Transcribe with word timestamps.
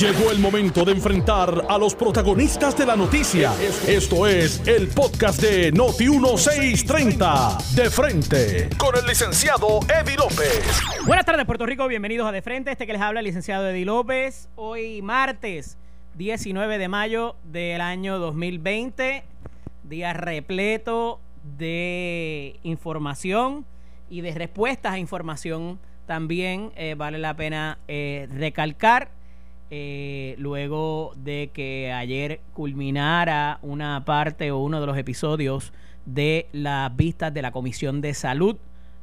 Llegó 0.00 0.32
el 0.32 0.40
momento 0.40 0.84
de 0.84 0.92
enfrentar 0.92 1.66
a 1.68 1.78
los 1.78 1.94
protagonistas 1.94 2.76
de 2.76 2.84
la 2.84 2.96
noticia. 2.96 3.52
Esto 3.86 4.26
es 4.26 4.66
el 4.66 4.88
podcast 4.88 5.40
de 5.40 5.72
Noti1630. 5.72 7.58
De 7.74 7.88
frente, 7.88 8.68
con 8.76 8.96
el 8.96 9.06
licenciado 9.06 9.78
Eddie 9.88 10.16
López. 10.16 10.80
Buenas 11.06 11.24
tardes, 11.24 11.46
Puerto 11.46 11.64
Rico. 11.66 11.86
Bienvenidos 11.86 12.26
a 12.26 12.32
De 12.32 12.42
Frente. 12.42 12.72
Este 12.72 12.86
que 12.86 12.92
les 12.92 13.02
habla 13.02 13.20
el 13.20 13.26
licenciado 13.26 13.68
Eddie 13.68 13.84
López. 13.84 14.48
Hoy 14.56 15.00
martes 15.02 15.78
19 16.16 16.78
de 16.78 16.88
mayo 16.88 17.36
del 17.44 17.80
año 17.80 18.18
2020. 18.18 19.22
Día 19.84 20.12
repleto 20.12 21.20
de 21.56 22.58
información 22.64 23.64
y 24.10 24.22
de 24.22 24.32
respuestas 24.32 24.94
a 24.94 24.98
información 24.98 25.78
también 26.06 26.72
eh, 26.74 26.94
vale 26.96 27.18
la 27.18 27.34
pena 27.34 27.78
eh, 27.86 28.28
recalcar 28.32 29.21
eh, 29.74 30.34
luego 30.36 31.14
de 31.16 31.48
que 31.54 31.90
ayer 31.94 32.40
culminara 32.52 33.58
una 33.62 34.04
parte 34.04 34.50
o 34.50 34.58
uno 34.58 34.82
de 34.82 34.86
los 34.86 34.98
episodios 34.98 35.72
de 36.04 36.46
las 36.52 36.94
vistas 36.94 37.32
de 37.32 37.40
la 37.40 37.52
Comisión 37.52 38.02
de 38.02 38.12
Salud 38.12 38.58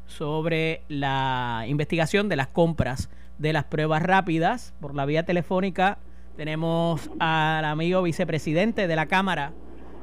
sobre 0.06 0.84
la 0.88 1.66
investigación 1.68 2.30
de 2.30 2.36
las 2.36 2.50
compras 2.50 3.10
de 3.40 3.52
las 3.52 3.64
pruebas 3.64 4.04
rápidas 4.04 4.76
por 4.80 4.94
la 4.94 5.08
vía 5.08 5.26
telefónica. 5.26 5.98
Tenemos 6.38 7.10
al 7.20 7.66
amigo 7.66 8.04
vicepresidente 8.04 8.86
de 8.88 8.96
la 8.96 9.08
Cámara 9.08 9.54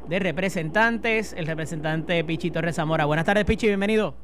de 0.09 0.19
Representantes, 0.19 1.33
el 1.35 1.47
representante 1.47 2.25
Pichi 2.25 2.51
Torres 2.51 2.75
Zamora. 2.75 3.05
Buenas 3.05 3.25
tardes, 3.25 3.45
Pichi, 3.45 3.69
bienvenido. 3.69 4.17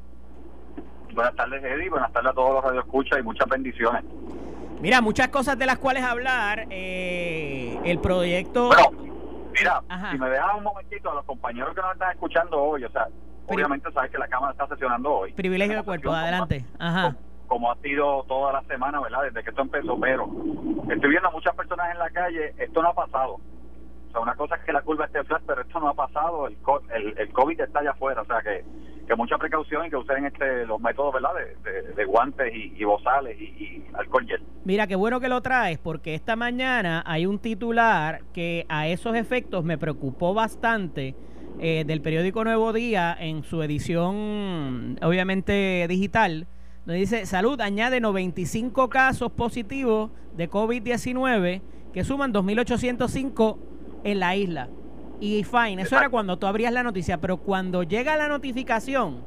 Buenas 1.13 1.35
tardes, 1.37 1.63
Eddie. 1.63 1.89
Buenas 1.89 2.11
tardes 2.11 2.31
a 2.31 2.33
todos 2.33 2.55
los 2.55 2.63
radioescuchas 2.65 3.17
y 3.17 3.23
muchas 3.23 3.47
bendiciones. 3.47 4.03
Mira, 4.83 4.99
muchas 4.99 5.29
cosas 5.29 5.57
de 5.57 5.65
las 5.65 5.77
cuales 5.77 6.03
hablar. 6.03 6.67
Eh, 6.69 7.79
el 7.85 7.99
proyecto. 7.99 8.67
Bueno, 8.67 8.91
mira, 9.53 9.81
si 10.11 10.17
me 10.17 10.29
dejas 10.29 10.57
un 10.57 10.63
momentito 10.63 11.09
a 11.09 11.13
los 11.13 11.23
compañeros 11.23 11.73
que 11.73 11.79
nos 11.79 11.93
están 11.93 12.11
escuchando 12.11 12.61
hoy, 12.61 12.83
o 12.83 12.89
sea, 12.91 13.07
obviamente 13.47 13.89
sabes 13.93 14.11
que 14.11 14.17
la 14.17 14.27
Cámara 14.27 14.51
está 14.51 14.67
sesionando 14.67 15.09
hoy. 15.09 15.31
Privilegio 15.31 15.77
de 15.77 15.83
cuerpo, 15.83 16.11
adelante. 16.11 16.65
Ajá. 16.77 17.15
Como, 17.47 17.71
ha 17.71 17.77
sido 17.77 18.23
toda 18.23 18.51
la 18.51 18.61
semana, 18.63 18.99
¿verdad? 18.99 19.21
Desde 19.23 19.41
que 19.41 19.51
esto 19.51 19.61
empezó, 19.61 19.97
pero 20.01 20.29
estoy 20.89 21.09
viendo 21.09 21.29
a 21.29 21.31
muchas 21.31 21.55
personas 21.55 21.89
en 21.89 21.99
la 21.99 22.09
calle, 22.09 22.53
esto 22.57 22.81
no 22.81 22.89
ha 22.89 22.93
pasado. 22.93 23.35
O 23.35 24.11
sea, 24.11 24.19
una 24.19 24.35
cosa 24.35 24.55
es 24.57 24.65
que 24.65 24.73
la 24.73 24.81
curva 24.81 25.05
esté 25.05 25.23
flat, 25.23 25.43
pero 25.47 25.61
esto 25.61 25.79
no 25.79 25.87
ha 25.87 25.93
pasado, 25.93 26.47
el, 26.47 26.57
el, 26.93 27.17
el 27.17 27.31
COVID 27.31 27.61
está 27.61 27.79
allá 27.79 27.91
afuera, 27.91 28.21
o 28.21 28.25
sea 28.25 28.41
que 28.41 28.65
que 29.07 29.15
mucha 29.15 29.37
precaución 29.37 29.85
y 29.85 29.89
que 29.89 29.97
usen 29.97 30.25
este, 30.25 30.65
los 30.65 30.79
métodos 30.79 31.13
¿verdad? 31.13 31.31
De, 31.95 32.05
guantes 32.05 32.53
y, 32.53 32.73
y 32.77 32.83
bozales 32.83 33.39
y, 33.39 33.83
alcohol 33.93 34.25
gel. 34.27 34.41
Mira, 34.65 34.87
qué 34.87 34.95
bueno 34.95 35.19
que 35.19 35.29
lo 35.29 35.41
traes, 35.41 35.77
porque 35.77 36.15
esta 36.15 36.35
mañana 36.35 37.03
hay 37.05 37.25
un 37.25 37.39
titular 37.39 38.21
que 38.33 38.65
a 38.69 38.87
esos 38.87 39.15
efectos 39.15 39.63
me 39.63 39.77
preocupó 39.77 40.33
bastante 40.33 41.15
eh, 41.59 41.83
del 41.85 42.01
periódico 42.01 42.43
Nuevo 42.43 42.73
Día 42.73 43.15
en 43.19 43.43
su 43.43 43.61
edición, 43.61 44.97
obviamente 45.01 45.85
digital, 45.87 46.47
donde 46.85 46.99
dice, 46.99 47.25
salud 47.25 47.59
añade 47.61 47.99
95 47.99 48.89
casos 48.89 49.31
positivos 49.31 50.11
de 50.35 50.49
COVID-19 50.49 51.61
que 51.93 52.03
suman 52.03 52.33
2.805 52.33 53.57
en 54.03 54.19
la 54.19 54.35
isla. 54.35 54.69
Y 55.23 55.45
fine, 55.45 55.83
eso 55.83 55.97
era 55.97 56.09
cuando 56.09 56.37
tú 56.37 56.47
abrías 56.47 56.73
la 56.73 56.83
noticia, 56.83 57.21
pero 57.21 57.37
cuando 57.37 57.83
llega 57.83 58.17
la 58.17 58.27
notificación, 58.27 59.21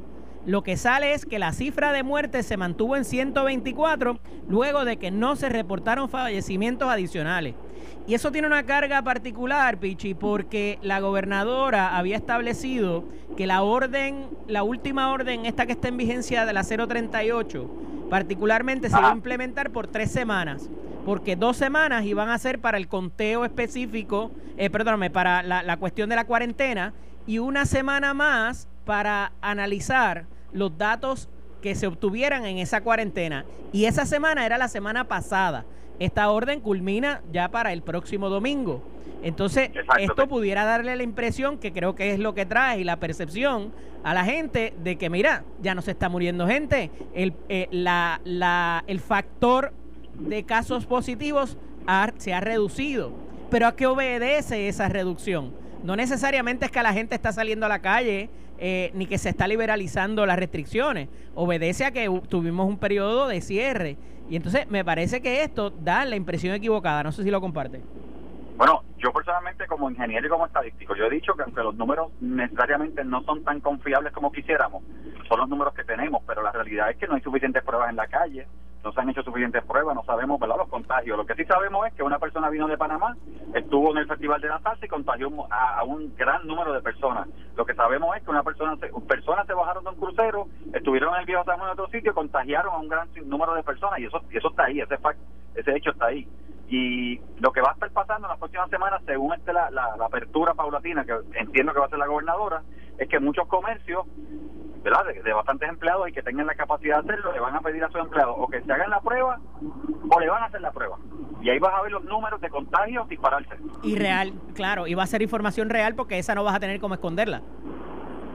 lo 0.44 0.62
que 0.62 0.76
sale 0.76 1.14
es 1.14 1.24
que 1.24 1.38
la 1.38 1.54
cifra 1.54 1.90
de 1.90 2.02
muertes 2.02 2.44
se 2.44 2.58
mantuvo 2.58 2.96
en 2.96 3.06
124 3.06 4.18
luego 4.46 4.84
de 4.84 4.98
que 4.98 5.10
no 5.10 5.36
se 5.36 5.48
reportaron 5.48 6.10
fallecimientos 6.10 6.90
adicionales. 6.90 7.54
Y 8.06 8.12
eso 8.12 8.30
tiene 8.30 8.46
una 8.46 8.64
carga 8.64 9.00
particular, 9.00 9.78
Pichi, 9.78 10.12
porque 10.12 10.78
la 10.82 11.00
gobernadora 11.00 11.96
había 11.96 12.16
establecido 12.16 13.04
que 13.34 13.46
la 13.46 13.62
orden, 13.62 14.26
la 14.48 14.64
última 14.64 15.10
orden, 15.10 15.46
esta 15.46 15.64
que 15.64 15.72
está 15.72 15.88
en 15.88 15.96
vigencia 15.96 16.44
de 16.44 16.52
la 16.52 16.62
038, 16.62 17.70
particularmente 18.10 18.90
se 18.90 18.98
iba 18.98 19.12
a 19.12 19.14
implementar 19.14 19.70
por 19.70 19.86
tres 19.86 20.12
semanas 20.12 20.68
porque 21.06 21.36
dos 21.36 21.56
semanas 21.56 22.04
iban 22.04 22.30
a 22.30 22.36
ser 22.36 22.58
para 22.58 22.78
el 22.78 22.88
conteo 22.88 23.44
específico, 23.44 24.32
eh, 24.56 24.70
perdóname, 24.70 25.08
para 25.08 25.44
la, 25.44 25.62
la 25.62 25.76
cuestión 25.76 26.10
de 26.10 26.16
la 26.16 26.24
cuarentena 26.24 26.94
y 27.28 27.38
una 27.38 27.64
semana 27.64 28.12
más 28.12 28.66
para 28.84 29.30
analizar 29.40 30.26
los 30.52 30.76
datos 30.76 31.28
que 31.62 31.76
se 31.76 31.86
obtuvieran 31.86 32.44
en 32.44 32.58
esa 32.58 32.80
cuarentena. 32.80 33.44
Y 33.72 33.84
esa 33.84 34.04
semana 34.04 34.44
era 34.44 34.58
la 34.58 34.66
semana 34.66 35.04
pasada. 35.04 35.64
Esta 36.00 36.28
orden 36.28 36.58
culmina 36.58 37.22
ya 37.32 37.52
para 37.52 37.72
el 37.72 37.82
próximo 37.82 38.28
domingo. 38.28 38.82
Entonces, 39.22 39.70
esto 40.00 40.26
pudiera 40.26 40.64
darle 40.64 40.96
la 40.96 41.04
impresión, 41.04 41.58
que 41.58 41.72
creo 41.72 41.94
que 41.94 42.14
es 42.14 42.18
lo 42.18 42.34
que 42.34 42.46
trae, 42.46 42.80
y 42.80 42.84
la 42.84 42.96
percepción 42.96 43.72
a 44.02 44.12
la 44.12 44.24
gente 44.24 44.74
de 44.82 44.96
que, 44.96 45.08
mira, 45.08 45.44
ya 45.62 45.76
no 45.76 45.82
se 45.82 45.92
está 45.92 46.08
muriendo 46.08 46.48
gente. 46.48 46.90
El, 47.14 47.32
eh, 47.48 47.68
la, 47.70 48.20
la, 48.24 48.82
el 48.88 48.98
factor 48.98 49.72
de 50.18 50.44
casos 50.44 50.86
positivos 50.86 51.56
se 52.18 52.34
ha 52.34 52.40
reducido. 52.40 53.12
Pero 53.50 53.66
¿a 53.66 53.76
qué 53.76 53.86
obedece 53.86 54.68
esa 54.68 54.88
reducción? 54.88 55.54
No 55.84 55.94
necesariamente 55.94 56.66
es 56.66 56.72
que 56.72 56.82
la 56.82 56.92
gente 56.92 57.14
está 57.14 57.32
saliendo 57.32 57.66
a 57.66 57.68
la 57.68 57.80
calle 57.80 58.28
eh, 58.58 58.90
ni 58.94 59.06
que 59.06 59.18
se 59.18 59.28
está 59.28 59.46
liberalizando 59.46 60.26
las 60.26 60.38
restricciones. 60.38 61.08
Obedece 61.34 61.84
a 61.84 61.92
que 61.92 62.10
tuvimos 62.28 62.66
un 62.66 62.78
periodo 62.78 63.28
de 63.28 63.40
cierre. 63.40 63.96
Y 64.28 64.36
entonces 64.36 64.68
me 64.68 64.84
parece 64.84 65.22
que 65.22 65.44
esto 65.44 65.70
da 65.70 66.04
la 66.04 66.16
impresión 66.16 66.54
equivocada. 66.54 67.04
No 67.04 67.12
sé 67.12 67.22
si 67.22 67.30
lo 67.30 67.40
comparte. 67.40 67.82
Bueno, 68.56 68.82
yo 68.96 69.12
personalmente 69.12 69.66
como 69.66 69.90
ingeniero 69.90 70.26
y 70.26 70.30
como 70.30 70.46
estadístico, 70.46 70.96
yo 70.96 71.04
he 71.04 71.10
dicho 71.10 71.34
que 71.34 71.42
aunque 71.42 71.62
los 71.62 71.74
números 71.74 72.10
necesariamente 72.20 73.04
no 73.04 73.22
son 73.22 73.44
tan 73.44 73.60
confiables 73.60 74.12
como 74.14 74.32
quisiéramos, 74.32 74.82
son 75.28 75.40
los 75.40 75.48
números 75.48 75.74
que 75.74 75.84
tenemos, 75.84 76.22
pero 76.26 76.42
la 76.42 76.52
realidad 76.52 76.90
es 76.90 76.96
que 76.96 77.06
no 77.06 77.16
hay 77.16 77.20
suficientes 77.20 77.62
pruebas 77.62 77.90
en 77.90 77.96
la 77.96 78.06
calle, 78.06 78.48
no 78.86 78.92
se 78.92 79.00
han 79.00 79.10
hecho 79.10 79.24
suficientes 79.24 79.64
pruebas, 79.64 79.96
no 79.96 80.04
sabemos 80.04 80.40
los 80.40 80.68
contagios. 80.68 81.16
Lo 81.16 81.26
que 81.26 81.34
sí 81.34 81.44
sabemos 81.44 81.86
es 81.88 81.94
que 81.94 82.04
una 82.04 82.20
persona 82.20 82.48
vino 82.50 82.68
de 82.68 82.78
Panamá, 82.78 83.16
estuvo 83.52 83.90
en 83.90 83.98
el 83.98 84.06
Festival 84.06 84.40
de 84.40 84.48
la 84.48 84.60
Salsa 84.60 84.86
y 84.86 84.88
contagió 84.88 85.28
a, 85.50 85.82
un 85.82 86.14
gran 86.16 86.46
número 86.46 86.72
de 86.72 86.80
personas. 86.80 87.28
Lo 87.56 87.66
que 87.66 87.74
sabemos 87.74 88.16
es 88.16 88.22
que 88.22 88.30
una 88.30 88.44
persona 88.44 88.76
se, 88.76 88.88
personas 89.08 89.44
se 89.46 89.54
bajaron 89.54 89.82
de 89.82 89.90
un 89.90 89.96
crucero, 89.96 90.46
estuvieron 90.72 91.14
en 91.14 91.20
el 91.20 91.26
viejo 91.26 91.42
San 91.44 91.60
en 91.60 91.66
otro 91.66 91.88
sitio, 91.88 92.14
contagiaron 92.14 92.74
a 92.74 92.78
un 92.78 92.88
gran 92.88 93.08
número 93.24 93.54
de 93.54 93.64
personas 93.64 93.98
y 93.98 94.04
eso, 94.04 94.20
eso 94.30 94.50
está 94.50 94.66
ahí, 94.66 94.80
ese, 94.80 94.96
ese 95.56 95.76
hecho 95.76 95.90
está 95.90 96.06
ahí. 96.06 96.28
Y 96.68 97.20
lo 97.40 97.52
que 97.52 97.60
va 97.60 97.70
a 97.70 97.74
estar 97.74 97.90
pasando 97.90 98.26
en 98.26 98.30
las 98.30 98.38
próximas 98.38 98.70
semanas, 98.70 99.02
según 99.04 99.34
este, 99.34 99.52
la, 99.52 99.70
la, 99.70 99.94
apertura 100.04 100.54
paulatina, 100.54 101.04
que 101.04 101.14
entiendo 101.34 101.72
que 101.72 101.80
va 101.80 101.86
a 101.86 101.90
ser 101.90 101.98
la 101.98 102.06
gobernadora, 102.06 102.62
es 102.98 103.08
que 103.08 103.20
muchos 103.20 103.46
comercios, 103.48 104.06
¿verdad? 104.82 105.04
De, 105.06 105.32
bastantes 105.32 105.68
empleados 105.68 106.08
y 106.08 106.12
que 106.12 106.22
tengan 106.22 106.46
la 106.46 106.54
capacidad 106.54 107.02
de 107.02 107.12
hacerlo, 107.12 107.32
le 107.32 107.40
van 107.40 107.54
a 107.54 107.60
pedir 107.60 107.84
a 107.84 107.88
sus 107.88 108.00
empleados 108.00 108.34
o 108.38 108.46
que 108.48 108.62
se 108.62 108.72
hagan 108.72 108.90
la 108.90 109.00
prueba 109.00 109.38
o 110.10 110.20
le 110.20 110.28
van 110.28 110.42
a 110.42 110.46
hacer 110.46 110.60
la 110.60 110.72
prueba. 110.72 110.96
Y 111.42 111.50
ahí 111.50 111.58
vas 111.58 111.74
a 111.74 111.82
ver 111.82 111.92
los 111.92 112.04
números 112.04 112.40
de 112.40 112.48
contagios 112.48 113.08
dispararse. 113.08 113.56
Y 113.82 113.96
real, 113.96 114.32
claro, 114.54 114.86
y 114.86 114.94
va 114.94 115.02
a 115.02 115.06
ser 115.06 115.22
información 115.22 115.70
real 115.70 115.94
porque 115.94 116.18
esa 116.18 116.34
no 116.34 116.44
vas 116.44 116.54
a 116.54 116.60
tener 116.60 116.80
como 116.80 116.94
esconderla. 116.94 117.42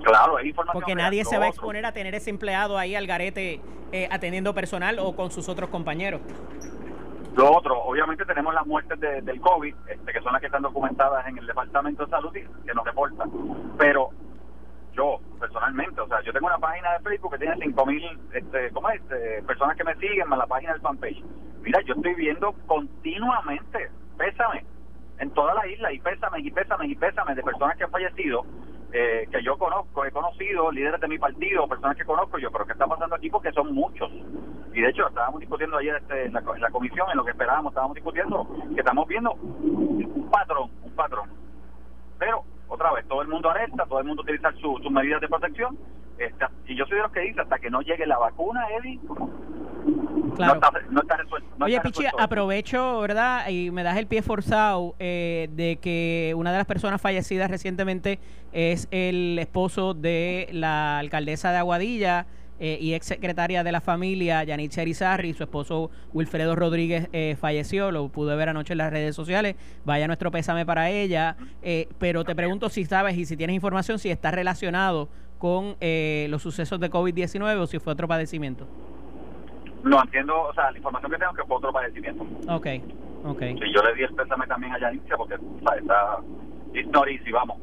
Claro, 0.04 0.38
hay 0.38 0.50
información 0.50 0.82
Porque 0.82 0.96
nadie 0.96 1.26
se 1.26 1.38
va 1.38 1.46
a 1.46 1.50
exponer 1.50 1.86
a 1.86 1.92
tener 1.92 2.16
ese 2.16 2.30
empleado 2.30 2.78
ahí 2.78 2.96
al 2.96 3.08
garete 3.08 3.62
eh, 3.92 4.08
atendiendo 4.10 4.54
personal 4.54 4.98
o 5.00 5.16
con 5.16 5.32
sus 5.32 5.48
otros 5.50 5.70
compañeros. 5.70 6.22
Lo 7.36 7.50
otro, 7.52 7.82
obviamente 7.84 8.26
tenemos 8.26 8.54
las 8.54 8.66
muertes 8.66 9.00
del 9.00 9.40
COVID, 9.40 9.74
este, 9.88 10.12
que 10.12 10.22
son 10.22 10.34
las 10.34 10.42
que 10.42 10.48
están 10.48 10.62
documentadas 10.62 11.26
en 11.28 11.38
el 11.38 11.48
Departamento 11.48 12.06
de 12.06 12.10
Salud 12.10 12.36
y 12.36 12.42
que 12.66 12.74
nos 12.74 12.86
reportan. 12.86 13.32
Pero 13.78 14.10
yo, 14.94 15.20
personalmente, 15.40 16.02
o 16.02 16.08
sea, 16.08 16.22
yo 16.22 16.34
tengo 16.34 16.48
una 16.48 16.58
página 16.58 16.94
de 16.94 17.00
Facebook 17.00 17.32
que 17.32 17.40
tiene 17.40 17.56
5.000 17.56 18.20
este, 18.34 18.72
¿cómo 18.72 18.90
es? 18.90 19.02
Este, 19.02 19.44
personas 19.44 19.78
que 19.78 19.84
me 19.84 19.96
siguen, 19.96 20.28
más 20.28 20.40
la 20.40 20.48
página 20.48 20.74
del 20.74 20.82
fanpage. 20.82 21.24
Mira, 21.62 21.82
yo 21.82 21.94
estoy 21.94 22.16
viendo 22.16 22.54
continuamente, 22.68 23.90
pésame, 24.18 24.66
en 25.20 25.30
toda 25.32 25.54
la 25.54 25.68
isla, 25.68 25.94
y 25.94 26.00
pésame, 26.00 26.40
y 26.40 26.52
pésame, 26.52 26.88
y 26.88 26.96
pésame 26.96 27.36
de 27.36 27.44
personas 27.44 27.78
que 27.78 27.84
han 27.84 27.92
fallecido 27.92 28.44
eh, 28.94 29.26
que 29.32 29.42
yo 29.42 29.58
conozco, 29.58 30.04
he 30.04 30.12
conocido, 30.12 30.70
líderes 30.70 31.00
de 31.00 31.08
mi 31.08 31.18
partido, 31.18 31.68
personas 31.68 31.96
que 31.96 32.04
conozco 32.04 32.38
yo, 32.38 32.52
pero 32.52 32.66
¿qué 32.66 32.74
está 32.74 32.88
pasando 32.88 33.16
aquí? 33.16 33.30
Porque 33.30 33.52
son 33.54 33.74
muchos. 33.74 34.12
Y 34.74 34.82
de 34.82 34.90
hecho, 34.90 35.08
estábamos 35.08 35.40
discutiendo 35.40 35.78
ayer 35.78 35.96
este, 35.96 36.26
en, 36.26 36.34
la, 36.34 36.42
comisión, 36.72 37.08
en 37.10 37.18
lo 37.18 37.24
que 37.24 37.32
esperábamos, 37.32 37.72
estábamos 37.72 37.96
discutiendo 37.96 38.48
que 38.74 38.82
estamos 38.82 39.08
viendo 39.08 39.32
un 39.32 40.30
patrón, 40.30 40.72
un 40.84 40.92
patrón. 40.94 41.30
Pero, 42.20 42.44
otra 42.72 42.94
vez, 42.94 43.06
todo 43.06 43.22
el 43.22 43.28
mundo 43.28 43.52
alerta, 43.52 43.86
todo 43.86 44.00
el 44.00 44.06
mundo 44.06 44.24
utiliza 44.24 44.50
sus 44.54 44.90
medidas 44.90 45.20
de 45.20 45.28
protección. 45.28 45.78
Este, 46.18 46.46
y 46.68 46.76
yo 46.76 46.86
soy 46.86 46.98
de 46.98 47.04
los 47.04 47.12
que 47.12 47.20
dice, 47.20 47.42
hasta 47.42 47.60
que 47.60 47.70
no 47.70 47.82
llegue 47.82 48.06
la 48.06 48.18
vacuna, 48.18 48.66
Eddie, 48.78 49.00
Claro. 50.36 50.60
No 50.90 51.02
está, 51.02 51.18
resuelto. 51.18 51.50
Oye, 51.60 51.82
Pichi, 51.82 52.06
aprovecho, 52.18 53.02
¿verdad? 53.02 53.50
Y 53.50 53.72
me 53.72 53.84
das 53.84 53.98
el 53.98 54.08
pie 54.08 54.22
forzado 54.22 54.96
eh, 55.00 55.50
de 55.52 55.78
que 55.78 56.34
una 56.38 56.52
de 56.52 56.58
las 56.60 56.68
personas 56.68 57.02
fallecidas 57.02 57.50
recientemente 57.50 58.20
es 58.54 58.88
el 58.92 59.38
esposo 59.40 59.94
de 59.94 60.48
la 60.52 61.00
alcaldesa 61.00 61.52
de 61.52 61.58
Aguadilla, 61.58 62.28
eh, 62.64 62.78
y 62.80 62.94
ex 62.94 63.08
secretaria 63.08 63.64
de 63.64 63.72
la 63.72 63.82
familia, 63.82 64.44
Yanit 64.44 64.72
Cherizarri, 64.72 65.34
su 65.34 65.42
esposo 65.42 65.90
Wilfredo 66.14 66.56
Rodríguez 66.56 67.10
eh, 67.12 67.36
falleció, 67.36 67.90
lo 67.90 68.10
pude 68.10 68.36
ver 68.36 68.50
anoche 68.50 68.76
en 68.76 68.78
las 68.78 68.92
redes 68.92 69.16
sociales, 69.16 69.56
vaya 69.84 70.06
nuestro 70.06 70.30
pésame 70.30 70.64
para 70.64 70.92
ella, 70.92 71.38
eh, 71.64 71.90
pero 71.98 72.24
te 72.24 72.36
pregunto 72.36 72.70
si 72.70 72.86
sabes 72.86 73.18
y 73.18 73.26
si 73.26 73.36
tienes 73.36 73.56
información 73.56 73.98
si 73.98 74.12
está 74.12 74.30
relacionado 74.30 75.10
con 75.40 75.76
los 75.80 76.44
sucesos 76.44 76.80
de 76.80 76.92
COVID-19 76.92 77.58
o 77.58 77.66
si 77.66 77.80
fue 77.80 77.94
otro 77.94 78.08
padecimiento. 78.08 78.68
No 79.84 80.00
entiendo, 80.04 80.40
o 80.40 80.54
sea, 80.54 80.70
la 80.70 80.78
información 80.78 81.12
que 81.12 81.18
tengo 81.18 81.32
es 81.32 81.38
que 81.40 81.48
fue 81.48 81.58
otro 81.58 81.74
padecimiento. 81.74 82.24
Ok, 82.48 82.68
ok. 83.26 83.40
Sí, 83.40 83.74
yo 83.74 83.82
le 83.82 83.96
di 83.96 84.04
el 84.04 84.14
pésame 84.14 84.46
también 84.46 84.72
a 84.74 84.80
Yanitia 84.80 85.18
porque 85.18 85.34
o 85.34 85.74
está 85.74 86.20
y 86.76 87.32
vamos. 87.32 87.58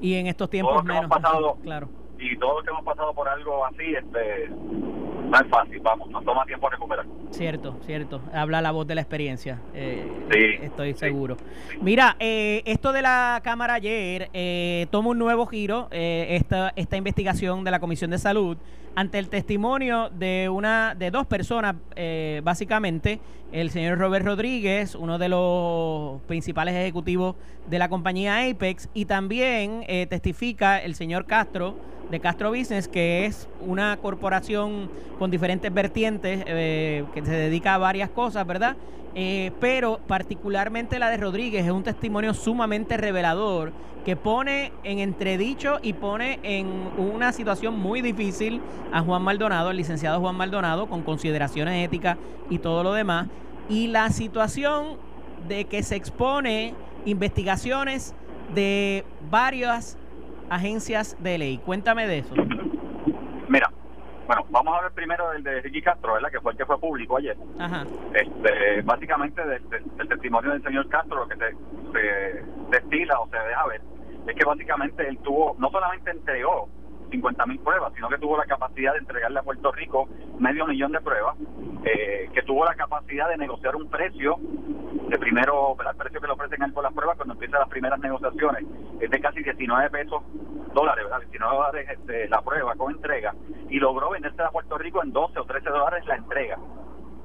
Y 0.00 0.14
en 0.14 0.28
estos 0.28 0.48
tiempos 0.48 0.84
menos. 0.84 1.06
Hemos 1.06 1.20
pasado, 1.20 1.58
claro 1.64 2.03
y 2.32 2.36
todos 2.38 2.56
los 2.56 2.64
que 2.64 2.70
hemos 2.70 2.84
pasado 2.84 3.12
por 3.12 3.28
algo 3.28 3.64
así, 3.66 3.94
este, 3.94 4.48
no 4.48 5.38
es 5.38 5.48
fácil, 5.48 5.80
vamos, 5.80 6.08
nos 6.10 6.24
toma 6.24 6.44
tiempo 6.46 6.68
recuperar. 6.68 7.06
Cierto, 7.30 7.76
cierto. 7.82 8.20
Habla 8.32 8.62
la 8.62 8.70
voz 8.70 8.86
de 8.86 8.94
la 8.94 9.00
experiencia. 9.00 9.60
Eh, 9.74 10.06
sí, 10.30 10.64
estoy 10.64 10.94
seguro. 10.94 11.36
Mira, 11.80 12.16
eh, 12.20 12.62
esto 12.64 12.92
de 12.92 13.02
la 13.02 13.40
Cámara 13.42 13.74
ayer 13.74 14.30
eh, 14.32 14.86
toma 14.90 15.10
un 15.10 15.18
nuevo 15.18 15.46
giro, 15.46 15.88
eh, 15.90 16.28
esta, 16.30 16.72
esta 16.76 16.96
investigación 16.96 17.64
de 17.64 17.70
la 17.70 17.80
Comisión 17.80 18.10
de 18.10 18.18
Salud, 18.18 18.56
ante 18.94 19.18
el 19.18 19.28
testimonio 19.28 20.10
de 20.10 20.48
una 20.48 20.94
de 20.94 21.10
dos 21.10 21.26
personas, 21.26 21.76
eh, 21.96 22.40
básicamente, 22.44 23.20
el 23.52 23.70
señor 23.70 23.98
Robert 23.98 24.24
Rodríguez, 24.24 24.94
uno 24.94 25.18
de 25.18 25.28
los 25.28 26.20
principales 26.22 26.74
ejecutivos 26.74 27.36
de 27.68 27.78
la 27.78 27.88
compañía 27.88 28.48
Apex, 28.48 28.88
y 28.94 29.04
también 29.04 29.84
testifica 30.08 30.78
el 30.78 30.94
señor 30.96 31.26
Castro, 31.26 31.76
de 32.10 32.20
Castro 32.20 32.50
Business, 32.50 32.88
que 32.88 33.26
es 33.26 33.48
una 33.60 33.96
corporación 33.96 34.90
con 35.18 35.30
diferentes 35.30 35.72
vertientes 35.72 36.44
eh, 36.46 37.04
que 37.14 37.24
se 37.24 37.32
dedica 37.32 37.74
a 37.74 37.78
varias 37.78 38.10
cosas, 38.10 38.46
¿verdad? 38.46 38.76
Eh, 39.14 39.52
pero 39.60 40.00
particularmente 40.06 40.98
la 40.98 41.08
de 41.08 41.18
Rodríguez 41.18 41.64
es 41.64 41.70
un 41.70 41.84
testimonio 41.84 42.34
sumamente 42.34 42.96
revelador 42.96 43.72
que 44.04 44.16
pone 44.16 44.72
en 44.82 44.98
entredicho 44.98 45.78
y 45.82 45.92
pone 45.92 46.40
en 46.42 46.66
una 46.98 47.32
situación 47.32 47.78
muy 47.78 48.02
difícil 48.02 48.60
a 48.92 49.00
Juan 49.00 49.22
Maldonado, 49.22 49.70
el 49.70 49.76
licenciado 49.76 50.20
Juan 50.20 50.36
Maldonado, 50.36 50.88
con 50.88 51.02
consideraciones 51.02 51.84
éticas 51.84 52.18
y 52.50 52.58
todo 52.58 52.82
lo 52.82 52.92
demás. 52.92 53.28
Y 53.68 53.86
la 53.86 54.10
situación 54.10 54.98
de 55.48 55.64
que 55.64 55.82
se 55.82 55.96
expone 55.96 56.74
investigaciones 57.06 58.14
de 58.54 59.04
varias 59.30 59.96
agencias 60.50 61.16
de 61.20 61.38
ley. 61.38 61.58
Cuéntame 61.58 62.06
de 62.06 62.18
eso. 62.18 62.34
A 64.76 64.82
ver 64.82 64.92
primero 64.92 65.32
el 65.32 65.42
de 65.42 65.60
Ricky 65.60 65.82
Castro, 65.82 66.14
¿verdad? 66.14 66.30
Que 66.30 66.40
fue 66.40 66.52
el 66.52 66.58
que 66.58 66.66
fue 66.66 66.78
público 66.78 67.16
ayer. 67.16 67.36
Ajá. 67.58 67.84
Este, 68.12 68.82
básicamente, 68.82 69.40
del, 69.46 70.08
testimonio 70.08 70.52
del 70.52 70.62
señor 70.62 70.88
Castro, 70.88 71.24
lo 71.24 71.28
que 71.28 71.36
se, 71.36 71.52
se 71.92 72.44
destila 72.70 73.20
o 73.20 73.28
se 73.28 73.38
deja 73.38 73.66
ver 73.66 73.80
es 74.26 74.34
que 74.34 74.44
básicamente 74.44 75.06
él 75.06 75.18
tuvo, 75.18 75.54
no 75.58 75.70
solamente 75.70 76.10
entregó 76.10 76.68
50 77.14 77.46
mil 77.46 77.60
pruebas, 77.60 77.92
sino 77.94 78.08
que 78.08 78.18
tuvo 78.18 78.36
la 78.36 78.44
capacidad 78.44 78.92
de 78.92 78.98
entregarle 78.98 79.38
a 79.38 79.42
Puerto 79.42 79.70
Rico 79.72 80.08
medio 80.38 80.66
millón 80.66 80.92
de 80.92 81.00
pruebas, 81.00 81.36
eh, 81.84 82.28
que 82.34 82.42
tuvo 82.42 82.64
la 82.64 82.74
capacidad 82.74 83.28
de 83.28 83.36
negociar 83.36 83.76
un 83.76 83.88
precio, 83.88 84.36
de 85.08 85.18
primero, 85.18 85.76
el 85.78 85.96
precio 85.96 86.20
que 86.20 86.26
le 86.26 86.32
ofrecen 86.32 86.62
a 86.62 86.66
él 86.66 86.72
por 86.72 86.82
las 86.82 86.92
pruebas 86.92 87.16
cuando 87.16 87.34
empiezan 87.34 87.60
las 87.60 87.68
primeras 87.68 88.00
negociaciones, 88.00 88.64
es 89.00 89.10
de 89.10 89.20
casi 89.20 89.42
19 89.42 89.90
pesos 89.90 90.22
dólares, 90.74 91.04
¿verdad? 91.04 91.20
19 91.20 91.56
dólares 91.56 91.88
este, 91.90 92.28
la 92.28 92.42
prueba 92.42 92.74
con 92.74 92.92
entrega, 92.92 93.34
y 93.68 93.78
logró 93.78 94.10
venderse 94.10 94.42
a 94.42 94.50
Puerto 94.50 94.76
Rico 94.76 95.02
en 95.02 95.12
12 95.12 95.38
o 95.38 95.44
13 95.44 95.70
dólares 95.70 96.04
la 96.06 96.16
entrega, 96.16 96.58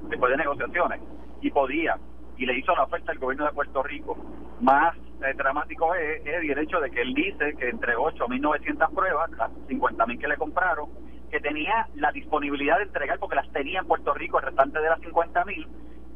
después 0.08 0.30
de 0.30 0.36
negociaciones, 0.36 1.00
y 1.40 1.50
podía, 1.50 1.98
y 2.40 2.46
le 2.46 2.58
hizo 2.58 2.74
la 2.74 2.84
oferta 2.84 3.12
al 3.12 3.18
gobierno 3.18 3.44
de 3.44 3.52
Puerto 3.52 3.82
Rico. 3.82 4.16
Más 4.60 4.96
eh, 4.96 5.34
dramático 5.36 5.94
es, 5.94 6.24
el 6.24 6.58
hecho 6.58 6.80
de 6.80 6.90
que 6.90 7.02
él 7.02 7.12
dice 7.12 7.54
que 7.58 7.68
entregó 7.68 8.10
8.900 8.12 8.94
pruebas, 8.94 9.30
las 9.32 9.50
50.000 9.68 10.18
que 10.18 10.26
le 10.26 10.36
compraron, 10.38 10.88
que 11.30 11.38
tenía 11.40 11.86
la 11.96 12.10
disponibilidad 12.12 12.78
de 12.78 12.84
entregar 12.84 13.18
porque 13.18 13.36
las 13.36 13.52
tenía 13.52 13.80
en 13.80 13.86
Puerto 13.86 14.14
Rico, 14.14 14.38
el 14.38 14.46
restante 14.46 14.80
de 14.80 14.88
las 14.88 14.98
50.000, 15.00 15.66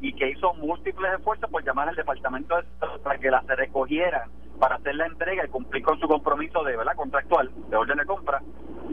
y 0.01 0.15
que 0.15 0.31
hizo 0.31 0.55
múltiples 0.55 1.13
esfuerzos 1.13 1.51
por 1.51 1.63
llamar 1.63 1.91
al 1.91 1.97
departamento 1.97 2.57
de 2.57 2.65
para 3.03 3.19
que 3.19 3.31
las 3.31 3.47
recogieran 3.47 4.31
para 4.59 4.77
hacer 4.77 4.95
la 4.95 5.07
entrega 5.07 5.45
y 5.45 5.49
cumplir 5.49 5.83
con 5.83 6.01
su 6.01 6.09
compromiso 6.09 6.65
de 6.65 6.77
verdad 6.77 6.97
contractual 6.97 7.51
de 7.69 7.77
orden 7.77 7.99
de 7.99 8.07
compra 8.07 8.41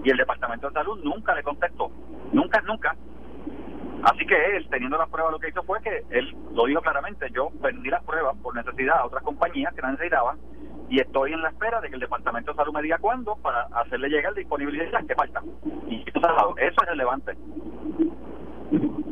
y 0.04 0.10
el 0.10 0.18
departamento 0.18 0.68
de 0.68 0.74
salud 0.74 1.00
nunca 1.04 1.34
le 1.36 1.44
contestó 1.44 1.92
Así 4.04 4.26
que 4.26 4.58
él, 4.58 4.68
teniendo 4.70 4.98
las 4.98 5.10
pruebas, 5.10 5.32
lo 5.32 5.40
que 5.40 5.50
hizo 5.50 5.64
fue 5.64 5.82
que 5.82 6.04
él 6.10 6.36
lo 6.54 6.66
dijo 6.66 6.82
claramente, 6.82 7.28
yo 7.34 7.50
vendí 7.62 7.90
las 7.90 8.04
pruebas 8.04 8.36
por 8.42 8.56
necesidad 8.56 8.98
a 8.98 9.06
otras 9.06 9.24
compañías 9.24 9.74
que 9.74 9.82
no 9.82 9.92
necesitaban 9.92 10.40
y 10.90 11.00
estoy 11.00 11.32
en 11.32 11.42
la 11.42 11.50
espera 11.50 11.80
de 11.80 11.88
que 11.88 11.96
el 11.96 12.02
Departamento 12.02 12.52
de 12.52 12.58
Salud 12.58 12.74
me 12.74 12.82
diga 12.82 12.98
cuándo 12.98 13.38
para 13.38 13.62
hacerle 13.74 14.10
llegar 14.10 14.34
disponibilidad 14.34 15.06
que 15.08 15.16
falta. 15.16 15.42
Y 15.88 16.04
eso 16.06 16.52
es 16.58 16.90
relevante. 16.90 17.38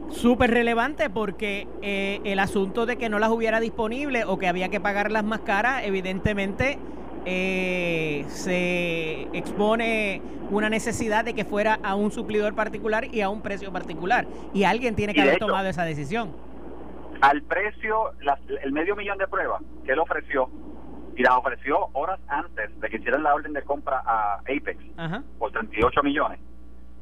Súper 0.09 0.51
relevante 0.51 1.09
porque 1.09 1.68
eh, 1.81 2.19
el 2.25 2.39
asunto 2.39 2.86
de 2.86 2.97
que 2.97 3.07
no 3.07 3.18
las 3.19 3.30
hubiera 3.30 3.62
disponible 3.62 4.25
o 4.25 4.38
que 4.38 4.47
había 4.47 4.69
que 4.69 4.81
pagarlas 4.81 5.24
más 5.24 5.39
caras, 5.41 5.83
evidentemente 5.86 6.80
eh, 7.31 8.26
se 8.28 9.22
expone 9.38 10.22
una 10.50 10.68
necesidad 10.68 11.24
de 11.24 11.36
que 11.36 11.46
fuera 11.46 11.80
a 11.84 11.94
un 11.94 12.12
suplidor 12.12 12.56
particular 12.56 13.06
y 13.06 13.22
a 13.22 13.30
un 13.30 13.44
precio 13.44 13.72
particular. 13.72 14.26
Y 14.52 14.64
alguien 14.64 14.96
tiene 14.96 15.14
que 15.14 15.22
haber 15.22 15.38
tomado 15.38 15.68
esa 15.68 15.84
decisión. 15.84 16.36
Al 17.22 17.44
precio, 17.44 18.14
el 18.64 18.72
medio 18.72 18.96
millón 18.96 19.20
de 19.20 19.28
pruebas 19.28 19.62
que 19.86 19.92
él 19.92 20.00
ofreció, 20.00 20.50
y 21.16 21.22
las 21.22 21.36
ofreció 21.36 21.90
horas 21.94 22.20
antes 22.30 22.80
de 22.80 22.90
que 22.90 22.98
hicieran 22.98 23.24
la 23.24 23.36
orden 23.36 23.54
de 23.54 23.62
compra 23.62 24.02
a 24.06 24.36
Apex 24.40 24.78
por 25.38 25.52
38 25.52 26.02
millones, 26.02 26.40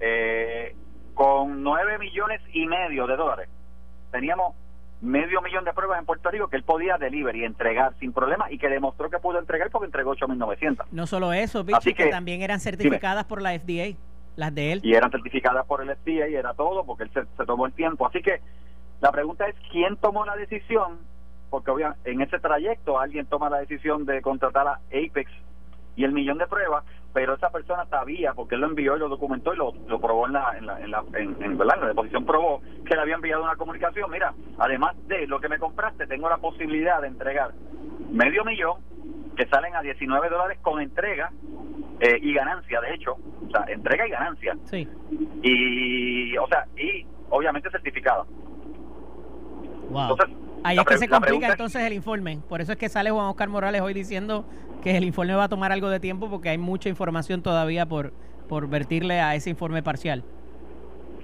eh, 0.02 0.76
con 1.14 1.64
9 1.64 2.00
millones 2.00 2.42
y 2.52 2.66
medio 2.66 3.08
de 3.08 3.16
dólares, 3.16 3.50
teníamos 4.12 4.56
medio 5.02 5.42
millón 5.42 5.64
de 5.64 5.74
pruebas 5.74 6.00
en 6.00 6.06
Puerto 6.06 6.30
Rico 6.32 6.48
que 6.48 6.58
él 6.58 6.64
podía 6.64 6.98
deliver 6.98 7.36
y 7.36 7.44
entregar 7.44 7.94
sin 8.00 8.14
problema 8.14 8.52
y 8.52 8.58
que 8.58 8.68
demostró 8.68 9.10
que 9.10 9.20
pudo 9.20 9.40
entregar 9.40 9.70
porque 9.70 9.86
entregó 9.86 10.16
8.900. 10.16 10.86
No 10.92 11.06
solo 11.06 11.34
eso, 11.34 11.64
Así 11.74 11.94
que, 11.94 12.08
también 12.08 12.42
eran 12.42 12.60
certificadas 12.60 13.26
por 13.26 13.42
la 13.42 13.58
FDA, 13.58 13.96
las 14.36 14.54
de 14.56 14.74
él. 14.74 14.82
Y 14.84 14.96
eran 14.96 15.12
certificadas 15.12 15.66
por 15.66 15.82
el 15.82 15.96
FDA 15.96 16.30
y 16.30 16.36
era 16.36 16.54
todo 16.54 16.84
porque 16.86 17.04
él 17.04 17.12
se, 17.14 17.46
tomó 17.46 17.68
el 17.68 17.74
tiempo. 17.74 18.08
Así 18.08 18.22
que 18.22 18.42
la 19.02 19.12
pregunta 19.12 19.48
es, 19.48 19.56
¿quién 19.72 19.98
tomó 19.98 20.26
la 20.26 20.36
decisión? 20.36 21.00
Porque 21.50 21.72
obviamente 21.72 22.12
en 22.12 22.22
ese 22.22 22.40
trayecto 22.40 23.00
alguien 23.00 23.26
toma 23.28 23.50
la 23.50 23.60
decisión 23.60 24.06
de 24.06 24.22
contratar 24.22 24.68
a 24.68 24.80
Apex 24.88 25.32
y 25.96 26.04
el 26.04 26.12
millón 26.12 26.40
de 26.40 26.48
pruebas 26.48 26.84
pero 27.18 27.34
esa 27.34 27.50
persona 27.50 27.84
sabía, 27.88 28.36
porque 28.36 28.54
él 28.54 28.62
lo 28.62 28.68
envió 28.68 28.96
y 28.96 29.00
lo 29.00 29.10
documentó 29.10 29.52
y 29.52 29.58
lo, 29.58 29.74
probó 30.00 30.28
en 30.28 30.34
la, 30.34 30.56
en 30.56 30.68
la, 30.68 30.80
en 30.80 30.92
la, 30.92 31.04
en, 31.16 31.58
la 31.58 31.88
deposición 31.88 32.24
probó 32.26 32.62
que 32.86 32.94
le 32.94 33.02
había 33.02 33.16
enviado 33.16 33.44
una 33.44 33.56
comunicación, 33.56 34.12
mira, 34.12 34.36
además 34.60 34.96
de 35.08 35.26
lo 35.26 35.40
que 35.40 35.50
me 35.50 35.58
compraste, 35.58 36.06
tengo 36.06 36.30
la 36.30 36.38
posibilidad 36.38 37.02
de 37.02 37.08
entregar 37.08 37.54
medio 38.12 38.46
millón 38.46 38.84
que 39.36 39.48
salen 39.48 39.76
a 39.76 39.82
19 39.82 40.30
dólares 40.30 40.60
con 40.62 40.80
entrega 40.80 41.32
eh, 42.02 42.20
y 42.22 42.36
ganancia, 42.36 42.82
de 42.82 42.94
hecho, 42.94 43.14
o 43.14 43.50
sea, 43.50 43.66
entrega 43.68 44.06
y 44.06 44.12
ganancia. 44.12 44.56
Sí. 44.66 44.88
Y, 45.42 46.38
o 46.38 46.48
sea, 46.48 46.68
y 46.78 47.04
obviamente 47.32 47.72
certificada. 47.72 48.26
Wow. 49.90 50.18
Ahí 50.68 50.78
es 50.78 50.86
que 50.86 50.98
se 50.98 51.08
complica 51.08 51.48
entonces 51.48 51.82
el 51.82 51.94
informe. 51.94 52.40
Por 52.50 52.60
eso 52.60 52.74
es 52.74 52.78
que 52.78 52.90
sale 52.90 53.10
Juan 53.10 53.28
Oscar 53.28 53.48
Morales 53.48 53.82
hoy 53.82 53.94
diciendo 53.94 54.46
que 54.84 54.98
el 54.98 55.06
informe 55.06 55.34
va 55.34 55.46
a 55.46 55.50
tomar 55.50 55.72
algo 55.72 55.90
de 55.90 56.02
tiempo 56.02 56.30
porque 56.30 56.50
hay 56.50 56.58
mucha 56.58 56.90
información 56.90 57.42
todavía 57.42 57.86
por, 57.86 58.12
por 58.50 58.68
vertirle 58.68 59.22
a 59.22 59.34
ese 59.36 59.50
informe 59.50 59.82
parcial. 59.82 60.26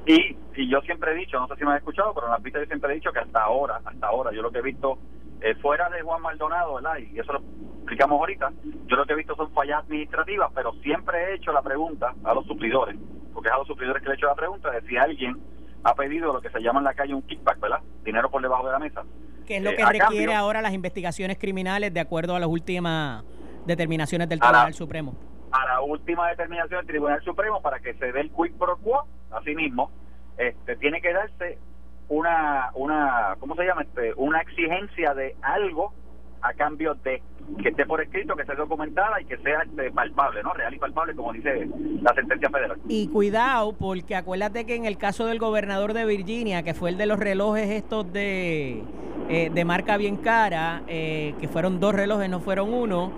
Y, 0.05 0.37
y 0.55 0.69
yo 0.69 0.79
siempre 0.81 1.11
he 1.11 1.15
dicho, 1.15 1.37
no 1.39 1.47
sé 1.47 1.55
si 1.57 1.65
me 1.65 1.71
has 1.71 1.77
escuchado, 1.77 2.13
pero 2.13 2.27
en 2.27 2.33
la 2.33 2.39
pista 2.39 2.59
yo 2.59 2.65
siempre 2.67 2.91
he 2.91 2.95
dicho 2.95 3.11
que 3.11 3.19
hasta 3.19 3.41
ahora, 3.41 3.81
hasta 3.83 4.07
ahora, 4.07 4.31
yo 4.31 4.41
lo 4.41 4.51
que 4.51 4.59
he 4.59 4.61
visto 4.61 4.97
eh, 5.41 5.55
fuera 5.55 5.89
de 5.89 6.01
Juan 6.01 6.21
Maldonado, 6.21 6.75
¿verdad? 6.75 6.97
Y 6.99 7.19
eso 7.19 7.33
lo 7.33 7.39
explicamos 7.79 8.19
ahorita, 8.19 8.51
yo 8.87 8.95
lo 8.95 9.05
que 9.05 9.13
he 9.13 9.17
visto 9.17 9.35
son 9.35 9.51
fallas 9.51 9.83
administrativas, 9.83 10.51
pero 10.55 10.73
siempre 10.81 11.17
he 11.17 11.35
hecho 11.35 11.51
la 11.51 11.61
pregunta 11.61 12.13
a 12.23 12.33
los 12.33 12.45
suplidores, 12.45 12.97
porque 13.33 13.49
es 13.49 13.55
a 13.55 13.57
los 13.57 13.67
suplidores 13.67 14.01
que 14.01 14.09
le 14.09 14.15
he 14.15 14.17
hecho 14.17 14.27
la 14.27 14.35
pregunta 14.35 14.71
de 14.71 14.81
si 14.87 14.97
alguien 14.97 15.37
ha 15.83 15.95
pedido 15.95 16.33
lo 16.33 16.41
que 16.41 16.49
se 16.49 16.59
llama 16.61 16.79
en 16.79 16.85
la 16.85 16.93
calle 16.93 17.13
un 17.13 17.21
kickback, 17.23 17.59
¿verdad? 17.59 17.79
Dinero 18.03 18.29
por 18.29 18.41
debajo 18.41 18.65
de 18.65 18.71
la 18.71 18.79
mesa. 18.79 19.03
Que 19.45 19.57
es 19.57 19.63
lo 19.63 19.71
eh, 19.71 19.75
que 19.75 19.85
requiere 19.85 20.33
ahora 20.33 20.61
las 20.61 20.73
investigaciones 20.73 21.37
criminales 21.37 21.93
de 21.93 21.99
acuerdo 21.99 22.35
a 22.35 22.39
las 22.39 22.49
últimas 22.49 23.23
determinaciones 23.65 24.29
del 24.29 24.39
Tribunal 24.39 24.73
Supremo. 24.73 25.15
A 25.51 25.65
la 25.65 25.81
última 25.81 26.29
determinación 26.29 26.79
del 26.79 26.87
Tribunal 26.87 27.21
Supremo 27.23 27.61
para 27.61 27.79
que 27.79 27.93
se 27.95 28.11
dé 28.11 28.21
el 28.21 28.31
quid 28.31 28.53
pro 28.57 28.77
quo, 28.77 29.05
así 29.31 29.53
mismo, 29.53 29.91
este, 30.37 30.75
tiene 30.77 31.01
que 31.01 31.13
darse 31.13 31.59
una, 32.09 32.71
una, 32.75 33.35
¿cómo 33.39 33.55
se 33.55 33.65
llama? 33.65 33.83
Este, 33.83 34.13
una 34.15 34.39
exigencia 34.39 35.13
de 35.13 35.35
algo 35.41 35.93
a 36.43 36.53
cambio 36.53 36.95
de 37.03 37.21
que 37.61 37.69
esté 37.69 37.85
por 37.85 38.01
escrito, 38.01 38.35
que 38.35 38.43
esté 38.43 38.55
documentada 38.55 39.21
y 39.21 39.25
que 39.25 39.37
sea 39.37 39.63
este, 39.63 39.91
palpable, 39.91 40.41
¿no? 40.43 40.53
Real 40.53 40.73
y 40.73 40.79
palpable, 40.79 41.15
como 41.15 41.33
dice 41.33 41.67
la 42.01 42.13
sentencia 42.13 42.49
federal. 42.49 42.77
Y 42.87 43.07
cuidado, 43.07 43.73
porque 43.73 44.15
acuérdate 44.15 44.65
que 44.65 44.75
en 44.75 44.85
el 44.85 44.97
caso 44.97 45.25
del 45.25 45.39
gobernador 45.39 45.93
de 45.93 46.05
Virginia, 46.05 46.63
que 46.63 46.73
fue 46.73 46.89
el 46.89 46.97
de 46.97 47.05
los 47.05 47.19
relojes 47.19 47.69
estos 47.69 48.11
de, 48.11 48.83
eh, 49.29 49.49
de 49.53 49.65
marca 49.65 49.97
bien 49.97 50.17
cara, 50.17 50.83
eh, 50.87 51.35
que 51.39 51.47
fueron 51.47 51.79
dos 51.79 51.93
relojes, 51.93 52.29
no 52.29 52.39
fueron 52.39 52.73
uno, 52.73 53.11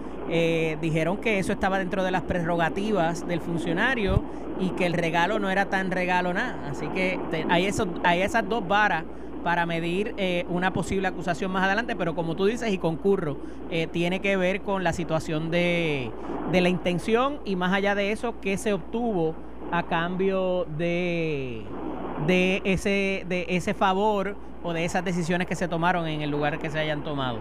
dijeron 0.81 1.17
que 1.17 1.37
eso 1.37 1.53
estaba 1.53 1.77
dentro 1.77 2.03
de 2.03 2.09
las 2.09 2.23
prerrogativas 2.23 3.27
del 3.27 3.41
funcionario 3.41 4.23
y 4.59 4.71
que 4.71 4.87
el 4.87 4.93
regalo 4.93 5.37
no 5.37 5.51
era 5.51 5.65
tan 5.65 5.91
regalo 5.91 6.33
nada. 6.33 6.67
Así 6.67 6.87
que 6.87 7.19
hay, 7.47 7.67
esos, 7.67 7.87
hay 8.03 8.23
esas 8.23 8.49
dos 8.49 8.67
varas 8.67 9.03
para 9.45 9.67
medir 9.67 10.15
eh, 10.17 10.43
una 10.49 10.73
posible 10.73 11.07
acusación 11.07 11.51
más 11.51 11.65
adelante, 11.65 11.95
pero 11.95 12.15
como 12.15 12.35
tú 12.35 12.47
dices 12.47 12.73
y 12.73 12.79
concurro, 12.79 13.37
eh, 13.69 13.85
tiene 13.85 14.19
que 14.19 14.37
ver 14.37 14.61
con 14.61 14.83
la 14.83 14.91
situación 14.91 15.51
de, 15.51 16.09
de 16.51 16.61
la 16.61 16.69
intención 16.69 17.37
y 17.45 17.55
más 17.55 17.71
allá 17.71 17.93
de 17.93 18.11
eso, 18.11 18.33
qué 18.41 18.57
se 18.57 18.73
obtuvo 18.73 19.35
a 19.71 19.83
cambio 19.83 20.65
de, 20.79 21.61
de, 22.25 22.63
ese, 22.65 23.23
de 23.29 23.45
ese 23.49 23.75
favor 23.75 24.35
o 24.63 24.73
de 24.73 24.83
esas 24.83 25.05
decisiones 25.05 25.45
que 25.45 25.53
se 25.53 25.67
tomaron 25.67 26.07
en 26.07 26.23
el 26.23 26.31
lugar 26.31 26.57
que 26.57 26.71
se 26.71 26.79
hayan 26.79 27.03
tomado. 27.03 27.37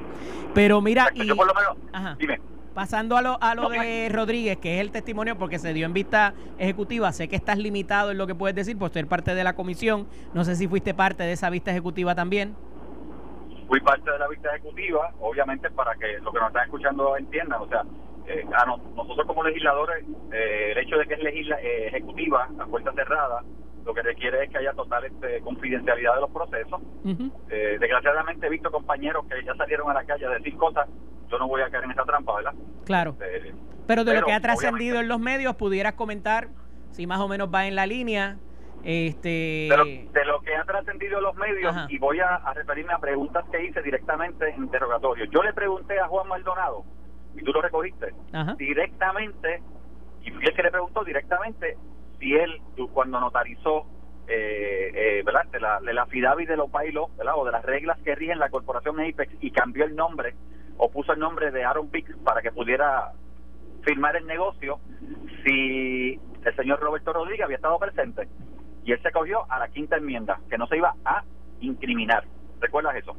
Pero 0.53 0.83
mira, 0.83 1.09
y, 1.15 1.27
por 1.33 1.47
lo 1.47 1.55
menos, 1.55 2.19
dime. 2.19 2.39
Pasando 2.75 3.17
a 3.17 3.23
lo, 3.23 3.39
a 3.41 3.55
lo 3.55 3.69
de 3.69 4.09
Rodríguez, 4.11 4.59
que 4.59 4.75
es 4.75 4.81
el 4.81 4.91
testimonio 4.91 5.39
porque 5.39 5.61
se 5.61 5.73
dio 5.73 5.87
en 5.87 5.93
vista 5.93 6.35
ejecutiva, 6.59 7.13
sé 7.13 7.29
que 7.29 7.37
estás 7.37 7.57
limitado 7.59 8.11
en 8.11 8.19
lo 8.19 8.27
que 8.27 8.35
puedes 8.35 8.57
decir 8.57 8.77
por 8.77 8.91
ser 8.91 9.07
parte 9.07 9.35
de 9.35 9.45
la 9.45 9.55
comisión. 9.55 10.09
No 10.35 10.45
sé 10.45 10.57
si 10.57 10.67
fuiste 10.67 10.93
parte 10.93 11.23
de 11.23 11.33
esa 11.33 11.51
vista 11.51 11.71
ejecutiva 11.71 12.17
también. 12.17 12.57
Fui 13.69 13.81
parte 13.81 14.11
de 14.11 14.19
la 14.19 14.29
vista 14.29 14.51
ejecutiva, 14.51 15.13
obviamente 15.21 15.71
para 15.71 15.95
que 15.95 16.19
lo 16.19 16.33
que 16.33 16.39
nos 16.39 16.49
están 16.49 16.65
escuchando 16.65 17.17
entiendan. 17.17 17.63
O 17.63 17.69
sea, 17.69 17.85
eh, 18.27 18.45
nosotros 18.97 19.27
como 19.27 19.45
legisladores, 19.45 20.05
eh, 20.33 20.73
el 20.73 20.79
hecho 20.79 20.97
de 20.97 21.07
que 21.07 21.15
es 21.15 21.23
legisla, 21.23 21.61
eh, 21.63 21.87
ejecutiva 21.89 22.49
a 22.59 22.67
puerta 22.67 22.93
cerrada, 22.93 23.43
lo 23.85 23.95
que 23.95 24.03
requiere 24.03 24.45
es 24.45 24.51
que 24.51 24.59
haya 24.59 24.73
total 24.73 25.05
este, 25.05 25.41
confidencialidad 25.43 26.15
de 26.15 26.21
los 26.23 26.31
procesos. 26.31 26.81
Eh, 27.51 27.77
desgraciadamente 27.79 28.47
he 28.47 28.51
visto 28.51 28.71
compañeros 28.71 29.27
que 29.27 29.45
ya 29.45 29.55
salieron 29.55 29.91
a 29.91 29.95
la 29.95 30.05
calle 30.05 30.27
a 30.27 30.31
decir 30.31 30.57
cosas, 30.57 30.89
yo 31.35 31.39
no 31.39 31.49
voy 31.49 31.63
a 31.63 31.71
caer 31.71 31.85
en 31.85 31.91
esa 31.91 32.05
trampa, 32.05 32.37
¿verdad? 32.37 32.55
Claro. 32.85 33.17
Eh, 33.21 33.53
pero 33.87 34.05
de 34.05 34.15
lo 34.15 34.25
que 34.25 34.33
ha 34.33 34.41
trascendido 34.41 35.01
en 35.01 35.09
los 35.09 35.19
medios, 35.19 35.57
pudieras 35.57 35.95
comentar 35.95 36.49
si 36.93 37.07
más 37.09 37.21
o 37.21 37.27
menos 37.27 37.53
va 37.53 37.67
en 37.67 37.75
la 37.75 37.87
línea. 37.87 38.39
Este... 38.85 39.69
de 40.13 40.25
lo 40.27 40.41
que 40.43 40.55
ha 40.55 40.65
trascendido 40.65 41.19
en 41.19 41.25
los 41.25 41.35
medios, 41.37 41.75
y 41.89 41.99
voy 41.99 42.21
a, 42.21 42.39
referirme 42.53 42.93
a 42.93 42.99
preguntas 42.99 43.45
que 43.51 43.65
hice 43.65 43.83
directamente 43.83 44.49
en 44.51 44.65
interrogatorio. 44.65 45.25
Yo 45.25 45.43
le 45.43 45.53
pregunté 45.53 45.99
a 45.99 46.07
Juan 46.07 46.29
Maldonado, 46.29 46.85
y 47.35 47.43
tú 47.43 47.53
lo 47.53 47.63
recogiste, 47.63 48.15
directamente, 48.57 49.63
y 50.23 50.31
fui 50.31 50.45
el 50.45 50.55
que 50.55 50.63
le 50.63 50.71
preguntó 50.71 51.03
directamente 51.03 51.77
si 52.21 52.35
él, 52.35 52.61
cuando 52.93 53.19
notarizó 53.21 53.87
eh, 54.29 54.91
eh, 54.95 55.23
¿verdad? 55.25 55.47
de 55.47 55.61
la, 55.61 55.81
de 55.81 55.93
la 55.93 56.07
FIDAVI 56.07 56.47
de 56.47 56.57
los 56.57 56.71
bailos, 56.71 57.15
¿verdad? 57.17 57.35
o 57.37 57.45
de 57.45 57.53
las 57.53 57.65
reglas 57.65 57.99
que 58.05 58.15
rigen 58.15 58.39
la 58.39 58.51
corporación 58.51 59.01
Apex 59.01 59.35
y 59.41 59.51
cambió 59.51 59.85
el 59.85 59.97
nombre 59.97 60.35
o 60.77 60.91
puso 60.91 61.13
el 61.13 61.19
nombre 61.19 61.51
de 61.51 61.65
Aaron 61.65 61.91
Biggs 61.91 62.17
para 62.25 62.43
que 62.43 62.51
pudiera 62.51 63.13
firmar 63.83 64.17
el 64.17 64.27
negocio, 64.27 64.81
si 65.45 66.19
el 66.45 66.57
señor 66.57 66.81
Roberto 66.81 67.13
Rodríguez 67.13 67.45
había 67.45 67.57
estado 67.57 67.79
presente 67.79 68.29
y 68.85 68.93
él 68.93 69.01
se 69.03 69.13
cogió 69.13 69.51
a 69.51 69.59
la 69.59 69.69
quinta 69.69 69.97
enmienda, 69.97 70.41
que 70.49 70.59
no 70.59 70.67
se 70.67 70.77
iba 70.77 70.95
a 71.05 71.25
incriminar. 71.61 72.25
¿Recuerdas 72.61 72.97
eso? 72.97 73.17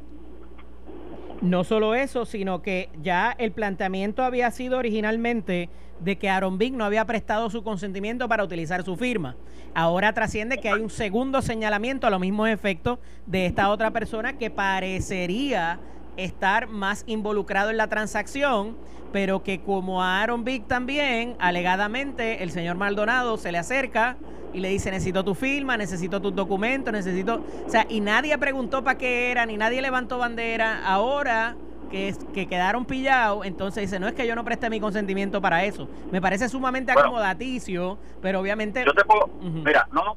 No 1.42 1.64
solo 1.64 1.94
eso, 1.94 2.24
sino 2.24 2.62
que 2.62 2.88
ya 3.02 3.32
el 3.38 3.52
planteamiento 3.52 4.22
había 4.22 4.50
sido 4.50 4.78
originalmente 4.78 5.68
de 6.00 6.18
que 6.18 6.28
Aaron 6.28 6.58
Big 6.58 6.74
no 6.74 6.84
había 6.84 7.04
prestado 7.04 7.50
su 7.50 7.62
consentimiento 7.62 8.28
para 8.28 8.44
utilizar 8.44 8.82
su 8.84 8.96
firma. 8.96 9.36
Ahora 9.74 10.12
trasciende 10.12 10.58
que 10.58 10.70
hay 10.70 10.80
un 10.80 10.90
segundo 10.90 11.42
señalamiento 11.42 12.06
a 12.06 12.10
los 12.10 12.20
mismos 12.20 12.48
efectos 12.48 12.98
de 13.26 13.46
esta 13.46 13.70
otra 13.70 13.90
persona 13.90 14.38
que 14.38 14.50
parecería 14.50 15.78
estar 16.16 16.68
más 16.68 17.04
involucrado 17.06 17.70
en 17.70 17.76
la 17.76 17.88
transacción, 17.88 18.76
pero 19.12 19.42
que 19.42 19.60
como 19.60 20.02
a 20.02 20.22
Aaron 20.22 20.44
Big 20.44 20.66
también, 20.66 21.36
alegadamente, 21.38 22.42
el 22.42 22.50
señor 22.50 22.76
Maldonado 22.76 23.36
se 23.36 23.52
le 23.52 23.58
acerca 23.58 24.16
y 24.52 24.60
le 24.60 24.68
dice, 24.70 24.90
necesito 24.90 25.24
tu 25.24 25.34
firma, 25.34 25.76
necesito 25.76 26.20
tus 26.20 26.34
documentos, 26.34 26.92
necesito... 26.92 27.42
O 27.66 27.70
sea, 27.70 27.86
y 27.88 28.00
nadie 28.00 28.36
preguntó 28.38 28.82
para 28.82 28.96
qué 28.96 29.30
era, 29.30 29.44
ni 29.44 29.56
nadie 29.56 29.82
levantó 29.82 30.18
bandera. 30.18 30.82
Ahora 30.86 31.56
que, 31.90 32.14
que 32.32 32.46
quedaron 32.46 32.86
pillados, 32.86 33.44
entonces 33.44 33.82
dice, 33.82 34.00
no 34.00 34.08
es 34.08 34.14
que 34.14 34.26
yo 34.26 34.34
no 34.34 34.44
preste 34.44 34.70
mi 34.70 34.80
consentimiento 34.80 35.42
para 35.42 35.64
eso. 35.64 35.88
Me 36.10 36.20
parece 36.20 36.48
sumamente 36.48 36.92
acomodaticio, 36.92 37.98
pero 38.22 38.40
obviamente... 38.40 38.82
Yo 38.84 38.94
te 38.94 39.04
puedo... 39.04 39.28
Mira, 39.42 39.88
no, 39.92 40.16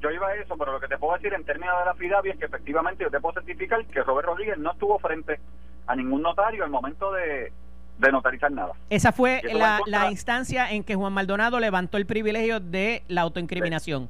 yo 0.00 0.10
iba 0.10 0.28
a 0.28 0.34
eso, 0.34 0.56
pero 0.56 0.72
lo 0.72 0.80
que 0.80 0.88
te 0.88 0.98
puedo 0.98 1.14
decir 1.14 1.32
en 1.34 1.44
términos 1.44 1.78
de 1.78 1.84
la 1.84 1.94
FIDAVI 1.94 2.30
es 2.30 2.38
que 2.38 2.46
efectivamente 2.46 3.04
yo 3.04 3.10
te 3.10 3.20
puedo 3.20 3.34
certificar 3.34 3.84
que 3.86 4.02
Robert 4.02 4.28
Rodríguez 4.28 4.58
no 4.58 4.72
estuvo 4.72 4.98
frente 4.98 5.40
a 5.86 5.94
ningún 5.94 6.22
notario 6.22 6.64
al 6.64 6.70
momento 6.70 7.12
de, 7.12 7.52
notarizar 8.10 8.50
nada. 8.50 8.72
Esa 8.88 9.12
fue 9.12 9.42
la, 9.44 9.80
la, 9.86 10.10
instancia 10.10 10.70
en 10.70 10.84
que 10.84 10.94
Juan 10.94 11.12
Maldonado 11.12 11.60
levantó 11.60 11.98
el 11.98 12.06
privilegio 12.06 12.58
de 12.58 13.02
la 13.08 13.20
autoincriminación. 13.22 14.08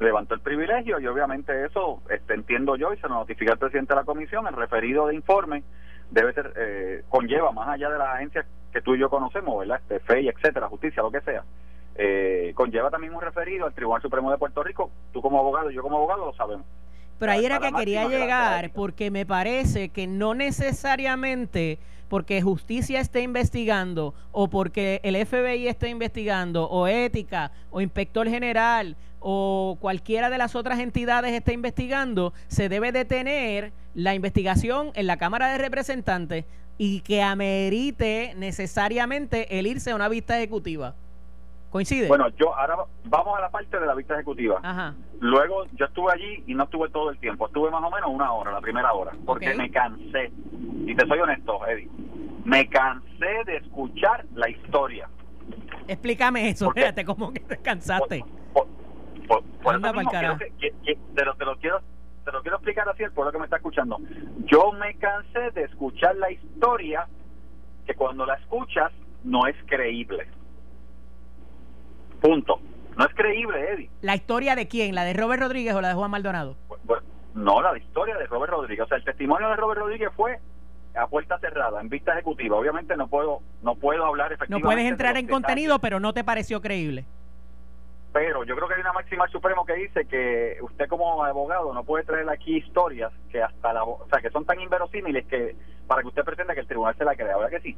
Levantó 0.00 0.34
el 0.34 0.40
privilegio 0.40 0.98
y 0.98 1.06
obviamente 1.06 1.66
eso 1.66 2.02
este, 2.08 2.34
entiendo 2.34 2.76
yo 2.76 2.92
y 2.92 2.96
se 2.96 3.08
lo 3.08 3.14
notifica 3.14 3.52
al 3.52 3.58
presidente 3.58 3.92
de 3.92 4.00
la 4.00 4.04
comisión, 4.04 4.46
el 4.46 4.54
referido 4.54 5.06
de 5.06 5.14
informe 5.14 5.62
debe 6.10 6.32
ser, 6.32 6.52
eh, 6.56 7.02
conlleva 7.08 7.52
más 7.52 7.68
allá 7.68 7.90
de 7.90 7.98
las 7.98 8.08
agencias 8.08 8.46
que 8.72 8.80
tú 8.80 8.94
y 8.94 8.98
yo 8.98 9.10
conocemos, 9.10 9.58
¿verdad? 9.58 9.80
Este, 9.82 10.00
FEI, 10.00 10.28
etcétera, 10.28 10.68
justicia, 10.68 11.02
lo 11.02 11.10
que 11.10 11.20
sea 11.20 11.44
eh, 11.96 12.52
conlleva 12.54 12.90
también 12.90 13.14
un 13.14 13.20
referido 13.20 13.66
al 13.66 13.74
Tribunal 13.74 14.02
Supremo 14.02 14.30
de 14.30 14.38
Puerto 14.38 14.62
Rico. 14.62 14.90
Tú 15.12 15.20
como 15.20 15.38
abogado 15.38 15.70
y 15.70 15.74
yo 15.74 15.82
como 15.82 15.96
abogado 15.96 16.26
lo 16.26 16.34
sabemos. 16.34 16.66
Pero 17.18 17.32
ahí 17.32 17.44
era 17.44 17.60
que 17.60 17.72
quería 17.72 18.08
llegar, 18.08 18.72
porque 18.72 19.10
me 19.10 19.24
parece 19.24 19.90
que 19.90 20.06
no 20.06 20.34
necesariamente 20.34 21.78
porque 22.08 22.42
justicia 22.42 23.00
esté 23.00 23.22
investigando 23.22 24.12
o 24.32 24.50
porque 24.50 25.00
el 25.02 25.14
FBI 25.24 25.68
esté 25.68 25.88
investigando 25.88 26.68
o 26.68 26.86
ética 26.86 27.52
o 27.70 27.80
inspector 27.80 28.28
general 28.28 28.96
o 29.20 29.78
cualquiera 29.80 30.28
de 30.28 30.36
las 30.36 30.54
otras 30.54 30.80
entidades 30.80 31.32
esté 31.32 31.54
investigando, 31.54 32.34
se 32.48 32.68
debe 32.68 32.92
detener 32.92 33.72
la 33.94 34.14
investigación 34.14 34.90
en 34.94 35.06
la 35.06 35.16
Cámara 35.16 35.52
de 35.52 35.58
Representantes 35.58 36.44
y 36.76 37.00
que 37.00 37.22
amerite 37.22 38.34
necesariamente 38.36 39.58
el 39.58 39.66
irse 39.66 39.92
a 39.92 39.94
una 39.94 40.08
vista 40.08 40.36
ejecutiva. 40.36 40.94
¿Coincide? 41.72 42.06
Bueno, 42.06 42.28
yo 42.36 42.54
ahora 42.54 42.76
vamos 43.04 43.38
a 43.38 43.40
la 43.40 43.50
parte 43.50 43.80
de 43.80 43.86
la 43.86 43.94
vista 43.94 44.12
ejecutiva. 44.12 44.60
Luego 45.20 45.64
yo 45.72 45.86
estuve 45.86 46.12
allí 46.12 46.44
y 46.46 46.54
no 46.54 46.64
estuve 46.64 46.90
todo 46.90 47.08
el 47.08 47.18
tiempo, 47.18 47.46
estuve 47.46 47.70
más 47.70 47.82
o 47.82 47.90
menos 47.90 48.10
una 48.10 48.30
hora, 48.30 48.52
la 48.52 48.60
primera 48.60 48.92
hora, 48.92 49.12
porque 49.24 49.54
me 49.54 49.70
cansé. 49.70 50.30
Y 50.84 50.94
te 50.94 51.06
soy 51.06 51.18
honesto, 51.20 51.66
Eddie, 51.66 51.88
me 52.44 52.68
cansé 52.68 53.44
de 53.46 53.56
escuchar 53.56 54.26
la 54.34 54.50
historia. 54.50 55.08
Explícame 55.88 56.50
eso, 56.50 56.70
fíjate 56.72 57.06
cómo 57.06 57.32
que 57.32 57.40
te 57.40 57.56
cansaste. 57.56 58.22
Por, 58.52 58.66
por, 59.26 59.42
te, 59.62 59.78
lo, 61.24 61.34
te, 61.34 61.44
lo, 61.46 61.56
quiero 61.56 61.80
te 62.22 62.32
lo 62.32 62.42
quiero 62.42 62.56
explicar 62.58 62.86
así 62.90 63.02
el 63.02 63.12
pueblo 63.12 63.32
que 63.32 63.38
me 63.38 63.44
está 63.44 63.56
escuchando. 63.56 63.96
Yo 64.44 64.72
me 64.72 64.94
cansé 64.96 65.52
de 65.52 65.62
escuchar 65.62 66.16
la 66.16 66.30
historia 66.30 67.08
que 67.86 67.94
cuando 67.94 68.26
la 68.26 68.34
escuchas 68.34 68.92
no 69.24 69.46
es 69.46 69.56
creíble. 69.64 70.28
Punto. 72.22 72.60
No 72.96 73.04
es 73.04 73.14
creíble, 73.14 73.72
Eddie. 73.72 73.90
¿La 74.00 74.14
historia 74.14 74.54
de 74.54 74.68
quién? 74.68 74.94
¿La 74.94 75.04
de 75.04 75.12
Robert 75.12 75.42
Rodríguez 75.42 75.74
o 75.74 75.80
la 75.80 75.88
de 75.88 75.94
Juan 75.94 76.10
Maldonado? 76.10 76.56
no, 77.34 77.62
la 77.62 77.76
historia 77.76 78.16
de 78.16 78.26
Robert 78.26 78.52
Rodríguez. 78.52 78.84
O 78.84 78.88
sea, 78.88 78.98
el 78.98 79.04
testimonio 79.04 79.48
de 79.48 79.56
Robert 79.56 79.80
Rodríguez 79.80 80.10
fue 80.14 80.38
a 80.94 81.06
puerta 81.06 81.38
cerrada, 81.38 81.80
en 81.80 81.88
vista 81.88 82.12
ejecutiva. 82.12 82.56
Obviamente 82.56 82.96
no 82.96 83.08
puedo 83.08 83.40
no 83.62 83.74
puedo 83.74 84.04
hablar 84.04 84.32
efectivamente. 84.32 84.62
No 84.62 84.68
puedes 84.68 84.90
entrar 84.90 85.16
en 85.16 85.26
contenido, 85.26 85.78
pero 85.78 85.98
no 85.98 86.12
te 86.12 86.22
pareció 86.22 86.60
creíble. 86.60 87.06
Pero 88.12 88.44
yo 88.44 88.54
creo 88.54 88.68
que 88.68 88.74
hay 88.74 88.80
una 88.82 88.92
máxima 88.92 89.26
supremo 89.28 89.64
que 89.64 89.72
dice 89.72 90.04
que 90.04 90.58
usted 90.60 90.86
como 90.86 91.24
abogado 91.24 91.72
no 91.72 91.82
puede 91.82 92.04
traer 92.04 92.28
aquí 92.28 92.58
historias 92.58 93.10
que 93.30 93.42
hasta 93.42 93.72
la, 93.72 93.84
o 93.84 94.06
sea, 94.10 94.20
que 94.20 94.28
son 94.28 94.44
tan 94.44 94.60
inverosímiles 94.60 95.26
que 95.26 95.56
para 95.86 96.02
que 96.02 96.08
usted 96.08 96.22
pretenda 96.22 96.52
que 96.52 96.60
el 96.60 96.66
tribunal 96.66 96.94
se 96.98 97.04
la 97.04 97.16
crea, 97.16 97.38
¿verdad 97.38 97.50
que 97.50 97.60
sí? 97.60 97.76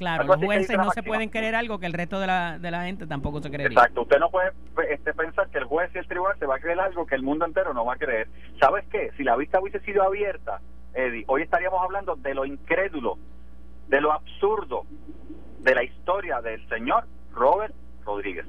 Claro, 0.00 0.24
los 0.24 0.36
jueces 0.38 0.78
no 0.78 0.90
se 0.92 1.02
pueden 1.02 1.28
creer 1.28 1.54
algo 1.54 1.78
que 1.78 1.84
el 1.84 1.92
resto 1.92 2.18
de 2.20 2.26
la, 2.26 2.58
de 2.58 2.70
la 2.70 2.84
gente 2.84 3.06
tampoco 3.06 3.42
se 3.42 3.50
creería. 3.50 3.76
Exacto, 3.76 4.00
usted 4.00 4.18
no 4.18 4.30
puede 4.30 4.52
este, 4.88 5.12
pensar 5.12 5.50
que 5.50 5.58
el 5.58 5.64
juez 5.64 5.90
y 5.94 5.98
el 5.98 6.08
tribunal 6.08 6.38
se 6.38 6.46
va 6.46 6.56
a 6.56 6.58
creer 6.58 6.80
algo 6.80 7.04
que 7.04 7.16
el 7.16 7.22
mundo 7.22 7.44
entero 7.44 7.74
no 7.74 7.84
va 7.84 7.92
a 7.92 7.96
creer. 7.98 8.26
¿Sabes 8.58 8.86
qué? 8.90 9.10
Si 9.18 9.24
la 9.24 9.36
vista 9.36 9.60
hubiese 9.60 9.78
sido 9.80 10.02
abierta, 10.02 10.62
Eddie, 10.94 11.24
hoy 11.26 11.42
estaríamos 11.42 11.82
hablando 11.82 12.16
de 12.16 12.32
lo 12.32 12.46
incrédulo, 12.46 13.18
de 13.88 14.00
lo 14.00 14.10
absurdo 14.10 14.86
de 15.58 15.74
la 15.74 15.82
historia 15.84 16.40
del 16.40 16.66
señor 16.70 17.04
Robert 17.34 17.74
Rodríguez. 18.06 18.46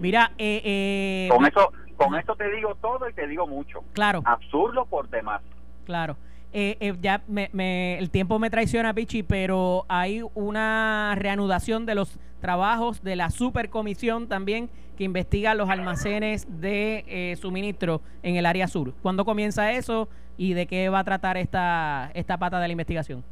Mira, 0.00 0.32
eh, 0.38 0.62
eh, 0.64 1.28
con 1.30 1.44
eso, 1.44 1.74
con 1.98 2.14
esto 2.14 2.36
te 2.36 2.50
digo 2.52 2.74
todo 2.76 3.06
y 3.06 3.12
te 3.12 3.26
digo 3.26 3.46
mucho. 3.46 3.84
Claro. 3.92 4.22
Absurdo 4.24 4.86
por 4.86 5.10
demás. 5.10 5.42
Claro. 5.84 6.16
Eh, 6.58 6.76
eh, 6.80 6.94
ya 7.02 7.20
me, 7.28 7.50
me- 7.52 7.98
el 7.98 8.08
tiempo 8.10 8.38
me 8.38 8.48
traiciona, 8.48 8.94
Pichi, 8.94 9.22
pero 9.22 9.84
hay 9.88 10.22
una 10.34 11.14
reanudación 11.18 11.84
de 11.84 11.94
los 11.94 12.18
trabajos 12.40 13.02
de 13.02 13.14
la 13.14 13.28
supercomisión 13.28 14.26
también 14.26 14.70
que 14.96 15.04
investiga 15.04 15.54
los 15.54 15.68
almacenes 15.68 16.46
de 16.60 17.04
eh, 17.08 17.36
suministro 17.36 18.00
en 18.22 18.36
el 18.36 18.46
área 18.46 18.68
sur. 18.68 18.94
¿Cuándo 19.02 19.26
comienza 19.26 19.70
eso 19.72 20.08
y 20.38 20.54
de 20.54 20.66
qué 20.66 20.88
va 20.88 21.00
a 21.00 21.04
tratar 21.04 21.36
esta, 21.36 22.10
esta 22.14 22.38
pata 22.38 22.58
de 22.58 22.68
la 22.68 22.72
investigación? 22.72 23.22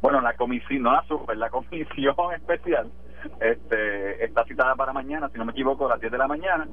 Bueno, 0.00 0.22
la 0.22 0.32
comisión, 0.32 0.80
no 0.82 0.92
la 0.92 1.02
super, 1.06 1.36
la 1.36 1.50
comisión 1.50 1.86
especial 2.34 2.88
este, 3.38 4.24
está 4.24 4.44
citada 4.44 4.74
para 4.76 4.94
mañana, 4.94 5.28
si 5.30 5.36
no 5.38 5.44
me 5.44 5.52
equivoco, 5.52 5.84
a 5.84 5.90
las 5.90 6.00
10 6.00 6.10
de 6.12 6.18
la 6.18 6.26
mañana. 6.26 6.66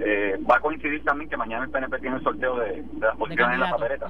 Eh, 0.00 0.36
va 0.50 0.56
a 0.56 0.60
coincidir 0.60 1.04
también 1.04 1.30
que 1.30 1.36
mañana 1.36 1.64
el 1.64 1.70
PNP 1.70 1.98
tiene 2.00 2.16
el 2.16 2.22
sorteo 2.24 2.56
de, 2.58 2.82
de 2.82 3.00
las 3.00 3.12
De 3.12 3.18
posiciones 3.18 3.54
en 3.54 3.60
la 3.60 3.70
papeleta. 3.70 4.06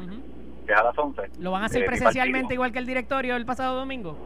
Que 0.72 0.74
es 0.74 0.80
a 0.80 0.84
las 0.84 0.98
11. 0.98 1.22
¿Lo 1.40 1.50
van 1.50 1.62
a 1.62 1.66
hacer 1.66 1.82
Eh, 1.82 1.86
presencialmente 1.86 2.54
igual 2.54 2.72
que 2.72 2.78
el 2.78 2.86
directorio 2.86 3.36
el 3.36 3.44
pasado 3.44 3.76
domingo? 3.76 4.16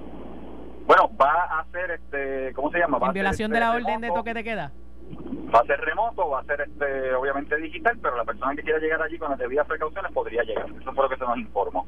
Bueno, 0.86 1.10
va 1.20 1.58
a 1.60 1.64
ser, 1.72 1.90
este, 1.90 2.52
¿cómo 2.54 2.70
se 2.70 2.78
llama? 2.78 2.98
Va 2.98 3.08
¿En 3.08 3.14
violación 3.14 3.50
este, 3.50 3.54
de 3.54 3.60
la 3.60 3.72
orden 3.74 4.00
de 4.00 4.08
toque 4.10 4.34
de 4.34 4.44
queda? 4.44 4.72
Va 5.52 5.60
a 5.60 5.64
ser 5.64 5.80
remoto, 5.80 6.28
va 6.28 6.40
a 6.40 6.44
ser 6.44 6.60
este, 6.60 7.14
obviamente 7.14 7.56
digital, 7.56 7.98
pero 8.00 8.16
la 8.16 8.24
persona 8.24 8.54
que 8.54 8.62
quiera 8.62 8.78
llegar 8.78 9.02
allí 9.02 9.18
con 9.18 9.30
las 9.30 9.38
debidas 9.38 9.66
precauciones 9.66 10.12
podría 10.12 10.42
llegar. 10.44 10.66
Eso 10.80 10.92
fue 10.92 11.04
lo 11.04 11.08
que 11.10 11.16
se 11.16 11.24
nos 11.24 11.38
informó. 11.38 11.86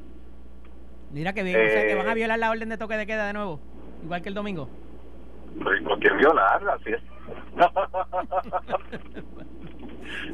Mira 1.12 1.32
que 1.32 1.42
bien, 1.42 1.56
o 1.56 1.68
sea, 1.70 1.82
que 1.82 1.92
Eh, 1.92 1.96
van 1.96 2.08
a 2.08 2.14
violar 2.14 2.38
la 2.38 2.50
orden 2.50 2.68
de 2.68 2.76
toque 2.78 2.96
de 2.96 3.06
queda 3.06 3.26
de 3.28 3.32
nuevo, 3.32 3.60
igual 4.02 4.22
que 4.22 4.28
el 4.28 4.34
domingo. 4.34 4.68
Pues, 5.62 5.80
¿Por 5.82 5.98
qué 6.00 6.10
violarla? 6.14 6.74
Así 6.74 6.90
es. 6.92 7.02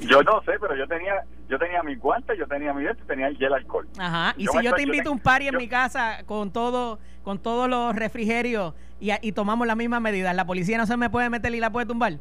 yo 0.00 0.23
no 0.23 0.40
sé, 0.43 0.52
pero 0.61 0.76
yo 0.76 0.87
tenía 0.87 1.14
yo 1.49 1.59
tenía 1.59 1.83
mis 1.83 1.99
guantes, 1.99 2.38
yo 2.38 2.47
tenía 2.47 2.73
mi 2.73 2.87
esto, 2.87 3.04
tenía 3.07 3.28
el 3.28 3.37
gel 3.37 3.52
alcohol. 3.52 3.87
Ajá. 3.99 4.35
Y 4.37 4.45
Yo 4.47 4.52
si 4.52 4.57
yo 4.59 4.62
te 4.62 4.69
estoy- 4.69 4.85
invito 4.85 5.11
a 5.11 5.12
un 5.12 5.21
party 5.21 5.49
en 5.49 5.52
yo- 5.54 5.59
mi 5.59 5.69
casa 5.69 6.25
con 6.26 6.52
todo, 6.52 6.99
con 7.23 7.38
todos 7.38 7.69
los 7.69 7.95
refrigerios 7.95 8.75
y, 9.00 9.11
y 9.21 9.33
tomamos 9.33 9.66
las 9.66 9.76
mismas 9.76 10.00
medidas, 10.00 10.35
¿la 10.35 10.47
policía 10.47 10.78
no 10.78 10.87
se 10.87 10.97
me 10.97 11.11
puede 11.11 11.28
meter 11.31 11.54
y 11.54 11.61
la 11.61 11.71
puede 11.71 11.87
tumbar? 11.87 12.14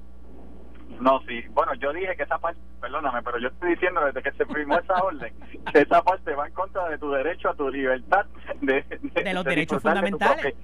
No, 0.99 1.19
sí. 1.27 1.41
Bueno, 1.51 1.73
yo 1.75 1.91
dije 1.91 2.15
que 2.15 2.23
esa 2.23 2.37
parte, 2.37 2.59
perdóname, 2.79 3.21
pero 3.23 3.39
yo 3.39 3.47
estoy 3.47 3.71
diciendo 3.71 4.05
desde 4.05 4.21
que 4.21 4.31
se 4.33 4.45
firmó 4.45 4.77
esa 4.79 4.93
orden, 5.03 5.33
que 5.73 5.79
esa 5.81 6.01
parte 6.03 6.33
va 6.35 6.47
en 6.47 6.53
contra 6.53 6.87
de 6.89 6.97
tu 6.97 7.09
derecho 7.11 7.49
a 7.49 7.55
tu 7.55 7.69
libertad, 7.69 8.25
de, 8.61 8.83
De 9.23 9.33
los 9.33 9.43
derechos 9.43 9.81
disfrutar 9.83 10.03
de 10.03 10.11
tu 10.11 10.17
fundamentales. 10.17 10.55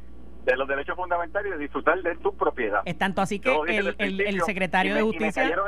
de 0.45 0.55
los 0.55 0.67
derechos 0.67 0.95
fundamentales 0.95 1.49
y 1.49 1.51
de 1.53 1.57
disfrutar 1.59 2.01
de 2.01 2.15
tu 2.17 2.35
propiedad. 2.37 2.81
Es 2.85 2.97
tanto 2.97 3.21
así 3.21 3.39
que 3.39 3.53
el, 3.67 3.95
el- 3.97 4.41
secretario 4.41 4.93
de 4.93 5.01
me 5.01 5.05
justicia 5.07 5.43
cayeron 5.43 5.67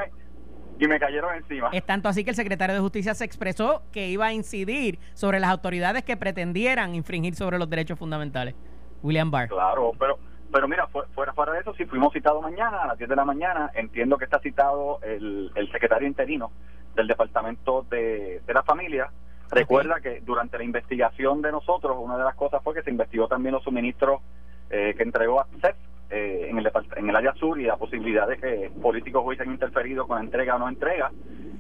y 0.83 0.87
me 0.87 0.99
cayeron 0.99 1.35
encima. 1.35 1.69
es 1.71 1.85
tanto 1.85 2.09
así 2.09 2.23
que 2.23 2.31
el 2.31 2.35
secretario 2.35 2.73
de 2.73 2.81
justicia 2.81 3.13
se 3.13 3.23
expresó 3.23 3.83
que 3.91 4.07
iba 4.07 4.25
a 4.25 4.33
incidir 4.33 4.97
sobre 5.13 5.39
las 5.39 5.51
autoridades 5.51 6.03
que 6.03 6.17
pretendieran 6.17 6.95
infringir 6.95 7.35
sobre 7.35 7.59
los 7.59 7.69
derechos 7.69 7.99
fundamentales. 7.99 8.55
William 9.03 9.29
Barr. 9.29 9.47
Claro, 9.49 9.91
pero 9.99 10.17
pero 10.51 10.67
mira, 10.67 10.85
fu- 10.87 11.03
fuera, 11.13 11.33
fuera 11.33 11.53
de 11.53 11.59
eso, 11.61 11.73
si 11.75 11.85
fuimos 11.85 12.11
citados 12.11 12.41
mañana 12.41 12.81
a 12.83 12.87
las 12.87 12.97
10 12.97 13.09
de 13.09 13.15
la 13.15 13.23
mañana, 13.23 13.71
entiendo 13.73 14.17
que 14.17 14.25
está 14.25 14.39
citado 14.39 14.99
el, 15.03 15.49
el 15.55 15.71
secretario 15.71 16.07
interino 16.07 16.51
del 16.95 17.07
Departamento 17.07 17.85
de, 17.89 18.41
de 18.45 18.53
la 18.53 18.61
Familia. 18.63 19.09
Recuerda 19.49 20.01
que 20.01 20.19
durante 20.21 20.57
la 20.57 20.63
investigación 20.65 21.41
de 21.41 21.51
nosotros, 21.51 21.95
una 21.99 22.17
de 22.17 22.23
las 22.25 22.35
cosas 22.35 22.61
fue 22.63 22.73
que 22.73 22.81
se 22.83 22.89
investigó 22.89 23.27
también 23.27 23.53
los 23.53 23.63
suministros 23.63 24.21
eh, 24.69 24.93
que 24.97 25.03
entregó 25.03 25.39
a 25.41 25.47
CEF 25.61 25.75
eh, 26.11 26.47
en, 26.49 26.57
el, 26.59 26.71
en 26.97 27.09
el 27.09 27.15
área 27.15 27.33
sur 27.35 27.59
y 27.59 27.63
la 27.63 27.77
posibilidad 27.77 28.27
de 28.27 28.37
que 28.37 28.69
políticos 28.81 29.23
hubiesen 29.25 29.51
interferido 29.51 30.05
con 30.07 30.21
entrega 30.21 30.55
o 30.55 30.59
no 30.59 30.67
entrega. 30.69 31.11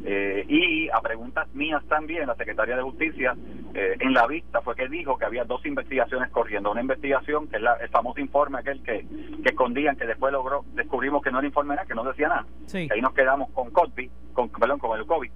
Eh, 0.03 0.45
y 0.49 0.89
a 0.89 0.99
preguntas 0.99 1.47
mías 1.53 1.83
también, 1.87 2.25
la 2.27 2.35
secretaria 2.35 2.75
de 2.75 2.81
Justicia, 2.81 3.35
eh, 3.75 3.95
en 3.99 4.13
la 4.13 4.25
vista 4.25 4.59
fue 4.61 4.75
que 4.75 4.87
dijo 4.89 5.15
que 5.17 5.25
había 5.25 5.43
dos 5.45 5.63
investigaciones 5.65 6.29
corriendo. 6.31 6.71
Una 6.71 6.81
investigación, 6.81 7.47
que 7.47 7.57
es 7.57 7.61
la- 7.61 7.75
el 7.75 7.87
famoso 7.89 8.19
informe 8.19 8.57
aquel 8.59 8.81
que, 8.81 9.05
que 9.43 9.49
escondían, 9.49 9.95
que 9.95 10.07
después 10.07 10.33
logró 10.33 10.65
descubrimos 10.73 11.21
que 11.21 11.29
no 11.31 11.37
era 11.37 11.47
informe 11.47 11.75
nada, 11.75 11.87
que 11.87 11.93
no 11.93 12.03
decía 12.03 12.29
nada. 12.29 12.45
Sí. 12.65 12.87
Que 12.87 12.95
ahí 12.95 13.01
nos 13.01 13.13
quedamos 13.13 13.51
con 13.51 13.69
COVID, 13.69 14.09
con, 14.33 14.49
perdón, 14.49 14.79
con 14.79 14.99
el 14.99 15.05
COVID. 15.05 15.31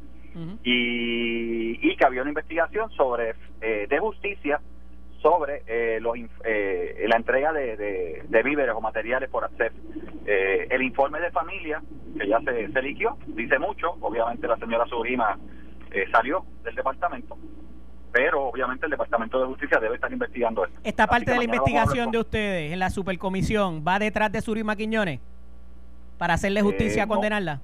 Y, 0.64 1.80
y 1.92 1.96
que 1.96 2.06
había 2.06 2.22
una 2.22 2.32
investigación 2.32 2.90
sobre 2.92 3.36
eh, 3.62 3.86
de 3.90 4.00
justicia 4.00 4.60
sobre 5.26 5.64
eh, 5.66 5.98
los, 6.02 6.16
eh, 6.44 7.04
la 7.08 7.16
entrega 7.18 7.52
de, 7.52 7.76
de- 7.78 8.24
de 8.30 8.44
víveres 8.44 8.76
o 8.76 8.82
materiales 8.82 9.28
por 9.28 9.44
hacer. 9.44 9.72
Eh, 10.28 10.68
el 10.70 10.84
informe 10.84 11.20
de 11.20 11.32
familia, 11.32 11.82
que 12.16 12.28
ya 12.28 12.40
se, 12.42 12.72
se 12.72 12.82
liquió, 12.84 13.18
dice 13.26 13.58
mucho. 13.58 13.96
Obviamente 14.02 14.48
la 14.48 14.56
señora 14.58 14.86
Surima 14.86 15.36
eh, 15.92 16.06
salió 16.12 16.46
del 16.64 16.76
departamento, 16.76 17.36
pero 18.12 18.44
obviamente 18.46 18.86
el 18.86 18.92
Departamento 18.92 19.40
de 19.40 19.48
Justicia 19.48 19.80
debe 19.80 19.96
estar 19.96 20.12
investigando 20.14 20.64
esto. 20.64 20.80
Esta 20.84 21.08
parte 21.08 21.32
de 21.32 21.38
la 21.38 21.44
investigación 21.46 22.12
de 22.12 22.20
ustedes 22.20 22.72
en 22.72 22.78
la 22.78 22.92
supercomisión 22.92 23.84
va 23.86 23.98
detrás 23.98 24.32
de 24.32 24.42
Surima 24.42 24.76
Quiñones 24.76 25.20
para 26.20 26.36
hacerle 26.36 26.62
justicia 26.62 27.00
Eh, 27.02 27.04
a 27.04 27.06
no. 27.08 27.14
condenarla. 27.14 27.62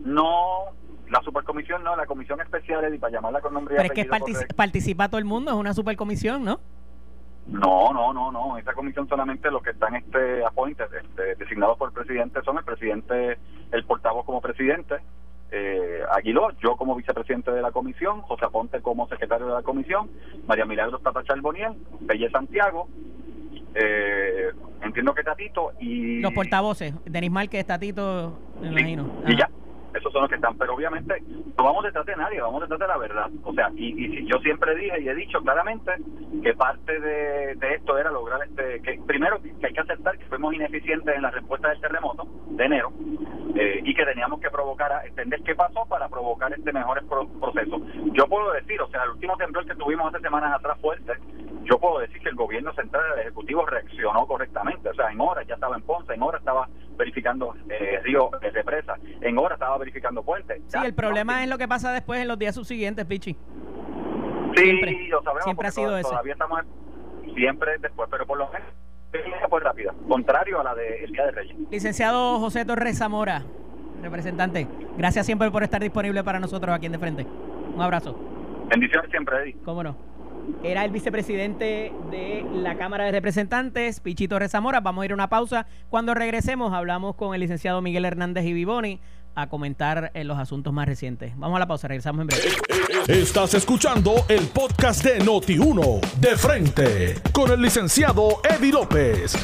con- 0.00 0.14
No, 0.14 0.66
la 1.12 1.20
supercomisión 1.22 1.84
no, 1.84 1.94
la 1.94 2.06
comisión 2.06 2.40
especial, 2.40 2.92
y 2.92 2.98
para 2.98 3.12
llamarla 3.12 3.40
con 3.40 3.54
nombre 3.54 3.74
y 3.74 3.76
Pero 3.76 3.86
es 3.86 3.92
que 3.92 4.06
correcto. 4.08 4.54
participa 4.56 5.08
todo 5.08 5.18
el 5.18 5.24
mundo, 5.24 5.50
es 5.52 5.56
una 5.56 5.74
supercomisión, 5.74 6.44
¿no? 6.44 6.58
No, 7.46 7.92
no, 7.92 8.12
no, 8.12 8.30
no. 8.32 8.56
Esa 8.56 8.72
comisión 8.72 9.08
solamente 9.08 9.50
los 9.50 9.62
que 9.62 9.70
están 9.70 9.94
este 9.96 10.44
appointed, 10.44 10.86
este, 10.94 11.34
designados 11.36 11.76
por 11.76 11.88
el 11.88 11.94
presidente 11.94 12.40
son 12.44 12.56
el 12.58 12.64
presidente, 12.64 13.36
el 13.72 13.84
portavoz 13.84 14.24
como 14.24 14.40
presidente, 14.40 14.96
eh, 15.50 16.00
Aguiló, 16.16 16.48
yo 16.62 16.76
como 16.76 16.94
vicepresidente 16.94 17.50
de 17.50 17.60
la 17.60 17.72
comisión, 17.72 18.22
José 18.22 18.46
Aponte 18.46 18.80
como 18.80 19.06
secretario 19.08 19.46
de 19.48 19.52
la 19.52 19.62
comisión, 19.62 20.08
María 20.46 20.64
Milagros 20.64 21.02
Tata 21.02 21.22
Charboniel, 21.24 21.74
Belle 22.00 22.30
Santiago, 22.30 22.88
eh, 23.74 24.50
entiendo 24.82 25.12
que 25.12 25.22
Tatito 25.22 25.72
y 25.78 26.20
Los 26.20 26.32
portavoces, 26.32 26.94
Denis 27.04 27.30
Márquez, 27.30 27.66
Tatito, 27.66 28.38
me 28.60 28.68
Sí, 28.68 28.72
imagino. 28.72 29.10
Y 29.26 29.36
ya, 29.36 29.50
esos 29.94 30.12
son 30.12 30.22
los 30.22 30.28
que 30.30 30.36
están. 30.36 30.56
Pero 30.58 30.74
obviamente 30.74 31.22
no 31.56 31.64
vamos 31.64 31.84
detrás 31.84 32.06
de 32.06 32.16
nadie, 32.16 32.40
vamos 32.40 32.60
detrás 32.62 32.80
de 32.80 32.86
la 32.88 32.98
verdad. 32.98 33.30
O 33.44 33.52
sea, 33.52 33.70
y, 33.76 34.20
y 34.20 34.26
yo 34.26 34.38
siempre 34.40 34.74
dije 34.74 35.00
y 35.00 35.08
he 35.08 35.14
dicho 35.14 35.40
claramente 35.40 35.92
que 36.42 36.54
parte 36.54 36.98
de, 37.00 37.54
esto 37.74 37.98
era 37.98 38.10
lograr 38.10 38.40
este. 38.44 38.80
que 38.82 39.00
Primero, 39.06 39.40
que 39.42 39.66
hay 39.66 39.72
que 39.72 39.80
aceptar 39.80 40.18
que 40.18 40.24
fuimos 40.26 40.54
ineficientes 40.54 41.14
en 41.14 41.22
la 41.22 41.30
respuesta 41.30 41.68
del 41.68 41.80
terremoto 41.80 42.24
de 42.50 42.64
enero 42.64 42.92
eh, 43.56 43.80
y 43.84 43.94
que 43.94 44.04
teníamos 44.04 44.40
que 44.40 44.50
provocar, 44.50 45.06
entender 45.06 45.42
qué 45.42 45.54
pasó 45.54 45.84
para 45.86 46.08
provocar 46.08 46.52
este 46.52 46.72
mejores 46.72 47.04
pro- 47.04 47.28
procesos. 47.40 47.80
Yo 48.12 48.26
puedo 48.26 48.52
decir, 48.52 48.80
o 48.80 48.88
sea, 48.88 49.04
el 49.04 49.10
último 49.10 49.36
temblor 49.36 49.66
que 49.66 49.74
tuvimos 49.74 50.12
hace 50.12 50.22
semanas 50.22 50.54
atrás 50.54 50.78
fuerte, 50.80 51.12
yo 51.64 51.78
puedo 51.78 52.00
decir 52.00 52.20
que 52.20 52.28
el 52.28 52.34
gobierno 52.34 52.72
central, 52.74 53.04
el 53.14 53.20
Ejecutivo, 53.20 53.64
reaccionó 53.66 54.26
correctamente. 54.26 54.88
O 54.88 54.94
sea, 54.94 55.10
en 55.10 55.20
horas 55.20 55.46
ya 55.46 55.54
estaba 55.54 55.76
en 55.76 55.82
Ponce, 55.82 56.12
en 56.12 56.22
horas 56.22 56.40
estaba 56.40 56.68
verificando 56.96 57.54
eh, 57.68 58.00
río 58.02 58.30
de 58.40 58.50
represa, 58.50 58.96
en 59.20 59.38
horas 59.38 59.52
estaba 59.52 59.78
verificando 59.82 60.22
puentes. 60.22 60.62
Sí, 60.68 60.78
el 60.82 60.94
problema 60.94 61.42
es 61.42 61.50
lo 61.50 61.58
que 61.58 61.66
pasa 61.66 61.92
después 61.92 62.20
en 62.20 62.28
los 62.28 62.38
días 62.38 62.54
subsiguientes, 62.54 63.04
Pichi. 63.04 63.36
Sí, 64.56 64.62
siempre, 64.62 65.08
lo 65.08 65.22
sabemos. 65.22 65.44
siempre 65.44 65.68
ha 65.68 65.70
sido 65.70 65.98
ese. 65.98 66.08
Todavía 66.08 66.32
estamos 66.34 66.60
siempre 67.34 67.78
después, 67.78 68.08
pero 68.10 68.26
por 68.26 68.38
lo 68.38 68.48
menos 68.50 68.68
fue 69.50 69.60
rápida, 69.60 69.92
contrario 70.08 70.60
a 70.60 70.64
la 70.64 70.74
del 70.74 71.12
Día 71.12 71.26
de 71.26 71.32
Reyes. 71.32 71.56
Licenciado 71.70 72.38
José 72.38 72.64
Torres 72.64 72.96
Zamora, 72.98 73.44
representante, 74.00 74.66
gracias 74.96 75.26
siempre 75.26 75.50
por 75.50 75.62
estar 75.62 75.82
disponible 75.82 76.24
para 76.24 76.40
nosotros 76.40 76.74
aquí 76.74 76.86
en 76.86 76.92
De 76.92 76.98
Frente. 76.98 77.26
Un 77.74 77.82
abrazo. 77.82 78.18
Bendiciones 78.68 79.10
siempre, 79.10 79.36
Eddie. 79.42 79.56
¿Cómo 79.64 79.82
no? 79.82 79.96
Era 80.62 80.84
el 80.84 80.90
vicepresidente 80.90 81.92
de 82.10 82.44
la 82.52 82.76
Cámara 82.76 83.04
de 83.04 83.12
Representantes, 83.12 84.00
Pichito 84.00 84.38
Rezamora. 84.38 84.80
Vamos 84.80 85.02
a 85.02 85.04
ir 85.06 85.12
a 85.12 85.14
una 85.14 85.28
pausa. 85.28 85.66
Cuando 85.88 86.14
regresemos, 86.14 86.72
hablamos 86.72 87.14
con 87.14 87.34
el 87.34 87.40
licenciado 87.40 87.82
Miguel 87.82 88.04
Hernández 88.04 88.44
y 88.44 88.52
Vivoni 88.52 89.00
a 89.34 89.48
comentar 89.48 90.10
eh, 90.14 90.24
los 90.24 90.38
asuntos 90.38 90.72
más 90.72 90.86
recientes. 90.86 91.32
Vamos 91.36 91.56
a 91.56 91.60
la 91.60 91.66
pausa, 91.66 91.88
regresamos 91.88 92.20
en 92.22 92.26
breve. 92.26 92.44
Estás 93.08 93.54
escuchando 93.54 94.24
el 94.28 94.46
podcast 94.48 95.04
de 95.04 95.20
Noti1, 95.20 96.00
de 96.20 96.36
frente, 96.36 97.14
con 97.32 97.50
el 97.50 97.60
licenciado 97.60 98.40
Eddie 98.48 98.72
López. 98.72 99.34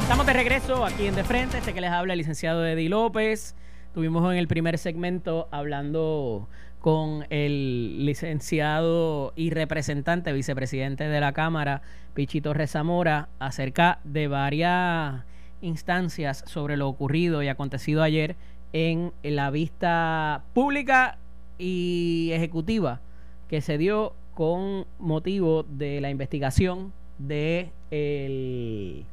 Estamos 0.00 0.26
de 0.26 0.32
regreso 0.32 0.84
aquí 0.84 1.06
en 1.06 1.14
De 1.14 1.24
Frente. 1.24 1.58
Este 1.58 1.72
que 1.72 1.80
les 1.80 1.90
habla 1.90 2.12
el 2.12 2.18
licenciado 2.18 2.66
Eddie 2.66 2.88
López. 2.88 3.54
Tuvimos 3.94 4.30
en 4.30 4.38
el 4.38 4.48
primer 4.48 4.76
segmento 4.76 5.48
hablando 5.50 6.48
con 6.80 7.26
el 7.30 8.04
licenciado 8.04 9.32
y 9.36 9.50
representante, 9.50 10.32
vicepresidente 10.34 11.04
de 11.04 11.20
la 11.20 11.32
Cámara, 11.32 11.80
Pichito 12.12 12.52
Rezamora, 12.52 13.30
acerca 13.38 14.00
de 14.04 14.28
varias 14.28 15.24
instancias 15.64 16.44
sobre 16.46 16.76
lo 16.76 16.88
ocurrido 16.88 17.42
y 17.42 17.48
acontecido 17.48 18.02
ayer 18.02 18.36
en 18.72 19.12
la 19.22 19.50
vista 19.50 20.44
pública 20.52 21.18
y 21.58 22.30
ejecutiva 22.32 23.00
que 23.48 23.60
se 23.60 23.78
dio 23.78 24.14
con 24.34 24.86
motivo 24.98 25.62
de 25.62 26.00
la 26.00 26.10
investigación 26.10 26.92
de 27.18 27.70
el 27.90 29.04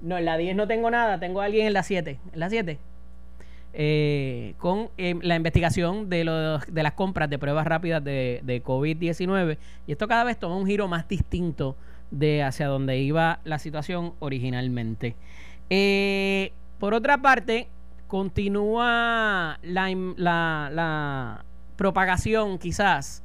no, 0.00 0.16
en 0.16 0.24
la 0.24 0.36
10 0.38 0.56
no 0.56 0.66
tengo 0.66 0.90
nada, 0.90 1.18
tengo 1.18 1.40
a 1.40 1.46
alguien 1.46 1.66
en 1.66 1.72
la 1.72 1.82
7. 1.82 2.18
¿En 2.32 2.40
la 2.40 2.48
7? 2.48 2.78
eh, 3.74 4.54
con 4.58 4.88
eh, 4.96 5.14
la 5.22 5.36
investigación 5.36 6.08
de, 6.08 6.24
los, 6.24 6.66
de 6.66 6.82
las 6.82 6.92
compras 6.92 7.28
de 7.30 7.38
pruebas 7.38 7.66
rápidas 7.66 8.02
de, 8.02 8.40
de 8.42 8.62
COVID-19. 8.62 9.58
Y 9.86 9.92
esto 9.92 10.08
cada 10.08 10.24
vez 10.24 10.38
toma 10.38 10.56
un 10.56 10.66
giro 10.66 10.88
más 10.88 11.06
distinto 11.08 11.76
de 12.10 12.42
hacia 12.42 12.66
donde 12.66 12.98
iba 12.98 13.40
la 13.44 13.58
situación 13.58 14.14
originalmente. 14.18 15.16
Eh, 15.70 16.52
por 16.78 16.94
otra 16.94 17.18
parte, 17.18 17.68
continúa 18.06 19.58
la, 19.62 19.94
la, 20.16 20.70
la 20.72 21.44
propagación 21.76 22.58
quizás 22.58 23.22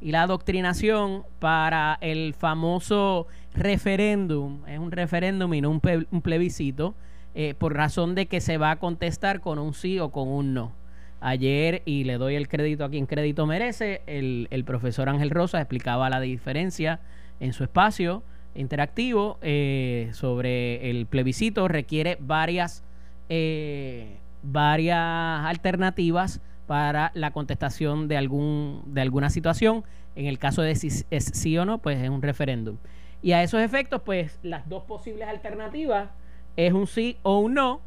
y 0.00 0.12
la 0.12 0.22
adoctrinación 0.22 1.24
para 1.38 1.96
el 2.02 2.34
famoso 2.34 3.26
referéndum. 3.54 4.66
Es 4.66 4.78
un 4.78 4.92
referéndum 4.92 5.54
y 5.54 5.60
no 5.62 5.70
un, 5.70 5.80
plebiscito, 6.20 6.94
eh, 7.34 7.54
por 7.56 7.74
razón 7.74 8.14
de 8.14 8.26
que 8.26 8.40
se 8.40 8.58
va 8.58 8.72
a 8.72 8.76
contestar 8.76 9.40
con 9.40 9.58
un 9.58 9.72
sí 9.72 9.98
o 9.98 10.10
con 10.10 10.28
un 10.28 10.52
no. 10.52 10.72
Ayer, 11.20 11.80
y 11.86 12.04
le 12.04 12.18
doy 12.18 12.34
el 12.34 12.48
crédito 12.48 12.84
a 12.84 12.90
quien 12.90 13.06
crédito 13.06 13.46
merece, 13.46 14.02
el, 14.06 14.46
el 14.50 14.64
profesor 14.64 15.08
Ángel 15.08 15.30
Rosa 15.30 15.58
explicaba 15.58 16.10
la 16.10 16.20
diferencia 16.20 17.00
en 17.40 17.52
su 17.52 17.64
espacio 17.64 18.22
interactivo 18.54 19.38
eh, 19.42 20.10
sobre 20.12 20.90
el 20.90 21.06
plebiscito. 21.06 21.68
Requiere 21.68 22.16
varias, 22.20 22.84
eh, 23.28 24.18
varias 24.42 25.44
alternativas 25.46 26.40
para 26.66 27.10
la 27.14 27.32
contestación 27.32 28.08
de, 28.08 28.16
algún, 28.16 28.82
de 28.86 29.00
alguna 29.00 29.30
situación. 29.30 29.84
En 30.16 30.26
el 30.26 30.38
caso 30.38 30.62
de 30.62 30.76
si 30.76 30.88
es 31.10 31.24
sí 31.24 31.58
o 31.58 31.64
no, 31.64 31.78
pues 31.78 32.00
es 32.02 32.08
un 32.08 32.22
referéndum. 32.22 32.76
Y 33.22 33.32
a 33.32 33.42
esos 33.42 33.60
efectos, 33.60 34.02
pues 34.04 34.38
las 34.42 34.68
dos 34.68 34.84
posibles 34.84 35.28
alternativas 35.28 36.10
es 36.56 36.72
un 36.72 36.86
sí 36.86 37.16
o 37.22 37.38
un 37.38 37.54
no. 37.54 37.80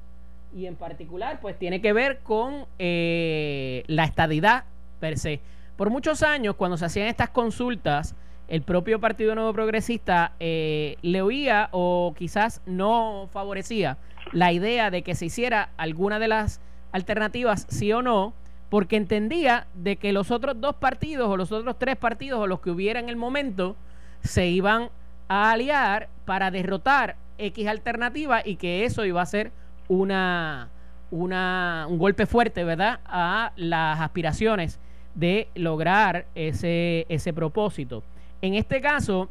Y 0.56 0.66
en 0.66 0.76
particular, 0.76 1.40
pues 1.42 1.58
tiene 1.58 1.82
que 1.82 1.94
ver 1.94 2.20
con 2.20 2.66
eh, 2.80 3.84
la 3.88 4.06
estadidad 4.06 4.66
per 5.00 5.18
se. 5.18 5.42
Por 5.76 5.90
muchos 5.90 6.24
años, 6.24 6.56
cuando 6.56 6.78
se 6.78 6.86
hacían 6.86 7.08
estas 7.08 7.30
consultas, 7.30 8.16
el 8.48 8.62
propio 8.62 9.00
Partido 9.00 9.36
Nuevo 9.36 9.54
Progresista 9.54 10.34
eh, 10.40 10.98
le 11.02 11.22
oía 11.22 11.70
o 11.72 12.14
quizás 12.18 12.62
no 12.66 13.30
favorecía 13.32 13.98
la 14.32 14.52
idea 14.52 14.90
de 14.92 15.02
que 15.02 15.16
se 15.16 15.26
hiciera 15.26 15.70
alguna 15.78 16.20
de 16.20 16.28
las 16.28 16.62
alternativas, 16.92 17.66
sí 17.70 17.92
o 17.92 18.02
no, 18.02 18.34
porque 18.70 18.98
entendía 18.98 19.68
de 19.74 19.98
que 19.98 20.14
los 20.14 20.32
otros 20.32 20.60
dos 20.60 20.76
partidos 20.76 21.30
o 21.30 21.38
los 21.38 21.52
otros 21.52 21.78
tres 21.78 21.96
partidos 21.98 22.40
o 22.40 22.48
los 22.48 22.60
que 22.60 22.72
hubiera 22.72 23.00
en 23.00 23.10
el 23.10 23.16
momento 23.16 23.76
se 24.22 24.48
iban 24.48 24.90
a 25.28 25.52
aliar 25.52 26.10
para 26.26 26.52
derrotar 26.52 27.16
X 27.38 27.68
alternativa 27.68 28.42
y 28.44 28.56
que 28.56 28.86
eso 28.86 29.06
iba 29.06 29.22
a 29.22 29.26
ser 29.26 29.52
una, 29.88 30.70
una, 31.12 31.86
un 31.90 31.98
golpe 31.98 32.26
fuerte, 32.26 32.64
¿verdad?, 32.64 33.00
a 33.06 33.52
las 33.56 34.00
aspiraciones 34.02 34.80
de 35.16 35.50
lograr 35.56 36.26
ese, 36.36 37.06
ese 37.10 37.34
propósito. 37.34 38.04
En 38.42 38.54
este 38.54 38.82
caso, 38.82 39.30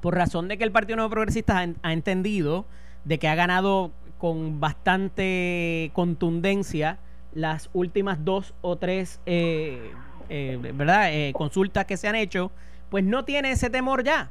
por 0.00 0.14
razón 0.14 0.48
de 0.48 0.58
que 0.58 0.64
el 0.64 0.72
Partido 0.72 0.96
Nuevo 0.96 1.10
Progresista 1.10 1.66
ha 1.82 1.92
entendido 1.92 2.64
de 3.04 3.18
que 3.18 3.28
ha 3.28 3.34
ganado 3.34 3.92
con 4.18 4.60
bastante 4.60 5.90
contundencia 5.94 6.98
las 7.32 7.70
últimas 7.72 8.24
dos 8.24 8.54
o 8.60 8.76
tres 8.76 9.20
eh, 9.24 9.92
eh, 10.32 10.58
¿verdad? 10.74 11.12
Eh, 11.12 11.32
consultas 11.32 11.86
que 11.86 11.96
se 11.96 12.06
han 12.06 12.14
hecho, 12.14 12.52
pues 12.88 13.02
no 13.02 13.24
tiene 13.24 13.50
ese 13.50 13.68
temor 13.68 14.04
ya. 14.04 14.30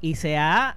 Y 0.00 0.14
se 0.14 0.38
ha, 0.38 0.76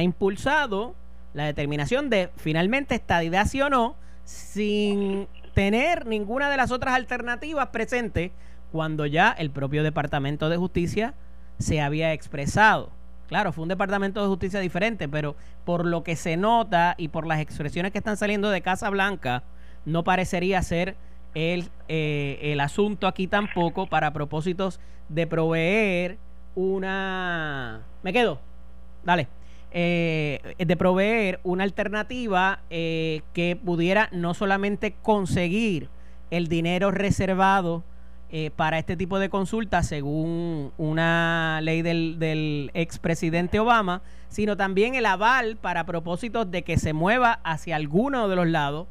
impulsado 0.00 0.94
la 1.34 1.44
determinación 1.44 2.08
de 2.08 2.30
finalmente 2.36 2.94
estadidad 2.94 3.46
sí 3.46 3.60
o 3.60 3.68
no, 3.68 3.96
sin 4.24 5.28
tener 5.52 6.06
ninguna 6.06 6.48
de 6.48 6.56
las 6.56 6.70
otras 6.70 6.94
alternativas 6.94 7.68
presentes, 7.68 8.30
cuando 8.72 9.04
ya 9.04 9.30
el 9.30 9.50
propio 9.50 9.82
Departamento 9.82 10.48
de 10.48 10.56
Justicia 10.56 11.12
se 11.60 11.80
había 11.80 12.12
expresado. 12.12 12.90
Claro, 13.28 13.52
fue 13.52 13.62
un 13.62 13.68
Departamento 13.68 14.20
de 14.20 14.26
Justicia 14.26 14.58
diferente, 14.58 15.08
pero 15.08 15.36
por 15.64 15.86
lo 15.86 16.02
que 16.02 16.16
se 16.16 16.36
nota 16.36 16.96
y 16.98 17.08
por 17.08 17.26
las 17.26 17.38
expresiones 17.38 17.92
que 17.92 17.98
están 17.98 18.16
saliendo 18.16 18.50
de 18.50 18.60
Casa 18.60 18.90
Blanca, 18.90 19.44
no 19.84 20.02
parecería 20.02 20.60
ser 20.62 20.96
el, 21.34 21.68
eh, 21.88 22.38
el 22.42 22.58
asunto 22.58 23.06
aquí 23.06 23.28
tampoco 23.28 23.86
para 23.86 24.12
propósitos 24.12 24.80
de 25.08 25.28
proveer 25.28 26.18
una... 26.56 27.82
Me 28.02 28.12
quedo, 28.12 28.40
dale. 29.04 29.28
Eh, 29.72 30.56
de 30.58 30.76
proveer 30.76 31.38
una 31.44 31.62
alternativa 31.62 32.62
eh, 32.70 33.22
que 33.32 33.54
pudiera 33.54 34.08
no 34.10 34.34
solamente 34.34 34.96
conseguir 35.02 35.88
el 36.32 36.48
dinero 36.48 36.90
reservado 36.90 37.84
para 38.56 38.78
este 38.78 38.96
tipo 38.96 39.18
de 39.18 39.28
consultas 39.28 39.88
según 39.88 40.72
una 40.78 41.60
ley 41.62 41.82
del, 41.82 42.18
del 42.18 42.70
expresidente 42.74 43.58
Obama, 43.58 44.02
sino 44.28 44.56
también 44.56 44.94
el 44.94 45.06
aval 45.06 45.56
para 45.56 45.84
propósitos 45.84 46.50
de 46.50 46.62
que 46.62 46.78
se 46.78 46.92
mueva 46.92 47.40
hacia 47.44 47.76
alguno 47.76 48.28
de 48.28 48.36
los 48.36 48.46
lados 48.46 48.86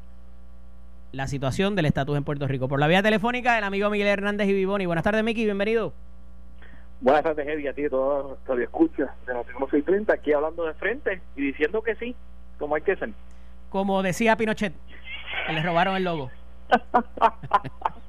la 1.12 1.26
situación 1.26 1.74
del 1.74 1.86
estatus 1.86 2.16
en 2.16 2.24
Puerto 2.24 2.46
Rico. 2.46 2.68
Por 2.68 2.80
la 2.80 2.86
vía 2.86 3.02
telefónica, 3.02 3.58
el 3.58 3.64
amigo 3.64 3.90
Miguel 3.90 4.08
Hernández 4.08 4.48
y 4.48 4.52
Vivoni. 4.52 4.86
Buenas 4.86 5.04
tardes, 5.04 5.24
Miki, 5.24 5.44
bienvenido. 5.44 5.92
Buenas 7.00 7.22
tardes, 7.22 7.48
Eddie, 7.48 7.68
a 7.68 7.72
ti, 7.72 7.88
todos 7.88 8.38
los 8.46 8.58
escucha 8.58 9.14
de 9.26 9.34
los 9.34 9.46
30, 9.84 10.12
aquí 10.12 10.32
hablando 10.32 10.64
de 10.66 10.74
frente 10.74 11.22
y 11.34 11.40
diciendo 11.42 11.82
que 11.82 11.94
sí, 11.96 12.14
como 12.58 12.74
hay 12.74 12.82
que 12.82 12.94
ser. 12.96 13.10
Como 13.70 14.02
decía 14.02 14.36
Pinochet, 14.36 14.74
que 15.46 15.52
le 15.52 15.62
robaron 15.62 15.96
el 15.96 16.04
logo. 16.04 16.30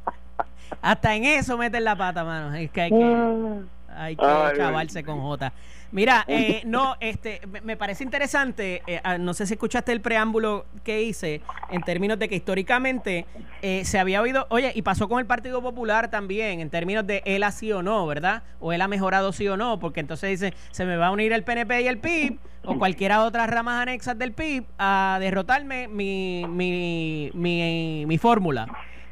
Hasta 0.81 1.15
en 1.15 1.25
eso 1.25 1.57
meten 1.57 1.84
la 1.84 1.95
pata, 1.95 2.23
mano. 2.23 2.53
Es 2.55 2.71
que 2.71 2.81
hay 2.81 2.89
que, 2.89 3.03
ah. 3.03 3.60
hay 3.95 4.15
que 4.15 4.23
chavarse 4.57 5.03
con 5.03 5.21
J. 5.21 5.51
Mira, 5.91 6.23
eh, 6.27 6.62
no, 6.65 6.95
este, 7.01 7.41
me 7.63 7.75
parece 7.75 8.05
interesante, 8.05 8.81
eh, 8.88 9.01
ah, 9.03 9.17
no 9.17 9.34
sé 9.34 9.45
si 9.45 9.55
escuchaste 9.55 9.91
el 9.91 9.99
preámbulo 9.99 10.65
que 10.86 11.03
hice 11.03 11.41
en 11.69 11.81
términos 11.81 12.17
de 12.17 12.29
que 12.29 12.36
históricamente 12.36 13.25
eh, 13.62 13.84
se 13.84 13.99
había 13.99 14.21
oído, 14.21 14.47
oye, 14.49 14.71
y 14.73 14.84
pasó 14.84 15.10
con 15.10 15.19
el 15.19 15.25
Partido 15.25 15.62
Popular 15.62 16.10
también, 16.10 16.62
en 16.62 16.69
términos 16.69 17.05
de 17.05 17.21
él 17.25 17.43
ha 17.43 17.51
sí 17.51 17.73
o 17.73 17.84
no, 17.84 18.07
¿verdad? 18.07 18.43
O 18.62 18.71
él 18.71 18.81
ha 18.81 18.88
mejorado 18.88 19.34
sí 19.34 19.49
o 19.49 19.57
no, 19.57 19.79
porque 19.79 19.99
entonces 19.99 20.29
dice, 20.29 20.53
se 20.71 20.86
me 20.86 20.95
va 20.95 21.07
a 21.07 21.12
unir 21.12 21.34
el 21.34 21.43
PNP 21.43 21.81
y 21.81 21.88
el 21.88 21.97
PIB, 21.97 22.39
o 22.63 22.77
cualquiera 22.77 23.25
otras 23.25 23.49
ramas 23.49 23.81
anexas 23.81 24.17
del 24.17 24.31
PIB, 24.31 24.63
a 24.77 25.17
derrotarme 25.19 25.89
mi, 25.89 26.45
mi, 26.47 27.31
mi, 27.34 28.05
mi 28.07 28.17
fórmula. 28.17 28.67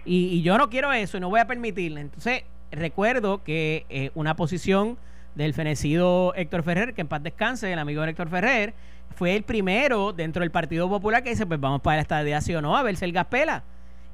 Y, 0.09 0.25
y, 0.25 0.41
yo 0.41 0.57
no 0.57 0.69
quiero 0.69 0.91
eso 0.91 1.17
y 1.17 1.19
no 1.19 1.29
voy 1.29 1.39
a 1.39 1.45
permitirle. 1.45 2.01
Entonces, 2.01 2.43
recuerdo 2.71 3.43
que 3.43 4.11
una 4.15 4.35
posición 4.35 4.97
del 5.35 5.53
fenecido 5.53 6.33
Héctor 6.35 6.63
Ferrer, 6.63 6.93
que 6.93 7.01
en 7.01 7.07
paz 7.07 7.21
descanse, 7.21 7.71
el 7.71 7.79
amigo 7.79 8.01
de 8.01 8.09
Héctor 8.09 8.29
Ferrer, 8.29 8.73
fue 9.15 9.35
el 9.35 9.43
primero 9.43 10.13
dentro 10.13 10.41
del 10.41 10.51
Partido 10.51 10.89
Popular 10.89 11.23
que 11.23 11.29
dice, 11.29 11.45
pues 11.45 11.59
vamos 11.59 11.81
para 11.81 12.01
esta 12.01 12.21
idea 12.21 12.41
sí 12.41 12.55
o 12.55 12.61
no, 12.61 12.75
a 12.75 12.83
ver 12.83 12.95
si 12.95 13.05
el 13.05 13.11
gas 13.11 13.27
pela. 13.27 13.63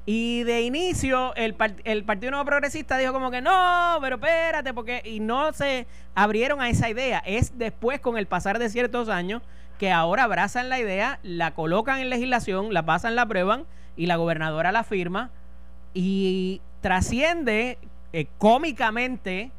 Y 0.04 0.44
de 0.44 0.62
inicio 0.62 1.34
el, 1.34 1.56
el 1.82 2.04
Partido 2.04 2.30
Nuevo 2.30 2.46
Progresista 2.46 2.96
dijo 2.96 3.12
como 3.12 3.30
que 3.30 3.40
no, 3.40 3.98
pero 4.00 4.16
espérate, 4.16 4.72
porque 4.72 5.02
y 5.04 5.18
no 5.18 5.52
se 5.52 5.86
abrieron 6.14 6.60
a 6.60 6.70
esa 6.70 6.88
idea. 6.88 7.22
Es 7.26 7.58
después, 7.58 7.98
con 7.98 8.16
el 8.16 8.26
pasar 8.26 8.60
de 8.60 8.68
ciertos 8.68 9.08
años, 9.08 9.42
que 9.80 9.90
ahora 9.90 10.24
abrazan 10.24 10.68
la 10.68 10.78
idea, 10.78 11.18
la 11.24 11.54
colocan 11.54 11.98
en 11.98 12.10
legislación, 12.10 12.72
la 12.72 12.86
pasan, 12.86 13.16
la 13.16 13.22
aprueban 13.22 13.64
y 13.96 14.06
la 14.06 14.14
gobernadora 14.14 14.70
la 14.70 14.84
firma 14.84 15.30
y 15.98 16.60
trasciende 16.82 17.78
eh, 18.12 18.26
cómicamente 18.36 19.50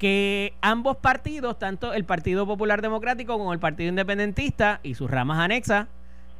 que 0.00 0.52
ambos 0.62 0.96
partidos, 0.96 1.60
tanto 1.60 1.92
el 1.92 2.04
Partido 2.04 2.44
Popular 2.44 2.82
Democrático 2.82 3.38
como 3.38 3.52
el 3.52 3.60
Partido 3.60 3.88
Independentista 3.88 4.80
y 4.82 4.96
sus 4.96 5.08
ramas 5.08 5.38
anexas, 5.38 5.86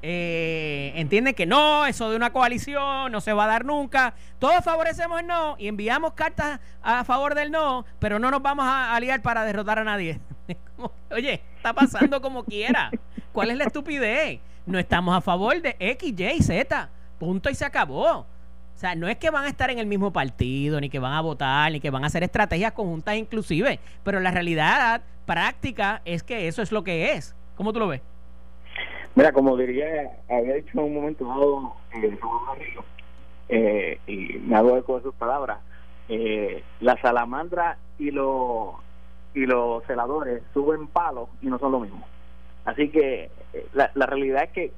eh, 0.02 0.92
entienden 0.96 1.34
que 1.34 1.46
no, 1.46 1.86
eso 1.86 2.10
de 2.10 2.16
una 2.16 2.32
coalición 2.32 3.12
no 3.12 3.20
se 3.20 3.32
va 3.32 3.44
a 3.44 3.46
dar 3.46 3.64
nunca. 3.64 4.14
Todos 4.40 4.64
favorecemos 4.64 5.20
el 5.20 5.28
no 5.28 5.54
y 5.60 5.68
enviamos 5.68 6.14
cartas 6.14 6.58
a 6.82 7.04
favor 7.04 7.36
del 7.36 7.52
no, 7.52 7.84
pero 8.00 8.18
no 8.18 8.32
nos 8.32 8.42
vamos 8.42 8.64
a 8.64 8.96
aliar 8.96 9.22
para 9.22 9.44
derrotar 9.44 9.78
a 9.78 9.84
nadie. 9.84 10.18
Oye, 11.12 11.40
está 11.54 11.72
pasando 11.72 12.20
como 12.20 12.42
quiera. 12.42 12.90
¿Cuál 13.32 13.52
es 13.52 13.58
la 13.58 13.64
estupidez? 13.64 14.40
No 14.66 14.80
estamos 14.80 15.16
a 15.16 15.20
favor 15.20 15.62
de 15.62 15.76
X, 15.78 16.14
Y, 16.18 16.42
Z. 16.42 16.88
Punto 17.20 17.48
y 17.48 17.54
se 17.54 17.64
acabó. 17.64 18.26
O 18.80 18.82
sea, 18.82 18.94
no 18.94 19.08
es 19.08 19.18
que 19.18 19.28
van 19.28 19.44
a 19.44 19.48
estar 19.48 19.68
en 19.68 19.78
el 19.78 19.84
mismo 19.84 20.10
partido, 20.10 20.80
ni 20.80 20.88
que 20.88 20.98
van 20.98 21.12
a 21.12 21.20
votar, 21.20 21.70
ni 21.70 21.80
que 21.80 21.90
van 21.90 22.02
a 22.02 22.06
hacer 22.06 22.22
estrategias 22.22 22.72
conjuntas 22.72 23.14
inclusive, 23.14 23.78
pero 24.02 24.20
la 24.20 24.30
realidad 24.30 25.02
práctica 25.26 26.00
es 26.06 26.22
que 26.22 26.48
eso 26.48 26.62
es 26.62 26.72
lo 26.72 26.82
que 26.82 27.12
es. 27.12 27.36
¿Cómo 27.56 27.74
tú 27.74 27.78
lo 27.78 27.88
ves? 27.88 28.00
Mira, 29.16 29.32
como 29.32 29.54
diría, 29.58 29.84
había 30.30 30.54
dicho 30.54 30.70
en 30.72 30.78
un 30.78 30.94
momento 30.94 31.26
dado 31.26 31.74
eh, 31.92 32.18
eh, 33.50 33.98
y 34.06 34.38
me 34.38 34.56
hago 34.56 34.78
eco 34.78 34.96
de 34.96 35.02
sus 35.02 35.14
palabras, 35.14 35.58
eh, 36.08 36.64
la 36.80 36.98
salamandra 37.02 37.76
y 37.98 38.10
los 38.12 38.76
y 39.34 39.44
los 39.44 39.84
celadores 39.84 40.42
suben 40.54 40.86
palos 40.86 41.28
y 41.42 41.48
no 41.48 41.58
son 41.58 41.72
lo 41.72 41.80
mismo. 41.80 42.06
Así 42.64 42.88
que 42.88 43.30
eh, 43.52 43.66
la, 43.74 43.90
la 43.92 44.06
realidad 44.06 44.44
es 44.44 44.50
que 44.52 44.72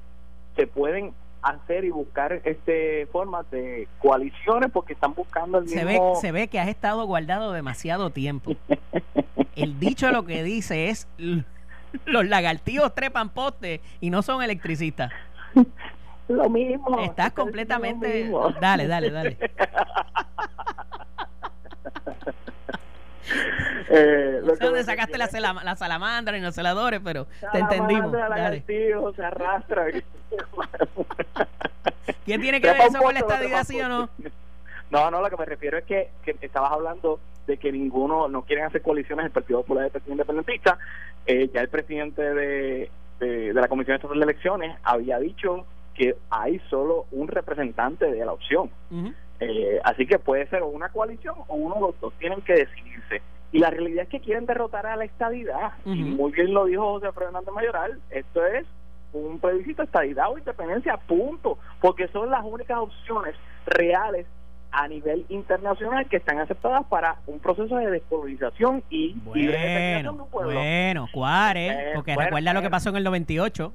se 0.57 0.67
pueden 0.67 1.13
hacer 1.43 1.83
y 1.83 1.89
buscar 1.89 2.41
este 2.45 3.07
formas 3.07 3.49
de 3.51 3.87
coaliciones 3.99 4.71
porque 4.71 4.93
están 4.93 5.13
buscando 5.13 5.59
el 5.59 5.67
se 5.67 5.85
mismo 5.85 6.13
ve 6.13 6.21
se 6.21 6.31
ve 6.31 6.47
que 6.47 6.59
has 6.59 6.69
estado 6.69 7.05
guardado 7.05 7.51
demasiado 7.51 8.09
tiempo. 8.09 8.55
El 9.55 9.79
dicho 9.79 10.09
lo 10.11 10.25
que 10.25 10.43
dice 10.43 10.89
es 10.89 11.07
los 12.05 12.27
lagartijos 12.27 12.95
trepan 12.95 13.29
postes 13.29 13.81
y 13.99 14.09
no 14.09 14.21
son 14.21 14.41
electricistas 14.41 15.11
lo 16.27 16.49
mismo. 16.49 16.99
Estás 17.01 17.33
completamente 17.33 18.31
dale 18.59 18.87
dale 18.87 19.11
dale 19.11 19.37
eh, 23.95 24.41
no 24.43 24.55
sé 24.55 24.65
dónde 24.65 24.83
sacaste 24.83 25.17
la, 25.17 25.29
la, 25.63 25.75
salamandra 25.75 26.37
y 26.37 26.41
los 26.41 26.55
celadores, 26.55 26.99
pero 27.03 27.27
te 27.51 27.59
entendimos. 27.59 28.11
Dale. 28.11 28.63
se 29.15 29.23
arrastra. 29.23 29.85
¿Quién 32.25 32.41
tiene 32.41 32.59
que 32.59 32.67
ver 32.67 32.81
eso 32.81 32.99
con 32.99 33.13
la 33.13 33.19
estadidad, 33.19 33.63
sí 33.63 33.79
o 33.81 33.87
no? 33.87 34.09
No, 34.89 35.11
no, 35.11 35.21
lo 35.21 35.29
que 35.29 35.37
me 35.37 35.45
refiero 35.45 35.77
es 35.77 35.85
que, 35.85 36.09
que 36.23 36.35
estabas 36.41 36.71
hablando 36.71 37.19
de 37.47 37.57
que 37.57 37.71
ninguno, 37.71 38.27
no 38.27 38.43
quieren 38.43 38.65
hacer 38.65 38.81
coaliciones 38.81 39.25
el 39.25 39.31
Partido 39.31 39.61
Popular 39.61 39.83
y 39.83 39.87
el 39.87 39.91
Partido 39.91 40.13
Independentista. 40.13 40.77
Eh, 41.25 41.49
ya 41.53 41.61
el 41.61 41.69
presidente 41.69 42.21
de, 42.21 42.91
de, 43.19 43.53
la 43.53 43.67
Comisión 43.67 43.95
Estatal 43.95 44.17
de 44.17 44.23
Elecciones 44.23 44.77
había 44.83 45.19
dicho 45.19 45.65
que 45.93 46.15
hay 46.29 46.59
solo 46.69 47.05
un 47.11 47.27
representante 47.27 48.05
de 48.11 48.25
la 48.25 48.33
opción. 48.33 48.69
eh, 49.39 49.79
así 49.83 50.05
que 50.05 50.19
puede 50.19 50.47
ser 50.47 50.63
una 50.63 50.89
coalición 50.89 51.35
o 51.47 51.55
uno 51.55 51.75
de 51.75 51.81
los 51.81 51.99
dos. 51.99 52.13
Tienen 52.19 52.41
que 52.41 52.53
decidirse. 52.53 53.21
Y 53.53 53.59
la 53.59 53.69
realidad 53.69 54.03
es 54.03 54.09
que 54.09 54.19
quieren 54.19 54.47
derrotar 54.47 54.87
a 54.87 54.97
la 54.97 55.05
estadidad. 55.05 55.73
Y 55.85 55.95
muy 55.95 56.31
bien 56.31 56.53
lo 56.53 56.65
dijo 56.65 56.93
José 56.93 57.11
Fernández 57.11 57.53
Mayoral. 57.53 57.99
Esto 58.09 58.43
es 58.45 58.65
un 59.13 59.39
plebiscito 59.39 59.83
estadidad 59.83 60.31
o 60.31 60.39
independencia, 60.39 60.97
punto. 60.97 61.59
Porque 61.79 62.07
son 62.07 62.31
las 62.31 62.43
únicas 62.43 62.79
opciones 62.79 63.35
reales 63.67 64.25
a 64.71 64.87
nivel 64.87 65.23
internacional 65.29 66.09
que 66.09 66.17
están 66.17 66.39
aceptadas 66.39 66.83
para 66.87 67.17
un 67.27 67.39
proceso 67.39 67.75
de 67.75 67.91
descolonización 67.91 68.83
y, 68.89 69.13
bueno, 69.23 69.51
de 69.51 70.25
pueblo. 70.31 70.53
Bueno, 70.53 71.07
Juárez, 71.13 71.71
eh, 71.77 71.91
porque 71.93 72.15
recuerda 72.15 72.53
lo 72.53 72.61
que 72.63 72.71
pasó 72.71 72.89
en 72.89 72.95
el 72.95 73.03
98. 73.03 73.71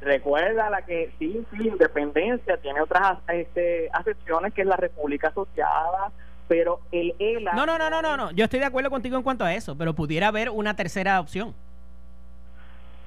recuerda 0.00 0.70
la 0.70 0.82
que 0.86 1.12
sí, 1.18 1.44
sí, 1.52 1.68
independencia 1.68 2.56
tiene 2.56 2.80
otras 2.80 3.18
este, 3.28 3.90
acepciones 3.92 4.54
que 4.54 4.62
es 4.62 4.66
la 4.66 4.76
República 4.76 5.28
Asociada, 5.28 6.12
pero 6.48 6.80
el 6.90 7.14
ELA... 7.18 7.52
No, 7.52 7.66
no, 7.66 7.78
no, 7.78 7.90
no, 7.90 8.02
no, 8.02 8.16
no, 8.16 8.30
yo 8.32 8.44
estoy 8.44 8.58
de 8.58 8.66
acuerdo 8.66 8.90
contigo 8.90 9.16
en 9.16 9.22
cuanto 9.22 9.44
a 9.44 9.54
eso, 9.54 9.76
pero 9.76 9.94
pudiera 9.94 10.28
haber 10.28 10.50
una 10.50 10.74
tercera 10.74 11.20
opción. 11.20 11.54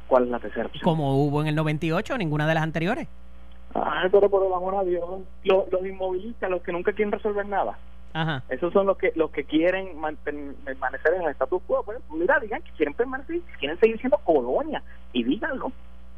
¿Cuál 0.08 0.26
es 0.26 0.30
la 0.30 0.40
tercera 0.40 0.68
opción? 0.68 0.84
Como 0.84 1.24
hubo 1.24 1.42
en 1.42 1.48
el 1.48 1.56
98, 1.56 2.18
ninguna 2.18 2.48
de 2.48 2.54
las 2.54 2.64
anteriores. 2.64 3.08
Ay, 3.74 4.10
pero 4.12 4.30
por 4.30 4.46
el 4.46 4.54
amor 4.54 4.76
a 4.76 4.84
Dios, 4.84 5.04
los, 5.44 5.72
los 5.72 5.86
inmovilistas, 5.86 6.50
los 6.50 6.62
que 6.62 6.72
nunca 6.72 6.94
quieren 6.94 7.12
resolver 7.12 7.46
nada. 7.46 7.78
Ajá. 8.14 8.44
Esos 8.50 8.74
son 8.74 8.88
los 8.88 8.98
que 8.98 9.14
los 9.16 9.32
que 9.32 9.46
quieren 9.46 9.88
permanecer 10.66 11.14
en 11.14 11.22
el 11.22 11.30
status 11.30 11.62
quo. 11.66 11.84
Pues, 11.84 12.00
mira, 12.10 12.40
digan 12.40 12.62
que 12.62 12.72
quieren 12.72 12.94
permanecer, 12.94 13.40
quieren 13.58 13.80
seguir 13.80 13.98
siendo 14.00 14.18
colonia 14.18 14.84
y 15.14 15.24
díganlo 15.24 15.72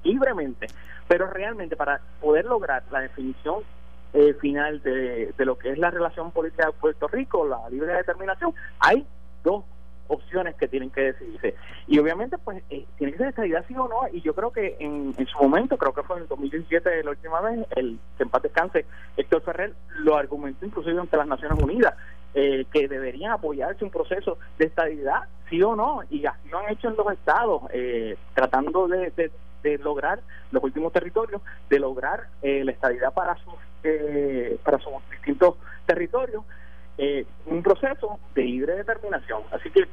libremente. 0.03 0.67
Pero 1.07 1.27
realmente 1.27 1.75
para 1.75 2.01
poder 2.19 2.45
lograr 2.45 2.83
la 2.91 3.01
definición 3.01 3.57
eh, 4.13 4.33
final 4.35 4.81
de, 4.81 5.33
de 5.37 5.45
lo 5.45 5.57
que 5.57 5.71
es 5.71 5.77
la 5.77 5.91
relación 5.91 6.31
política 6.31 6.67
de 6.67 6.73
Puerto 6.73 7.07
Rico, 7.07 7.47
la 7.47 7.69
libre 7.69 7.93
determinación, 7.93 8.53
hay 8.79 9.05
dos 9.43 9.63
opciones 10.07 10.55
que 10.55 10.67
tienen 10.67 10.89
que 10.89 11.01
decidirse. 11.01 11.55
Y 11.87 11.99
obviamente, 11.99 12.37
pues, 12.37 12.63
eh, 12.69 12.85
tiene 12.97 13.13
que 13.13 13.17
ser 13.17 13.27
estabilidad 13.29 13.65
sí 13.67 13.75
o 13.75 13.87
no. 13.87 14.01
Y 14.11 14.21
yo 14.21 14.33
creo 14.33 14.51
que 14.51 14.77
en, 14.79 15.13
en 15.17 15.27
su 15.27 15.37
momento, 15.37 15.77
creo 15.77 15.93
que 15.93 16.03
fue 16.03 16.17
en 16.17 16.23
el 16.23 16.27
2017 16.27 17.03
la 17.03 17.11
última 17.11 17.41
vez, 17.41 17.65
el 17.75 17.99
que 18.17 18.23
en 18.23 18.29
paz 18.29 18.43
descanse, 18.43 18.85
Héctor 19.17 19.41
Ferrer 19.41 19.73
lo 19.99 20.17
argumentó 20.17 20.65
inclusive 20.65 20.99
ante 20.99 21.17
las 21.17 21.27
Naciones 21.27 21.61
Unidas, 21.61 21.95
eh, 22.33 22.65
que 22.71 22.87
deberían 22.87 23.31
apoyarse 23.31 23.83
un 23.83 23.91
proceso 23.91 24.37
de 24.57 24.65
estabilidad 24.65 25.23
sí 25.49 25.61
o 25.61 25.75
no. 25.75 26.01
Y 26.09 26.25
así 26.25 26.49
lo 26.49 26.59
han 26.59 26.71
hecho 26.71 26.89
en 26.89 26.95
los 26.95 27.11
estados, 27.11 27.63
eh, 27.71 28.17
tratando 28.33 28.87
de, 28.87 29.11
de, 29.11 29.31
lograr 29.77 30.19
los 30.51 30.61
últimos 30.61 30.91
territorios, 30.91 31.41
de 31.69 31.79
lograr 31.79 32.27
la 32.41 32.71
estabilidad 32.71 33.13
para 33.13 33.33
sus, 33.37 33.53
para 34.63 34.79
sus 34.79 34.93
distintos 35.11 35.55
territorios 35.85 36.43
eh, 36.97 37.25
un 37.47 37.63
proceso 37.63 38.19
de 38.35 38.43
libre 38.43 38.75
determinación. 38.75 39.41
Así 39.51 39.69
que 39.71 39.87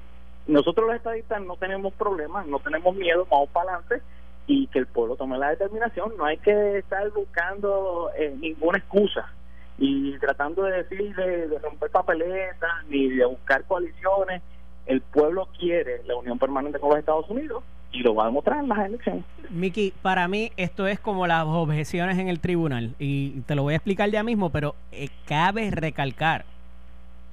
nosotros 0.47 0.87
los 0.87 0.97
estadistas 0.97 1.41
no 1.43 1.57
tenemos 1.57 1.95
problemas, 1.95 2.47
no 2.47 2.59
tenemos 2.59 2.95
miedo, 2.95 3.27
vamos 3.31 3.49
para 3.51 3.75
adelante 3.75 4.03
y 4.47 4.67
que 4.67 4.81
el 4.81 4.87
pueblo 4.87 5.17
tome 5.17 5.39
la 5.39 5.51
determinación. 5.51 6.13
No 6.19 6.25
hay 6.25 6.37
que 6.39 6.79
estar 6.79 7.09
buscando 7.11 8.11
eh, 8.17 8.35
ninguna 8.39 8.79
excusa 8.79 9.33
y 9.79 10.19
tratando 10.19 10.65
de 10.65 10.83
decir 10.83 11.15
de, 11.15 11.59
romper 11.59 11.91
papeletas 11.91 12.85
ni 12.89 13.09
de 13.09 13.25
buscar 13.25 13.65
coaliciones. 13.65 14.43
El 14.87 15.01
pueblo 15.01 15.49
quiere 15.59 16.03
la 16.05 16.17
unión 16.17 16.39
permanente 16.39 16.79
con 16.81 16.91
los 16.91 16.99
Estados 16.99 17.31
Unidos 17.31 17.65
y 17.93 18.01
lo 18.01 18.15
va 18.15 18.25
a 18.25 18.27
demostrar 18.27 18.61
en 18.61 18.69
las 18.69 18.79
elecciones. 18.79 19.25
Miki, 19.51 19.93
para 20.03 20.29
mí 20.29 20.53
esto 20.57 20.87
es 20.87 21.01
como 21.01 21.27
las 21.27 21.45
objeciones 21.45 22.19
en 22.19 22.29
el 22.29 22.41
tribunal 22.41 22.95
y 22.99 23.41
te 23.47 23.55
lo 23.55 23.63
voy 23.63 23.75
a 23.75 23.77
explicar 23.77 24.11
ya 24.11 24.23
mismo, 24.23 24.51
pero 24.51 24.75
eh, 24.93 25.09
cabe 25.27 25.71
recalcar 25.71 26.45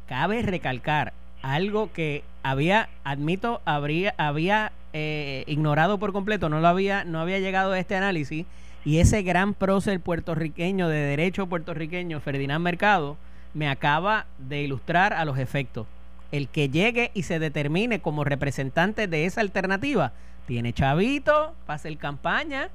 cabe 0.07 0.41
recalcar 0.41 1.13
algo 1.43 1.91
que 1.93 2.23
había, 2.41 2.89
admito, 3.03 3.61
habría, 3.65 4.15
había 4.17 4.71
eh, 4.93 5.43
ignorado 5.47 5.99
por 5.99 6.13
completo, 6.13 6.49
no 6.49 6.59
lo 6.59 6.67
había, 6.67 7.03
no 7.03 7.19
había 7.19 7.39
llegado 7.39 7.73
a 7.73 7.79
este 7.79 7.95
análisis, 7.95 8.45
y 8.85 8.99
ese 8.99 9.21
gran 9.21 9.53
prócer 9.53 9.99
puertorriqueño 9.99 10.87
de 10.87 10.97
derecho 10.97 11.47
puertorriqueño, 11.47 12.21
Ferdinand 12.21 12.63
Mercado, 12.63 13.17
me 13.53 13.69
acaba 13.69 14.25
de 14.39 14.63
ilustrar 14.63 15.13
a 15.13 15.25
los 15.25 15.37
efectos. 15.37 15.87
El 16.31 16.47
que 16.47 16.69
llegue 16.69 17.11
y 17.13 17.23
se 17.23 17.39
determine 17.39 17.99
como 17.99 18.23
representante 18.23 19.07
de 19.07 19.25
esa 19.25 19.41
alternativa, 19.41 20.13
tiene 20.47 20.73
chavito 20.73 21.53
para 21.67 21.75
hacer 21.75 21.95
campaña, 21.97 22.69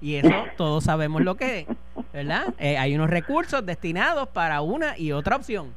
y 0.00 0.16
eso 0.16 0.28
todos 0.56 0.84
sabemos 0.84 1.22
lo 1.22 1.34
que 1.34 1.60
es, 1.60 1.66
¿verdad? 2.12 2.54
Eh, 2.58 2.78
hay 2.78 2.94
unos 2.94 3.10
recursos 3.10 3.64
destinados 3.66 4.28
para 4.28 4.60
una 4.60 4.96
y 4.96 5.10
otra 5.10 5.34
opción. 5.36 5.72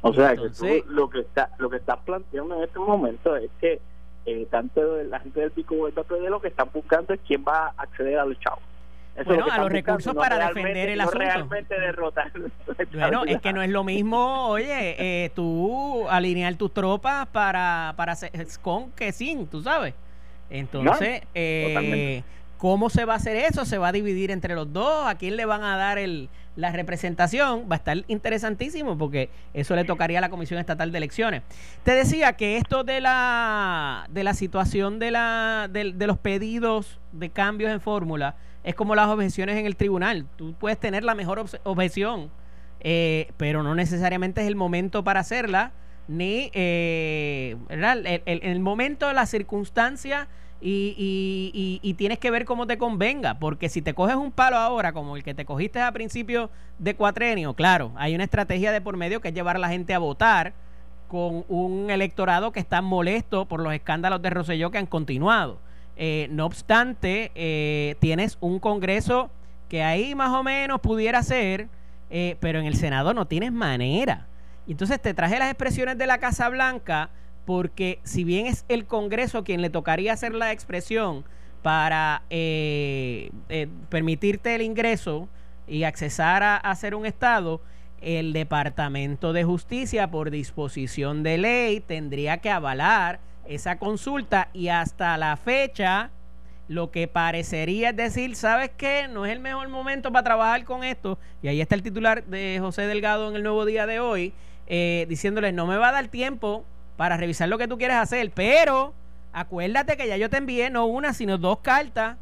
O 0.00 0.14
sea, 0.14 0.36
que 0.36 0.84
lo 0.88 1.10
que 1.10 1.20
está 1.20 1.50
lo 1.58 1.68
que 1.68 1.78
estás 1.78 1.98
planteando 2.04 2.56
en 2.56 2.64
este 2.64 2.78
momento 2.78 3.34
es 3.36 3.50
que 3.60 3.80
eh, 4.24 4.46
tanto 4.50 4.80
la 5.04 5.18
gente 5.20 5.40
del 5.40 5.50
pico 5.50 5.74
de 5.88 6.30
lo 6.30 6.40
que 6.40 6.48
están 6.48 6.70
buscando 6.72 7.12
es 7.12 7.20
quién 7.26 7.44
va 7.46 7.72
a 7.76 7.82
acceder 7.82 8.18
a 8.18 8.24
los 8.24 8.38
chavos. 8.38 8.62
bueno, 9.24 9.46
a 9.50 9.58
los 9.58 9.72
recursos 9.72 10.14
para 10.14 10.48
defender 10.48 10.90
el 10.90 11.00
asunto. 11.00 11.18
realmente 11.18 11.80
derrotar. 11.80 12.30
Bueno, 12.92 13.24
es 13.24 13.40
que 13.40 13.52
no 13.52 13.62
es 13.62 13.70
lo 13.70 13.82
mismo, 13.82 14.48
oye, 14.48 15.24
eh, 15.24 15.30
tú 15.34 16.06
alinear 16.08 16.54
tus 16.54 16.72
tropas 16.72 17.26
para, 17.28 17.94
para 17.96 18.14
con 18.62 18.92
que 18.92 19.10
sin, 19.10 19.48
tú 19.48 19.60
sabes. 19.60 19.94
Entonces, 20.50 21.22
eh, 21.34 22.22
¿Cómo 22.58 22.88
se 22.88 23.04
va 23.04 23.12
a 23.12 23.16
hacer 23.16 23.36
eso? 23.36 23.66
¿Se 23.66 23.76
va 23.76 23.88
a 23.88 23.92
dividir 23.92 24.30
entre 24.30 24.54
los 24.54 24.72
dos? 24.72 25.06
¿A 25.06 25.16
quién 25.16 25.36
le 25.36 25.44
van 25.44 25.62
a 25.62 25.76
dar 25.76 25.98
el, 25.98 26.30
la 26.56 26.72
representación? 26.72 27.66
Va 27.70 27.74
a 27.74 27.78
estar 27.78 27.98
interesantísimo 28.08 28.96
porque 28.96 29.28
eso 29.52 29.76
le 29.76 29.84
tocaría 29.84 30.18
a 30.18 30.20
la 30.22 30.30
Comisión 30.30 30.58
Estatal 30.58 30.90
de 30.90 30.96
Elecciones. 30.96 31.42
Te 31.84 31.94
decía 31.94 32.32
que 32.32 32.56
esto 32.56 32.82
de 32.82 33.02
la, 33.02 34.06
de 34.08 34.24
la 34.24 34.32
situación 34.32 34.98
de, 34.98 35.10
la, 35.10 35.68
de, 35.70 36.06
los 36.06 36.16
pedidos 36.16 36.98
de 37.12 37.28
cambios 37.28 37.70
en 37.70 37.80
fórmula 37.82 38.36
es 38.64 38.74
como 38.74 38.94
las 38.94 39.08
objeciones 39.08 39.58
en 39.58 39.66
el 39.66 39.76
tribunal. 39.76 40.26
Tú 40.36 40.54
puedes 40.54 40.80
tener 40.80 41.04
la 41.04 41.14
mejor 41.14 41.44
objeción, 41.64 42.30
eh, 42.80 43.32
pero 43.36 43.62
no 43.62 43.74
necesariamente 43.74 44.40
es 44.40 44.46
el 44.46 44.56
momento 44.56 45.04
para 45.04 45.20
hacerla, 45.20 45.72
ni 46.08 46.50
eh, 46.54 47.56
en 47.68 48.50
el 48.50 48.60
momento, 48.60 49.12
la 49.12 49.26
circunstancia 49.26 50.28
y, 50.60 50.94
y, 50.96 51.80
y, 51.82 51.94
tienes 51.94 52.18
que 52.18 52.30
ver 52.30 52.44
cómo 52.44 52.66
te 52.66 52.78
convenga, 52.78 53.38
porque 53.38 53.68
si 53.68 53.82
te 53.82 53.92
coges 53.92 54.16
un 54.16 54.32
palo 54.32 54.56
ahora, 54.56 54.92
como 54.92 55.16
el 55.16 55.22
que 55.22 55.34
te 55.34 55.44
cogiste 55.44 55.80
a 55.80 55.92
principio 55.92 56.50
de 56.78 56.94
cuatrenio, 56.96 57.54
claro, 57.54 57.92
hay 57.96 58.14
una 58.14 58.24
estrategia 58.24 58.72
de 58.72 58.80
por 58.80 58.96
medio 58.96 59.20
que 59.20 59.28
es 59.28 59.34
llevar 59.34 59.56
a 59.56 59.58
la 59.58 59.68
gente 59.68 59.92
a 59.92 59.98
votar 59.98 60.54
con 61.08 61.44
un 61.48 61.90
electorado 61.90 62.52
que 62.52 62.60
está 62.60 62.82
molesto 62.82 63.46
por 63.46 63.60
los 63.60 63.72
escándalos 63.72 64.22
de 64.22 64.30
Roselló 64.30 64.70
que 64.70 64.78
han 64.78 64.86
continuado. 64.86 65.58
Eh, 65.96 66.28
no 66.30 66.44
obstante, 66.46 67.32
eh, 67.34 67.96
tienes 68.00 68.36
un 68.40 68.58
Congreso 68.58 69.30
que 69.68 69.82
ahí 69.82 70.14
más 70.14 70.30
o 70.30 70.42
menos 70.42 70.80
pudiera 70.80 71.22
ser, 71.22 71.68
eh, 72.10 72.36
pero 72.40 72.58
en 72.58 72.66
el 72.66 72.76
Senado 72.76 73.14
no 73.14 73.26
tienes 73.26 73.52
manera. 73.52 74.26
Y 74.66 74.72
entonces 74.72 75.00
te 75.00 75.14
traje 75.14 75.38
las 75.38 75.48
expresiones 75.48 75.96
de 75.98 76.06
la 76.06 76.18
Casa 76.18 76.48
Blanca 76.48 77.10
porque 77.44 78.00
si 78.02 78.24
bien 78.24 78.46
es 78.46 78.64
el 78.68 78.86
Congreso 78.86 79.44
quien 79.44 79.62
le 79.62 79.70
tocaría 79.70 80.12
hacer 80.12 80.34
la 80.34 80.52
expresión 80.52 81.24
para 81.62 82.22
eh, 82.28 83.30
eh, 83.48 83.68
permitirte 83.88 84.54
el 84.54 84.62
ingreso 84.62 85.28
y 85.66 85.84
accesar 85.84 86.42
a, 86.42 86.56
hacer 86.56 86.94
un 86.94 87.06
Estado, 87.06 87.60
el 88.00 88.32
Departamento 88.32 89.32
de 89.32 89.44
Justicia, 89.44 90.10
por 90.10 90.30
disposición 90.30 91.22
de 91.22 91.38
ley, 91.38 91.80
tendría 91.80 92.38
que 92.38 92.50
avalar 92.50 93.20
esa 93.48 93.78
consulta 93.78 94.48
y 94.52 94.68
hasta 94.68 95.16
la 95.16 95.36
fecha 95.36 96.10
lo 96.68 96.90
que 96.90 97.06
parecería 97.06 97.90
es 97.90 97.96
decir, 97.96 98.34
¿sabes 98.34 98.70
qué? 98.76 99.08
No 99.08 99.24
es 99.24 99.32
el 99.32 99.40
mejor 99.40 99.68
momento 99.68 100.10
para 100.10 100.24
trabajar 100.24 100.64
con 100.64 100.82
esto. 100.82 101.18
Y 101.42 101.48
ahí 101.48 101.60
está 101.60 101.76
el 101.76 101.82
titular 101.82 102.24
de 102.24 102.58
José 102.60 102.82
Delgado 102.82 103.28
en 103.28 103.36
el 103.36 103.42
nuevo 103.44 103.64
día 103.64 103.86
de 103.86 104.00
hoy, 104.00 104.32
eh, 104.66 105.06
diciéndole, 105.08 105.52
no 105.52 105.66
me 105.66 105.76
va 105.76 105.88
a 105.88 105.92
dar 105.92 106.08
tiempo 106.08 106.64
para 106.96 107.16
revisar 107.16 107.48
lo 107.48 107.58
que 107.58 107.68
tú 107.68 107.78
quieres 107.78 107.96
hacer, 107.96 108.30
pero 108.34 108.94
acuérdate 109.32 109.96
que 109.96 110.08
ya 110.08 110.16
yo 110.16 110.30
te 110.30 110.38
envié 110.38 110.70
no 110.70 110.86
una, 110.86 111.12
sino 111.12 111.38
dos 111.38 111.58
cartas 111.58 112.16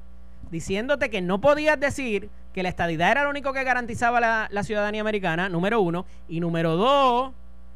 diciéndote 0.51 1.11
que 1.11 1.23
no 1.23 1.41
podías 1.41 1.79
decir 1.79 2.29
que 2.53 2.63
la 2.63 2.69
estadidad 2.69 3.11
era 3.11 3.25
lo 3.25 3.31
único 3.31 3.53
que 3.53 3.65
garantizaba 3.65 4.21
la, 4.21 4.49
la 4.51 4.63
ciudadanía 4.63 5.01
americana, 5.01 5.49
número 5.49 5.81
uno, 5.81 6.07
y 6.29 6.41
número 6.41 6.77
dos, 6.77 7.33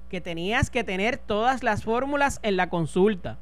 que 0.09 0.21
tenías 0.21 0.71
que 0.71 0.85
tener 0.85 1.19
todas 1.19 1.63
las 1.63 1.83
fórmulas 1.83 2.39
en 2.43 2.57
la 2.57 2.69
consulta. 2.69 3.39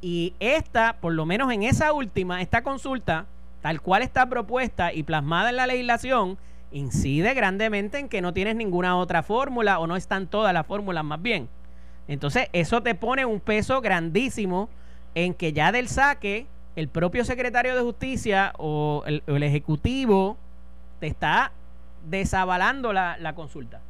Y 0.00 0.34
esta, 0.40 0.96
por 1.00 1.12
lo 1.12 1.26
menos 1.26 1.52
en 1.52 1.62
esa 1.62 1.92
última, 1.92 2.40
esta 2.40 2.62
consulta, 2.62 3.26
tal 3.60 3.80
cual 3.80 4.02
está 4.02 4.26
propuesta 4.26 4.92
y 4.92 5.02
plasmada 5.02 5.50
en 5.50 5.56
la 5.56 5.66
legislación, 5.66 6.38
incide 6.70 7.34
grandemente 7.34 7.98
en 7.98 8.08
que 8.08 8.20
no 8.20 8.32
tienes 8.32 8.56
ninguna 8.56 8.96
otra 8.96 9.22
fórmula 9.22 9.78
o 9.78 9.86
no 9.86 9.96
están 9.96 10.26
todas 10.26 10.52
las 10.52 10.66
fórmulas 10.66 11.04
más 11.04 11.22
bien. 11.22 11.48
Entonces, 12.08 12.48
eso 12.52 12.82
te 12.82 12.94
pone 12.94 13.24
un 13.24 13.40
peso 13.40 13.80
grandísimo 13.80 14.68
en 15.14 15.34
que 15.34 15.52
ya 15.52 15.72
del 15.72 15.88
saque, 15.88 16.46
el 16.76 16.88
propio 16.88 17.24
secretario 17.24 17.74
de 17.74 17.80
justicia 17.80 18.52
o 18.58 19.02
el, 19.06 19.42
ejecutivo 19.42 20.36
te 21.00 21.06
está 21.06 21.52
desavalando 22.04 22.92
la, 22.92 23.32
consulta. 23.34 23.80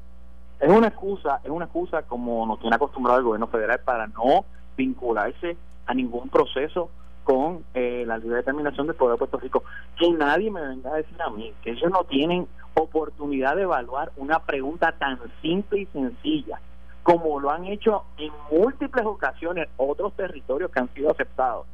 Es 0.60 0.70
una 0.70 0.88
excusa, 0.88 1.40
es 1.44 1.50
una 1.50 1.66
excusa 1.66 2.02
como 2.02 2.46
nos 2.46 2.60
tiene 2.60 2.76
acostumbrado 2.76 3.18
el 3.18 3.24
gobierno 3.24 3.48
federal 3.48 3.80
para 3.84 4.06
no 4.06 4.44
vincularse 4.76 5.56
a 5.86 5.94
ningún 5.94 6.28
proceso 6.28 6.90
con 7.24 7.64
eh, 7.74 8.04
la 8.06 8.18
libre 8.18 8.36
determinación 8.36 8.86
del 8.86 8.94
pueblo 8.94 9.14
de 9.14 9.18
Puerto 9.18 9.38
Rico. 9.38 9.64
Que 9.98 10.08
nadie 10.12 10.50
me 10.50 10.60
venga 10.60 10.92
a 10.92 10.96
decir 10.96 11.20
a 11.20 11.28
mí 11.30 11.52
que 11.62 11.72
ellos 11.72 11.90
no 11.90 12.04
tienen 12.04 12.46
oportunidad 12.76 13.56
de 13.56 13.62
evaluar 13.62 14.12
una 14.16 14.40
pregunta 14.40 14.92
tan 14.92 15.18
simple 15.42 15.80
y 15.80 15.86
sencilla 15.86 16.60
como 17.06 17.38
lo 17.38 17.52
han 17.52 17.64
hecho 17.66 18.02
en 18.18 18.32
múltiples 18.50 19.06
ocasiones 19.06 19.68
otros 19.76 20.12
territorios 20.16 20.72
que 20.72 20.80
han 20.80 20.92
sido 20.92 21.12
aceptados, 21.12 21.64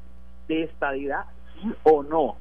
de 0.47 0.65
estadidad 0.65 1.25
sí 1.55 1.73
o 1.85 2.03
no, 2.03 2.37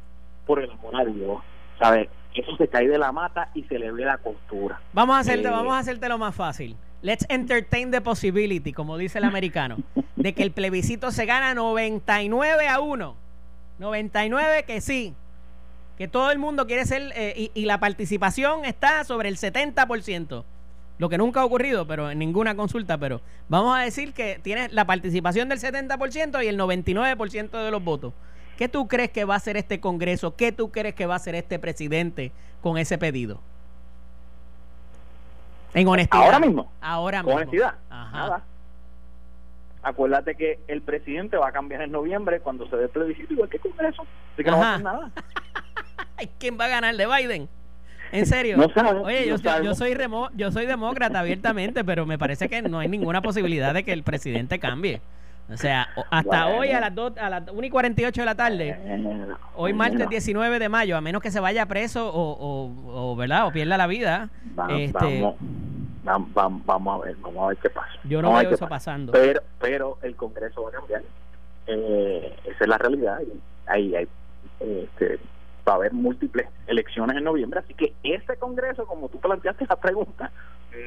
por 0.45 0.61
el 0.61 0.69
amor 0.69 0.99
a 0.99 1.05
Dios. 1.05 1.39
¿Sabes? 1.79 2.09
Eso 2.35 2.53
se 2.57 2.67
cae 2.67 2.89
de 2.89 2.97
la 2.97 3.13
mata 3.13 3.49
y 3.53 3.63
se 3.63 3.79
le 3.79 3.93
ve 3.93 4.03
la 4.03 4.17
costura. 4.17 4.81
Vamos 4.91 5.15
a 5.15 5.19
hacerte, 5.19 5.47
Eh, 5.47 5.51
vamos 5.51 5.73
a 5.73 5.79
hacerte 5.79 6.09
lo 6.09 6.17
más 6.17 6.35
fácil. 6.35 6.75
Let's 7.01 7.25
entertain 7.29 7.91
the 7.91 8.01
possibility, 8.01 8.73
como 8.73 8.97
dice 8.97 9.19
el 9.19 9.23
americano, 9.23 9.77
de 10.17 10.33
que 10.33 10.43
el 10.43 10.51
plebiscito 10.51 11.11
se 11.11 11.25
gana 11.25 11.53
99 11.53 12.67
a 12.67 12.81
1. 12.81 13.15
99 13.79 14.63
que 14.63 14.81
sí. 14.81 15.15
Que 16.01 16.07
todo 16.07 16.31
el 16.31 16.39
mundo 16.39 16.65
quiere 16.65 16.83
ser 16.85 17.13
eh, 17.15 17.35
y, 17.37 17.51
y 17.53 17.65
la 17.65 17.79
participación 17.79 18.65
está 18.65 19.03
sobre 19.03 19.29
el 19.29 19.37
70%. 19.37 20.43
Lo 20.97 21.09
que 21.09 21.17
nunca 21.19 21.41
ha 21.41 21.45
ocurrido, 21.45 21.85
pero 21.85 22.09
en 22.09 22.17
ninguna 22.17 22.55
consulta, 22.55 22.97
pero 22.97 23.21
vamos 23.49 23.77
a 23.77 23.81
decir 23.81 24.11
que 24.11 24.39
tienes 24.41 24.73
la 24.73 24.85
participación 24.85 25.47
del 25.47 25.59
70% 25.59 26.43
y 26.43 26.47
el 26.47 26.57
99% 26.59 27.51
de 27.51 27.69
los 27.69 27.83
votos. 27.83 28.13
¿Qué 28.57 28.67
tú 28.67 28.87
crees 28.87 29.11
que 29.11 29.25
va 29.25 29.35
a 29.35 29.37
hacer 29.37 29.57
este 29.57 29.79
Congreso? 29.79 30.35
¿Qué 30.35 30.51
tú 30.51 30.71
crees 30.71 30.95
que 30.95 31.05
va 31.05 31.13
a 31.13 31.17
hacer 31.17 31.35
este 31.35 31.59
presidente 31.59 32.31
con 32.63 32.79
ese 32.79 32.97
pedido? 32.97 33.39
En 35.75 35.87
honestidad. 35.87 36.23
Ahora 36.23 36.39
mismo, 36.39 36.71
Ahora 36.81 37.19
con 37.19 37.27
mismo. 37.27 37.37
honestidad, 37.41 37.75
Ajá. 37.91 38.17
nada. 38.17 38.43
Acuérdate 39.83 40.33
que 40.33 40.59
el 40.67 40.81
presidente 40.81 41.37
va 41.37 41.49
a 41.49 41.51
cambiar 41.51 41.83
en 41.83 41.91
noviembre 41.91 42.39
cuando 42.39 42.67
se 42.67 42.75
dé 42.75 42.85
el 42.85 42.89
plebiscito, 42.89 43.33
igual 43.33 43.49
que 43.49 43.57
el 43.57 43.63
Congreso. 43.63 44.01
Así 44.33 44.43
que 44.43 44.49
no 44.49 44.57
va 44.57 44.65
a 44.67 44.73
hacer 44.73 44.83
nada. 44.83 45.11
¿Quién 46.39 46.57
va 46.59 46.65
a 46.65 46.69
ganar 46.69 46.95
de 46.95 47.07
Biden? 47.07 47.49
En 48.11 48.25
serio. 48.25 48.57
No 48.57 48.67
sabemos, 48.73 49.05
Oye, 49.05 49.25
no 49.29 49.37
yo, 49.63 49.73
soy 49.73 49.93
remo- 49.93 50.29
yo 50.35 50.51
soy 50.51 50.65
demócrata 50.65 51.19
abiertamente, 51.21 51.83
pero 51.85 52.05
me 52.05 52.17
parece 52.17 52.49
que 52.49 52.61
no 52.61 52.79
hay 52.79 52.89
ninguna 52.89 53.21
posibilidad 53.21 53.73
de 53.73 53.83
que 53.83 53.93
el 53.93 54.03
presidente 54.03 54.59
cambie. 54.59 55.01
O 55.49 55.57
sea, 55.57 55.87
hasta 56.11 56.45
Bueno. 56.45 56.59
hoy 56.59 56.71
a 56.71 56.79
las 56.79 56.93
2, 56.95 57.17
a 57.17 57.29
las 57.29 57.43
1 57.51 57.65
y 57.65 57.69
48 57.69 58.21
de 58.21 58.25
la 58.25 58.35
tarde, 58.35 58.77
Eh, 58.77 59.27
hoy 59.55 59.73
martes 59.73 59.97
bueno, 59.97 60.09
19 60.09 60.59
de 60.59 60.69
mayo, 60.69 60.95
a 60.97 61.01
menos 61.01 61.21
que 61.21 61.31
se 61.31 61.39
vaya 61.39 61.65
preso 61.65 62.09
o, 62.09 62.31
o, 62.33 63.11
o, 63.11 63.15
¿verdad? 63.15 63.47
O 63.47 63.51
pierda 63.51 63.77
la 63.77 63.87
vida. 63.87 64.29
este, 64.69 65.21
vamos, 65.21 65.35
vam- 66.05 66.33
vam- 66.33 66.61
vamos 66.65 67.01
a 67.01 67.05
ver, 67.05 67.15
vamos 67.21 67.43
a 67.43 67.47
ver 67.47 67.57
qué 67.57 67.69
pasa. 67.69 67.91
yo 68.03 68.21
no 68.21 68.29
Vamos 68.29 68.43
veo 68.43 68.51
eso 68.53 68.59
pasa. 68.65 68.69
pasando. 68.69 69.11
Pero, 69.13 69.41
pero 69.59 69.97
el 70.03 70.15
Congreso 70.15 70.63
va 70.63 70.69
a 70.69 70.73
cambiar. 70.73 71.01
Eh, 71.67 72.33
esa 72.45 72.57
es 72.63 72.67
la 72.67 72.77
realidad. 72.77 73.19
Ahí 73.67 73.93
hay, 73.95 74.07
este, 74.59 75.00
va 75.71 75.75
a 75.75 75.77
haber 75.79 75.93
múltiples 75.93 76.47
elecciones 76.67 77.17
en 77.17 77.23
noviembre. 77.23 77.59
Así 77.59 77.73
que 77.73 77.93
ese 78.03 78.37
Congreso, 78.37 78.85
como 78.85 79.09
tú 79.09 79.19
planteaste 79.19 79.65
la 79.67 79.75
pregunta, 79.77 80.31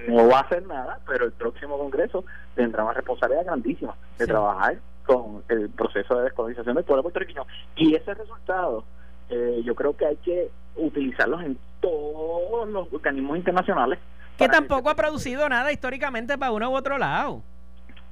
no 0.09 0.29
va 0.29 0.39
a 0.39 0.43
hacer 0.43 0.67
nada, 0.67 0.99
pero 1.07 1.25
el 1.27 1.33
próximo 1.33 1.77
Congreso 1.79 2.25
tendrá 2.55 2.85
una 2.85 2.93
responsabilidad 2.95 3.45
grandísima 3.45 3.95
de 4.19 4.25
Sí. 4.25 4.31
trabajar 4.31 4.77
con 5.07 5.43
el 5.49 5.69
proceso 5.71 6.17
de 6.17 6.25
descolonización 6.25 6.75
del 6.77 6.85
pueblo 6.85 7.03
puertorriqueño. 7.03 7.45
Y 7.77 7.95
ese 7.95 8.15
resultado, 8.15 8.85
eh, 9.29 9.61
yo 9.65 9.75
creo 9.75 9.97
que 9.97 10.07
hay 10.07 10.17
que 10.17 10.51
utilizarlos 10.77 11.43
en 11.43 11.59
todos 11.81 12.69
los 12.69 12.93
organismos 12.93 13.37
internacionales. 13.37 13.99
Que 14.39 14.49
tampoco 14.49 14.89
ha 14.91 14.95
producido 14.97 15.49
nada 15.49 15.71
históricamente 15.73 16.37
para 16.39 16.53
uno 16.53 16.71
u 16.71 16.75
otro 16.75 16.97
lado. 16.99 17.43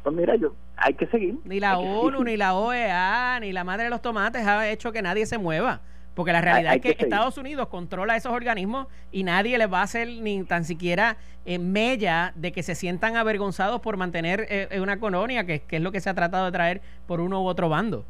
Pues 0.03 0.15
mira, 0.15 0.37
yo, 0.37 0.53
hay 0.77 0.95
que 0.95 1.07
seguir. 1.07 1.37
Ni 1.45 1.61
la 1.61 1.79
ONU, 1.79 2.11
seguir. 2.19 2.27
ni 2.27 2.37
la 2.37 2.55
OEA, 2.55 3.39
ni 3.41 3.53
la 3.53 3.65
madre 3.65 3.85
de 3.85 3.91
los 3.91 4.03
tomates 4.03 4.47
ha 4.47 4.69
hecho 4.69 4.93
que 4.93 5.01
nadie 5.01 5.27
se 5.27 5.39
mueva. 5.39 5.81
Porque 6.15 6.33
la 6.33 6.41
realidad 6.41 6.73
hay 6.73 6.81
es 6.85 6.97
que. 6.97 7.05
Estados 7.05 7.39
Unidos 7.39 7.69
controla 7.69 8.17
esos 8.17 8.33
organismos 8.33 8.87
y 9.11 9.25
nadie 9.25 9.57
les 9.59 9.73
va 9.73 9.81
a 9.81 9.85
hacer 9.85 10.09
ni 10.09 10.43
tan 10.45 10.65
siquiera 10.65 11.17
eh, 11.47 11.59
mella 11.59 12.33
de 12.37 12.53
que 12.53 12.63
se 12.63 12.75
sientan 12.75 13.17
avergonzados 13.17 13.81
por 13.81 13.97
mantener 13.97 14.47
eh, 14.49 14.69
eh, 14.71 14.81
una 14.81 14.99
colonia, 15.01 15.45
que, 15.47 15.61
que 15.61 15.77
es 15.77 15.83
lo 15.83 15.91
que 15.91 16.01
se 16.01 16.11
ha 16.11 16.15
tratado 16.15 16.45
de 16.47 16.53
traer 16.53 16.81
por 17.07 17.21
uno 17.21 17.43
u 17.43 17.47
otro 17.47 17.69
bando. 17.69 18.05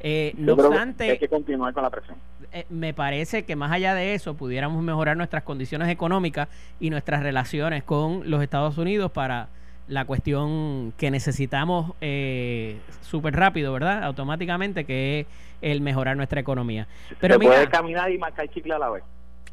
Eh, 0.00 0.32
no 0.36 0.54
que 0.56 0.62
obstante, 0.62 1.10
hay 1.10 1.18
que 1.18 1.28
continuar 1.28 1.72
con 1.74 1.82
la 1.82 1.90
presión. 1.90 2.16
eh, 2.52 2.64
me 2.70 2.94
parece 2.94 3.44
que 3.44 3.56
más 3.56 3.72
allá 3.72 3.94
de 3.94 4.14
eso 4.14 4.34
pudiéramos 4.34 4.80
mejorar 4.82 5.16
nuestras 5.16 5.42
condiciones 5.42 5.88
económicas 5.88 6.48
y 6.78 6.90
nuestras 6.90 7.22
relaciones 7.22 7.82
con 7.82 8.30
los 8.30 8.40
Estados 8.42 8.78
Unidos 8.78 9.10
para 9.10 9.48
la 9.88 10.04
cuestión 10.04 10.92
que 10.98 11.10
necesitamos 11.10 11.94
eh, 12.00 12.78
súper 13.00 13.34
rápido, 13.34 13.72
¿verdad? 13.72 14.04
Automáticamente, 14.04 14.84
que 14.84 15.20
es 15.20 15.26
el 15.60 15.80
mejorar 15.80 16.16
nuestra 16.16 16.40
economía. 16.40 16.86
Pero 17.20 17.34
Se 17.34 17.38
mira, 17.38 17.52
puede 17.52 17.68
caminar 17.68 18.10
y 18.10 18.18
marcar 18.18 18.48
chicle 18.48 18.74
a 18.74 18.78
la 18.78 18.90
vez. 18.90 19.04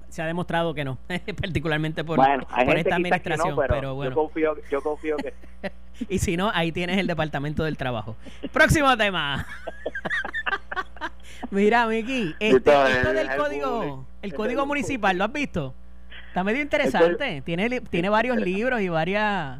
se 0.09 0.21
ha 0.21 0.25
demostrado 0.25 0.73
que 0.73 0.85
no, 0.85 0.97
particularmente 1.41 2.03
por, 2.03 2.17
bueno, 2.17 2.45
por 2.47 2.77
esta 2.77 2.95
administración, 2.95 3.49
no, 3.49 3.55
pero, 3.55 3.73
pero 3.73 3.95
bueno. 3.95 4.11
yo 4.11 4.15
confío, 4.15 4.55
yo 4.69 4.81
confío 4.81 5.17
que 5.17 5.33
Y 6.09 6.19
si 6.19 6.35
no, 6.35 6.51
ahí 6.53 6.71
tienes 6.71 6.97
el 6.97 7.07
Departamento 7.07 7.63
del 7.63 7.77
Trabajo. 7.77 8.15
Próximo 8.51 8.95
tema. 8.97 9.45
Mira, 11.51 11.87
Miki, 11.87 12.35
este, 12.39 12.57
Esto 12.57 12.87
esto 12.87 13.09
es 13.09 13.15
del 13.15 13.29
el 13.29 13.37
código, 13.37 14.05
el 14.21 14.33
código 14.33 14.65
municipal, 14.65 15.17
¿lo 15.17 15.25
has 15.25 15.33
visto? 15.33 15.73
Está 16.27 16.43
medio 16.43 16.61
interesante. 16.61 17.41
Tiene, 17.45 17.81
tiene 17.81 18.09
varios 18.09 18.37
libros 18.37 18.81
y 18.81 18.89
varias 18.89 19.59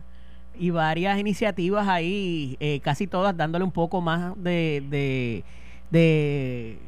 y 0.58 0.70
varias 0.70 1.20
iniciativas 1.20 1.88
ahí, 1.88 2.56
eh, 2.60 2.80
casi 2.82 3.08
todas 3.08 3.36
dándole 3.36 3.66
un 3.66 3.72
poco 3.72 4.00
más 4.02 4.34
de, 4.42 4.84
de, 4.90 5.44
de 5.92 6.80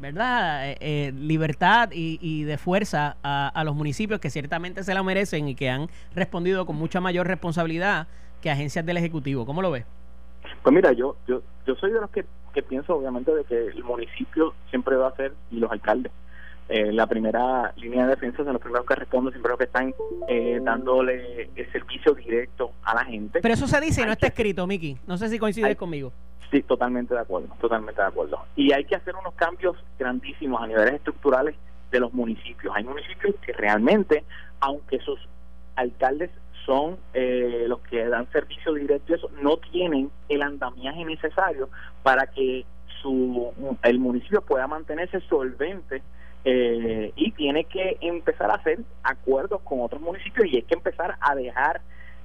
¿verdad? 0.00 0.68
Eh, 0.70 0.76
eh, 0.80 1.12
libertad 1.16 1.88
y, 1.92 2.18
y 2.20 2.44
de 2.44 2.58
fuerza 2.58 3.16
a, 3.22 3.48
a 3.48 3.64
los 3.64 3.74
municipios 3.74 4.20
que 4.20 4.28
ciertamente 4.28 4.84
se 4.84 4.92
la 4.92 5.02
merecen 5.02 5.48
y 5.48 5.54
que 5.54 5.70
han 5.70 5.88
respondido 6.14 6.66
con 6.66 6.76
mucha 6.76 7.00
mayor 7.00 7.26
responsabilidad 7.26 8.06
que 8.42 8.50
agencias 8.50 8.84
del 8.84 8.98
Ejecutivo. 8.98 9.46
¿Cómo 9.46 9.62
lo 9.62 9.70
ves? 9.70 9.86
Pues 10.62 10.74
mira, 10.74 10.92
yo 10.92 11.16
yo 11.26 11.42
yo 11.66 11.74
soy 11.76 11.92
de 11.92 12.00
los 12.00 12.10
que, 12.10 12.24
que 12.52 12.62
pienso 12.62 12.94
obviamente 12.94 13.34
de 13.34 13.44
que 13.44 13.68
el 13.68 13.82
municipio 13.84 14.54
siempre 14.68 14.96
va 14.96 15.08
a 15.08 15.16
ser 15.16 15.32
y 15.50 15.56
los 15.56 15.70
alcaldes 15.72 16.12
eh, 16.68 16.92
la 16.92 17.06
primera 17.06 17.72
línea 17.76 18.04
de 18.04 18.10
defensa 18.16 18.38
son 18.44 18.52
los 18.52 18.60
primeros 18.60 18.84
que 18.86 18.96
responden, 18.96 19.32
siempre 19.32 19.50
los 19.50 19.58
que 19.58 19.64
están 19.66 19.94
eh, 20.28 20.60
dándole 20.62 21.48
el 21.54 21.72
servicio 21.72 22.12
directo 22.12 22.72
a 22.82 22.92
la 22.96 23.04
gente. 23.04 23.38
Pero 23.40 23.54
eso 23.54 23.68
se 23.68 23.80
dice 23.80 24.02
y 24.02 24.04
no 24.04 24.10
está 24.12 24.26
escrito, 24.26 24.66
Miki. 24.66 24.98
No 25.06 25.16
sé 25.16 25.28
si 25.28 25.38
coincides 25.38 25.68
Hay- 25.68 25.76
conmigo. 25.76 26.12
Sí, 26.50 26.62
totalmente 26.62 27.14
de 27.14 27.20
acuerdo, 27.20 27.48
totalmente 27.60 28.00
de 28.00 28.06
acuerdo. 28.06 28.44
Y 28.54 28.72
hay 28.72 28.84
que 28.84 28.96
hacer 28.96 29.14
unos 29.16 29.34
cambios 29.34 29.76
grandísimos 29.98 30.62
a 30.62 30.66
niveles 30.66 30.94
estructurales 30.94 31.56
de 31.90 32.00
los 32.00 32.12
municipios. 32.12 32.74
Hay 32.76 32.84
municipios 32.84 33.34
que 33.44 33.52
realmente, 33.52 34.24
aunque 34.60 34.98
sus 35.00 35.18
alcaldes 35.74 36.30
son 36.64 36.98
eh, 37.14 37.64
los 37.68 37.80
que 37.80 38.06
dan 38.06 38.30
servicio 38.32 38.74
directo 38.74 39.14
eso, 39.14 39.30
no 39.40 39.56
tienen 39.56 40.10
el 40.28 40.42
andamiaje 40.42 41.04
necesario 41.04 41.68
para 42.02 42.26
que 42.26 42.64
su 43.00 43.52
el 43.82 43.98
municipio 43.98 44.40
pueda 44.42 44.66
mantenerse 44.66 45.20
solvente 45.28 46.02
eh, 46.44 47.12
y 47.14 47.32
tiene 47.32 47.64
que 47.64 47.98
empezar 48.00 48.50
a 48.50 48.54
hacer 48.54 48.80
acuerdos 49.02 49.60
con 49.62 49.80
otros 49.80 50.00
municipios 50.00 50.46
y 50.46 50.56
hay 50.56 50.62
que 50.62 50.74
empezar 50.74 51.16
a 51.20 51.34
dejar 51.34 51.80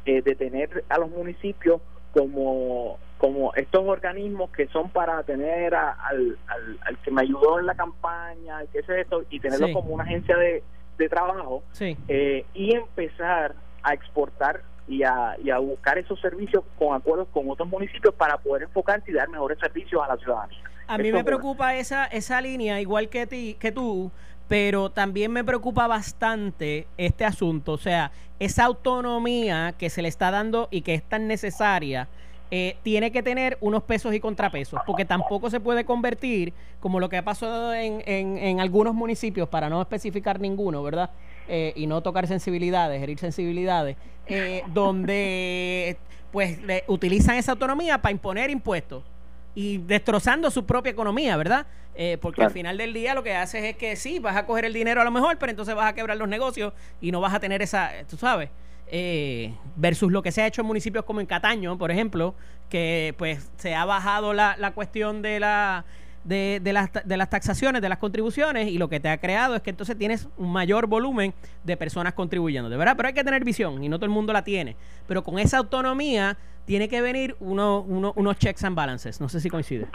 eh, 0.06 0.22
de 0.22 0.36
tener 0.36 0.84
a 0.90 0.98
los 0.98 1.10
municipios 1.12 1.82
como 2.14 2.98
como 3.22 3.54
estos 3.54 3.84
organismos 3.86 4.50
que 4.50 4.68
son 4.70 4.90
para 4.90 5.22
tener 5.22 5.76
al, 5.76 6.40
al, 6.48 6.98
que 7.04 7.12
me 7.12 7.22
ayudó 7.22 7.60
en 7.60 7.68
la 7.68 7.76
campaña, 7.76 8.62
qué 8.74 8.80
es 8.80 8.90
esto, 8.90 9.24
y 9.30 9.40
tenerlo 9.40 9.72
como 9.74 9.94
una 9.94 10.04
agencia 10.04 10.36
de, 10.36 10.64
de 10.98 11.08
trabajo, 11.08 11.62
eh, 11.80 12.46
y 12.56 12.74
empezar 12.74 13.54
a 13.84 13.94
exportar 13.94 14.64
y 14.88 15.04
a, 15.04 15.36
y 15.44 15.52
a 15.52 15.60
buscar 15.60 16.00
esos 16.00 16.20
servicios 16.20 16.64
con 16.80 16.96
acuerdos 16.96 17.28
con 17.32 17.48
otros 17.48 17.70
municipios 17.70 18.16
para 18.16 18.38
poder 18.38 18.64
enfocarse 18.64 19.12
y 19.12 19.14
dar 19.14 19.30
mejores 19.30 19.60
servicios 19.60 20.02
a 20.04 20.08
la 20.08 20.18
ciudadanía. 20.18 20.58
A 20.88 20.98
mí 20.98 21.12
me 21.12 21.24
preocupa 21.24 21.76
esa, 21.76 22.06
esa 22.08 22.42
línea, 22.42 22.82
igual 22.82 23.08
que, 23.08 23.28
ti, 23.28 23.56
que 23.60 23.72
tú, 23.72 24.12
pero 24.52 24.90
también 24.90 25.32
me 25.32 25.46
preocupa 25.46 25.88
bastante 25.88 26.86
este 26.98 27.24
asunto, 27.24 27.72
o 27.72 27.78
sea, 27.78 28.12
esa 28.38 28.66
autonomía 28.66 29.74
que 29.78 29.90
se 29.90 30.02
le 30.02 30.10
está 30.10 30.30
dando 30.30 30.68
y 30.72 30.82
que 30.82 30.94
es 30.94 31.04
tan 31.04 31.26
necesaria. 31.26 32.10
Eh, 32.54 32.76
tiene 32.84 33.14
que 33.14 33.24
tener 33.24 33.58
unos 33.62 33.84
pesos 33.84 34.14
y 34.14 34.20
contrapesos, 34.20 34.82
porque 34.86 35.06
tampoco 35.06 35.50
se 35.50 35.62
puede 35.62 35.86
convertir, 35.86 36.52
como 36.82 37.00
lo 37.00 37.08
que 37.08 37.16
ha 37.16 37.24
pasado 37.24 37.74
en, 37.74 38.04
en, 38.06 38.38
en 38.38 38.60
algunos 38.60 38.94
municipios, 38.94 39.48
para 39.48 39.70
no 39.70 39.82
especificar 39.82 40.42
ninguno, 40.42 40.84
¿verdad? 40.84 41.12
Eh, 41.48 41.72
y 41.78 41.88
no 41.88 42.02
tocar 42.02 42.28
sensibilidades, 42.28 43.02
herir 43.02 43.20
sensibilidades, 43.20 43.96
eh, 44.28 44.64
donde 44.74 45.96
pues 46.34 46.60
utilizan 46.88 47.38
esa 47.38 47.54
autonomía 47.54 48.02
para 48.02 48.12
imponer 48.12 48.50
impuestos 48.50 49.02
y 49.56 49.80
destrozando 49.80 50.50
su 50.52 50.66
propia 50.66 50.92
economía, 50.92 51.38
¿verdad? 51.38 51.66
Eh, 51.96 52.18
porque 52.22 52.44
al 52.44 52.52
final 52.52 52.78
del 52.78 52.94
día 52.94 53.14
lo 53.14 53.24
que 53.24 53.36
haces 53.36 53.64
es 53.64 53.76
que 53.76 53.96
sí, 53.96 54.20
vas 54.20 54.38
a 54.38 54.46
coger 54.46 54.66
el 54.66 54.74
dinero 54.74 55.02
a 55.02 55.04
lo 55.04 55.12
mejor, 55.12 55.38
pero 55.38 55.50
entonces 55.50 55.76
vas 55.76 55.90
a 55.90 55.94
quebrar 55.94 56.18
los 56.18 56.28
negocios 56.28 56.74
y 57.02 57.12
no 57.12 57.20
vas 57.20 57.34
a 57.34 57.40
tener 57.40 57.62
esa, 57.62 57.92
tú 58.10 58.16
sabes, 58.18 58.50
eh, 58.88 59.54
versus 59.76 60.12
lo 60.12 60.22
que 60.22 60.32
se 60.32 60.42
ha 60.42 60.48
hecho 60.48 60.62
en 60.62 60.68
municipios 60.68 61.04
como 61.06 61.20
en 61.20 61.26
Cataño, 61.26 61.78
por 61.78 61.92
ejemplo, 61.92 62.34
que 62.70 63.14
pues 63.18 63.50
se 63.58 63.76
ha 63.76 63.84
bajado 63.86 64.34
la, 64.34 64.56
la 64.58 64.72
cuestión 64.72 65.22
de 65.22 65.40
la 65.40 65.86
de, 66.24 66.60
de, 66.64 66.74
las, 66.74 66.90
de 66.92 67.18
las 67.18 67.30
taxaciones, 67.30 67.82
de 67.82 67.90
las 67.90 67.98
contribuciones, 67.98 68.70
y 68.70 68.78
lo 68.78 68.90
que 68.90 69.00
te 69.00 69.10
ha 69.10 69.18
creado 69.18 69.56
es 69.56 69.62
que 69.62 69.70
entonces 69.70 69.98
tienes 69.98 70.28
un 70.38 70.52
mayor 70.52 70.88
volumen 70.88 71.34
de 71.64 71.78
personas 71.78 72.14
contribuyendo, 72.14 72.70
de 72.70 72.78
verdad, 72.78 72.96
pero 72.96 73.08
hay 73.08 73.14
que 73.14 73.24
tener 73.24 73.44
visión 73.44 73.84
y 73.84 73.90
no 73.90 73.98
todo 73.98 74.06
el 74.06 74.12
mundo 74.12 74.34
la 74.34 74.44
tiene. 74.44 74.76
Pero 75.08 75.24
con 75.24 75.40
esa 75.40 75.58
autonomía 75.58 76.38
tiene 76.66 76.88
que 76.88 77.02
venir 77.02 77.36
uno, 77.40 77.82
uno, 77.82 78.14
unos 78.16 78.38
checks 78.38 78.64
and 78.64 78.76
balances. 78.76 79.20
No 79.20 79.30
sé 79.30 79.40
si 79.40 79.50
coincide. 79.50 79.88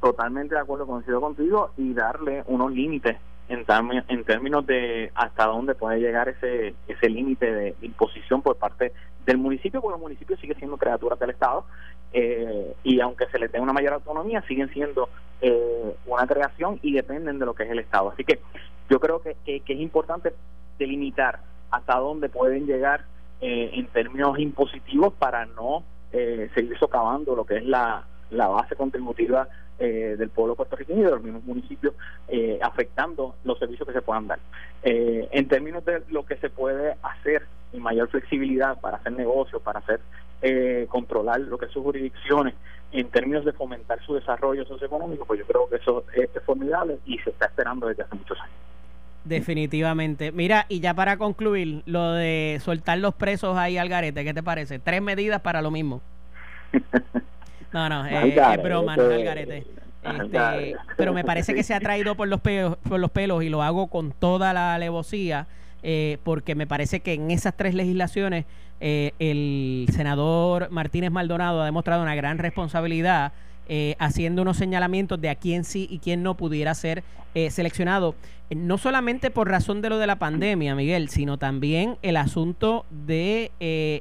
totalmente 0.00 0.54
de 0.54 0.60
acuerdo, 0.60 0.86
coincido 0.86 1.20
contigo 1.20 1.70
y 1.76 1.94
darle 1.94 2.42
unos 2.46 2.72
límites 2.72 3.16
en, 3.48 3.64
en 4.08 4.24
términos 4.24 4.66
de 4.66 5.10
hasta 5.14 5.46
dónde 5.46 5.74
puede 5.74 6.00
llegar 6.00 6.28
ese, 6.28 6.74
ese 6.86 7.08
límite 7.08 7.52
de 7.52 7.74
imposición 7.82 8.42
por 8.42 8.56
parte 8.56 8.92
del 9.24 9.38
municipio, 9.38 9.80
porque 9.80 9.96
el 9.96 10.02
municipio 10.02 10.36
sigue 10.36 10.54
siendo 10.54 10.76
criaturas 10.76 11.18
del 11.18 11.30
Estado 11.30 11.64
eh, 12.12 12.74
y 12.82 13.00
aunque 13.00 13.26
se 13.26 13.38
les 13.38 13.52
dé 13.52 13.60
una 13.60 13.72
mayor 13.72 13.94
autonomía, 13.94 14.42
siguen 14.42 14.70
siendo 14.70 15.08
eh, 15.40 15.94
una 16.06 16.26
creación 16.26 16.78
y 16.82 16.92
dependen 16.92 17.38
de 17.38 17.46
lo 17.46 17.54
que 17.54 17.64
es 17.64 17.70
el 17.70 17.78
Estado. 17.78 18.10
Así 18.10 18.24
que 18.24 18.40
yo 18.88 19.00
creo 19.00 19.20
que, 19.20 19.36
que, 19.44 19.62
es 19.66 19.80
importante 19.80 20.32
delimitar 20.78 21.40
hasta 21.70 21.96
dónde 21.96 22.28
pueden 22.28 22.66
llegar 22.66 23.04
eh, 23.40 23.70
en 23.74 23.86
términos 23.88 24.38
impositivos 24.38 25.12
para 25.14 25.46
no 25.46 25.84
eh, 26.12 26.50
seguir 26.54 26.78
socavando 26.78 27.36
lo 27.36 27.44
que 27.44 27.58
es 27.58 27.66
la, 27.66 28.04
la 28.30 28.48
base 28.48 28.74
contributiva 28.76 29.48
eh, 29.78 30.16
del 30.18 30.30
pueblo 30.30 30.56
puertorriqueño 30.56 31.00
y 31.00 31.04
de 31.04 31.10
los 31.10 31.22
mismos 31.22 31.44
municipios, 31.44 31.94
eh, 32.26 32.58
afectando 32.62 33.36
los 33.44 33.58
servicios 33.58 33.86
que 33.86 33.94
se 33.94 34.02
puedan 34.02 34.26
dar. 34.26 34.40
Eh, 34.82 35.28
en 35.30 35.46
términos 35.46 35.84
de 35.84 36.02
lo 36.08 36.26
que 36.26 36.36
se 36.36 36.50
puede 36.50 36.96
hacer 37.02 37.44
y 37.72 37.78
mayor 37.78 38.08
flexibilidad 38.08 38.80
para 38.80 38.96
hacer 38.96 39.12
negocios, 39.12 39.62
para 39.62 39.80
hacer 39.80 40.00
controlar 40.88 41.40
lo 41.40 41.58
que 41.58 41.66
es 41.66 41.72
sus 41.72 41.82
jurisdicciones, 41.82 42.54
en 42.92 43.08
términos 43.08 43.44
de 43.44 43.52
fomentar 43.52 44.00
su 44.04 44.14
desarrollo 44.14 44.64
socioeconómico, 44.66 45.24
pues 45.24 45.40
yo 45.40 45.46
creo 45.46 45.68
que 45.68 45.76
eso 45.76 46.04
es 46.14 46.30
formidable 46.44 46.98
y 47.06 47.18
se 47.18 47.30
está 47.30 47.46
esperando 47.46 47.88
desde 47.88 48.04
hace 48.04 48.14
muchos 48.14 48.38
años. 48.40 48.54
Definitivamente. 49.24 50.30
Mira, 50.30 50.66
y 50.68 50.78
ya 50.78 50.94
para 50.94 51.16
concluir, 51.16 51.82
lo 51.86 52.12
de 52.12 52.60
soltar 52.62 52.98
los 52.98 53.14
presos 53.14 53.56
ahí 53.58 53.78
al 53.78 53.88
garete, 53.88 54.24
¿qué 54.24 54.32
te 54.32 54.42
parece? 54.42 54.78
Tres 54.78 55.02
medidas 55.02 55.40
para 55.40 55.60
lo 55.60 55.72
mismo. 55.72 56.00
No, 57.72 57.88
no, 57.88 58.06
es 58.06 58.62
broma, 58.62 58.96
no 58.96 59.10
es 59.10 59.24
garete. 59.24 59.78
Este, 60.02 60.76
pero 60.96 61.12
me 61.12 61.24
parece 61.24 61.54
que 61.54 61.62
se 61.62 61.74
ha 61.74 61.80
traído 61.80 62.14
por 62.14 62.28
los 62.28 62.40
pelos, 62.40 62.76
por 62.88 63.00
los 63.00 63.10
pelos 63.10 63.42
y 63.42 63.48
lo 63.48 63.62
hago 63.62 63.88
con 63.88 64.12
toda 64.12 64.52
la 64.52 64.74
alevosía, 64.74 65.46
eh, 65.82 66.18
porque 66.24 66.54
me 66.54 66.66
parece 66.66 67.00
que 67.00 67.14
en 67.14 67.30
esas 67.30 67.56
tres 67.56 67.74
legislaciones 67.74 68.46
eh, 68.80 69.12
el 69.18 69.86
senador 69.92 70.70
Martínez 70.70 71.10
Maldonado 71.10 71.62
ha 71.62 71.64
demostrado 71.64 72.02
una 72.02 72.14
gran 72.14 72.38
responsabilidad 72.38 73.32
eh, 73.68 73.96
haciendo 73.98 74.42
unos 74.42 74.56
señalamientos 74.56 75.20
de 75.20 75.30
a 75.30 75.34
quién 75.34 75.64
sí 75.64 75.86
y 75.90 75.98
quién 75.98 76.22
no 76.22 76.36
pudiera 76.36 76.74
ser 76.74 77.02
seleccionado, 77.50 78.16
no 78.50 78.78
solamente 78.78 79.30
por 79.30 79.48
razón 79.48 79.80
de 79.80 79.90
lo 79.90 79.98
de 79.98 80.08
la 80.08 80.16
pandemia, 80.16 80.74
Miguel, 80.74 81.08
sino 81.08 81.38
también 81.38 81.96
el 82.02 82.16
asunto 82.16 82.84
de 82.90 83.52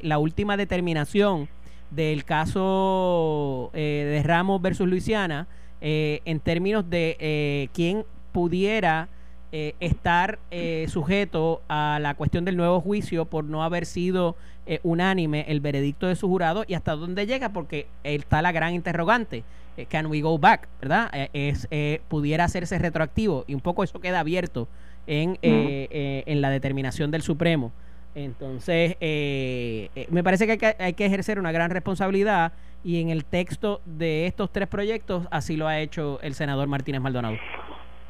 la 0.02 0.18
última 0.18 0.58
determinación 0.58 1.48
del 1.92 2.26
caso 2.26 3.72
eh, 3.74 4.06
de 4.12 4.24
Ramos 4.24 4.62
versus 4.62 4.88
Luisiana 4.88 5.48
eh, 5.82 6.22
en 6.26 6.40
términos 6.40 6.90
de 6.90 7.18
eh, 7.20 7.70
quién 7.74 8.06
pudiera 8.32 9.10
estar 9.50 10.40
sujeto 10.88 11.62
a 11.70 12.00
la 12.02 12.16
cuestión 12.16 12.44
del 12.44 12.58
nuevo 12.58 12.82
juicio 12.82 13.26
por 13.26 13.46
no 13.46 13.64
haber 13.64 13.86
sido 13.86 14.36
unánime 14.84 15.46
el 15.48 15.62
veredicto 15.62 16.06
de 16.06 16.18
su 16.18 16.28
jurado 16.28 16.66
y 16.68 16.74
hasta 16.74 16.98
dónde 16.98 17.26
llega 17.26 17.54
porque 17.54 17.88
está 18.04 18.42
la 18.42 18.52
gran 18.52 18.74
interrogante 18.76 19.46
can 19.90 20.08
we 20.08 20.20
go 20.20 20.38
back 20.38 20.68
verdad 20.82 21.10
es 21.32 21.68
pudiera 22.10 22.44
hacerse 22.44 22.78
retroactivo 22.78 23.46
y 23.48 23.56
un 23.56 23.62
poco 23.62 23.86
eso 23.86 24.02
queda 24.02 24.20
abierto 24.20 24.68
en, 25.08 25.40
en 25.42 26.42
la 26.42 26.50
determinación 26.50 27.10
del 27.10 27.22
Supremo 27.22 27.72
entonces, 28.18 28.98
eh, 29.00 29.92
eh, 29.96 30.08
me 30.10 30.24
parece 30.24 30.48
que 30.48 30.76
hay, 30.80 30.94
que 30.94 31.06
ejercer 31.06 31.38
una 31.38 31.52
gran 31.52 31.70
responsabilidad 31.70 32.52
y 32.84 33.00
en 33.00 33.10
el 33.10 33.26
texto 33.26 33.80
de 33.86 34.26
estos 34.26 34.52
tres 34.52 34.68
proyectos 34.68 35.28
así 35.30 35.56
lo 35.56 35.68
ha 35.68 35.78
hecho 35.78 36.20
el 36.24 36.34
senador 36.34 36.68
Martínez 36.68 37.00
Maldonado. 37.00 37.36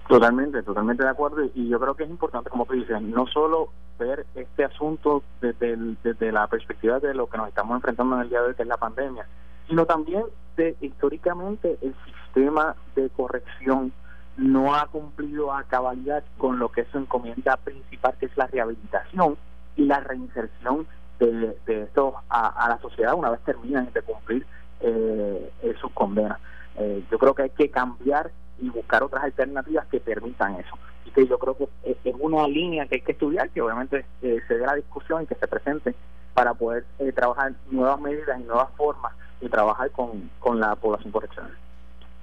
Totalmente, 0.08 0.64
totalmente 0.64 1.04
de 1.04 1.10
acuerdo 1.10 1.44
y 1.54 1.68
yo 1.68 1.78
creo 1.78 1.94
que 1.96 2.06
es 2.06 2.10
importante, 2.10 2.50
como 2.50 2.66
tú 2.66 2.76
dices, 2.76 3.02
no 3.02 3.28
solo 3.28 3.68
ver 4.00 4.26
este 4.36 4.64
asunto 4.64 5.24
desde, 5.42 5.76
desde 6.02 6.32
la 6.32 6.48
perspectiva 6.48 7.02
de 7.02 7.14
lo 7.14 7.28
que 7.28 7.38
nos 7.38 7.50
estamos 7.50 7.76
enfrentando 7.76 8.16
en 8.16 8.22
el 8.22 8.30
día 8.30 8.40
de 8.40 8.48
hoy, 8.48 8.56
que 8.56 8.62
es 8.62 8.68
la 8.70 8.78
pandemia, 8.78 9.28
sino 9.68 9.86
también 9.86 10.24
de 10.56 10.78
históricamente 10.80 11.78
el 11.82 11.94
sistema 12.06 12.78
de 12.96 13.10
corrección 13.10 13.92
no 14.38 14.74
ha 14.74 14.86
cumplido 14.86 15.52
a 15.52 15.64
cabalidad 15.64 16.24
con 16.38 16.60
lo 16.60 16.70
que 16.70 16.82
es 16.82 16.88
su 16.94 16.98
encomienda 16.98 17.58
principal, 17.58 18.16
que 18.18 18.28
es 18.28 18.38
la 18.38 18.48
rehabilitación 18.48 19.36
y 19.78 19.86
la 19.86 20.02
reinserción 20.02 20.86
de, 21.20 21.58
de 21.66 21.84
estos 21.84 22.14
a, 22.30 22.68
la 22.68 22.80
sociedad 22.82 23.14
una 23.14 23.30
vez 23.30 23.40
terminan 23.42 23.90
de 23.94 24.02
cumplir 24.02 24.46
eh, 24.82 25.52
sus 25.80 25.92
condenas. 25.94 26.40
Eh, 26.78 27.04
yo 27.10 27.18
creo 27.18 27.34
que 27.34 27.44
hay 27.44 27.50
que 27.50 27.70
cambiar 27.70 28.32
y 28.60 28.70
buscar 28.70 29.04
otras 29.04 29.24
alternativas 29.24 29.86
que 29.88 30.00
permitan 30.00 30.56
eso. 30.56 30.78
Y 31.06 31.12
que 31.12 31.28
yo 31.28 31.38
creo 31.40 31.58
que 31.58 31.68
es 31.84 32.16
una 32.20 32.48
línea 32.48 32.86
que 32.86 32.96
hay 32.96 33.02
que 33.02 33.14
estudiar, 33.14 33.50
que 33.50 33.62
obviamente 33.62 34.06
eh, 34.22 34.40
se 34.48 34.58
dé 34.58 34.66
la 34.66 34.76
discusión 34.76 35.24
y 35.24 35.26
que 35.26 35.36
se 35.36 35.48
presente 35.48 35.96
para 36.34 36.54
poder 36.54 36.86
eh, 37.00 37.12
trabajar 37.12 37.54
nuevas 37.72 38.00
medidas 38.00 38.40
y 38.40 38.44
nuevas 38.44 38.70
formas 38.76 39.14
de 39.42 39.50
trabajar 39.50 39.90
con, 39.92 40.30
con 40.40 40.60
la 40.60 40.76
población 40.76 41.12
correccional. 41.12 41.52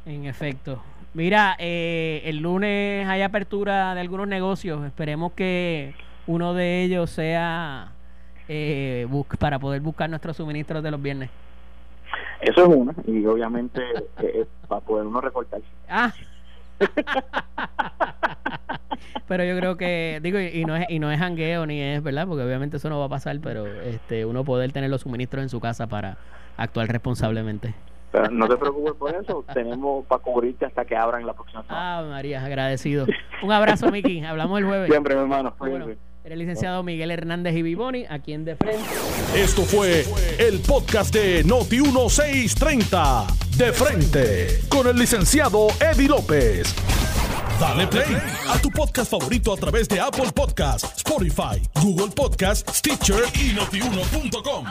En 0.06 0.26
efecto. 0.26 0.80
Mira, 1.14 1.54
el 1.58 2.38
lunes 2.38 3.06
hay 3.06 3.22
apertura 3.22 3.94
de 3.94 4.00
algunos 4.00 4.26
negocios. 4.26 4.84
Esperemos 4.84 5.32
que 5.32 5.94
uno 6.26 6.54
de 6.54 6.82
ellos 6.84 7.10
sea 7.10 7.92
eh, 8.48 9.06
para 9.38 9.58
poder 9.58 9.80
buscar 9.80 10.08
nuestros 10.10 10.36
suministros 10.36 10.82
de 10.82 10.90
los 10.90 11.00
viernes. 11.00 11.30
Eso 12.40 12.62
es 12.62 12.68
uno, 12.68 12.92
y 13.06 13.24
obviamente 13.26 13.82
eh, 14.22 14.46
para 14.68 14.80
poder 14.80 15.06
uno 15.06 15.20
recortarse. 15.20 15.66
Ah. 15.88 16.12
pero 19.28 19.44
yo 19.44 19.56
creo 19.56 19.76
que 19.76 20.20
digo 20.22 20.38
y, 20.40 20.64
no 20.64 20.76
es 20.76 20.86
y 20.88 20.98
no 20.98 21.10
es 21.10 21.20
hangueo 21.20 21.66
ni 21.66 21.80
es 21.80 22.02
verdad 22.02 22.26
porque 22.26 22.42
obviamente 22.42 22.78
eso 22.78 22.90
no 22.90 22.98
va 22.98 23.06
a 23.06 23.08
pasar 23.08 23.38
pero 23.40 23.64
este 23.66 24.26
uno 24.26 24.44
poder 24.44 24.72
tener 24.72 24.90
los 24.90 25.02
suministros 25.02 25.42
en 25.42 25.48
su 25.48 25.60
casa 25.60 25.86
para 25.86 26.16
actuar 26.56 26.88
responsablemente 26.88 27.74
no 28.30 28.48
te 28.48 28.56
preocupes 28.56 28.94
por 28.94 29.14
eso 29.14 29.44
tenemos 29.54 30.04
para 30.06 30.22
cubrirte 30.22 30.66
hasta 30.66 30.84
que 30.84 30.96
abran 30.96 31.26
la 31.26 31.32
próxima 31.32 31.62
semana. 31.62 31.98
ah 31.98 32.02
María 32.02 32.44
agradecido 32.44 33.06
un 33.42 33.52
abrazo 33.52 33.90
Miki 33.90 34.24
hablamos 34.24 34.58
el 34.58 34.66
jueves 34.66 34.90
siempre 34.90 35.14
mi 35.14 35.22
hermano 35.22 35.54
el 36.32 36.38
licenciado 36.38 36.82
Miguel 36.82 37.10
Hernández 37.10 37.54
y 37.54 37.62
Vivoni, 37.62 38.06
aquí 38.08 38.32
en 38.32 38.44
De 38.44 38.56
Frente. 38.56 38.82
Esto 39.36 39.62
fue 39.62 40.06
el 40.38 40.58
podcast 40.60 41.12
de 41.12 41.44
Noti1630. 41.44 43.26
De 43.56 43.72
Frente, 43.72 44.60
con 44.68 44.86
el 44.88 44.96
licenciado 44.96 45.68
Eddie 45.80 46.08
López. 46.08 46.74
Dale 47.60 47.86
play 47.86 48.16
a 48.48 48.58
tu 48.58 48.70
podcast 48.70 49.10
favorito 49.10 49.52
a 49.52 49.56
través 49.56 49.88
de 49.88 50.00
Apple 50.00 50.32
Podcasts, 50.34 50.92
Spotify, 50.96 51.62
Google 51.80 52.08
Podcasts, 52.08 52.78
Stitcher 52.78 53.22
y 53.34 53.52
notiuno.com. 53.52 54.66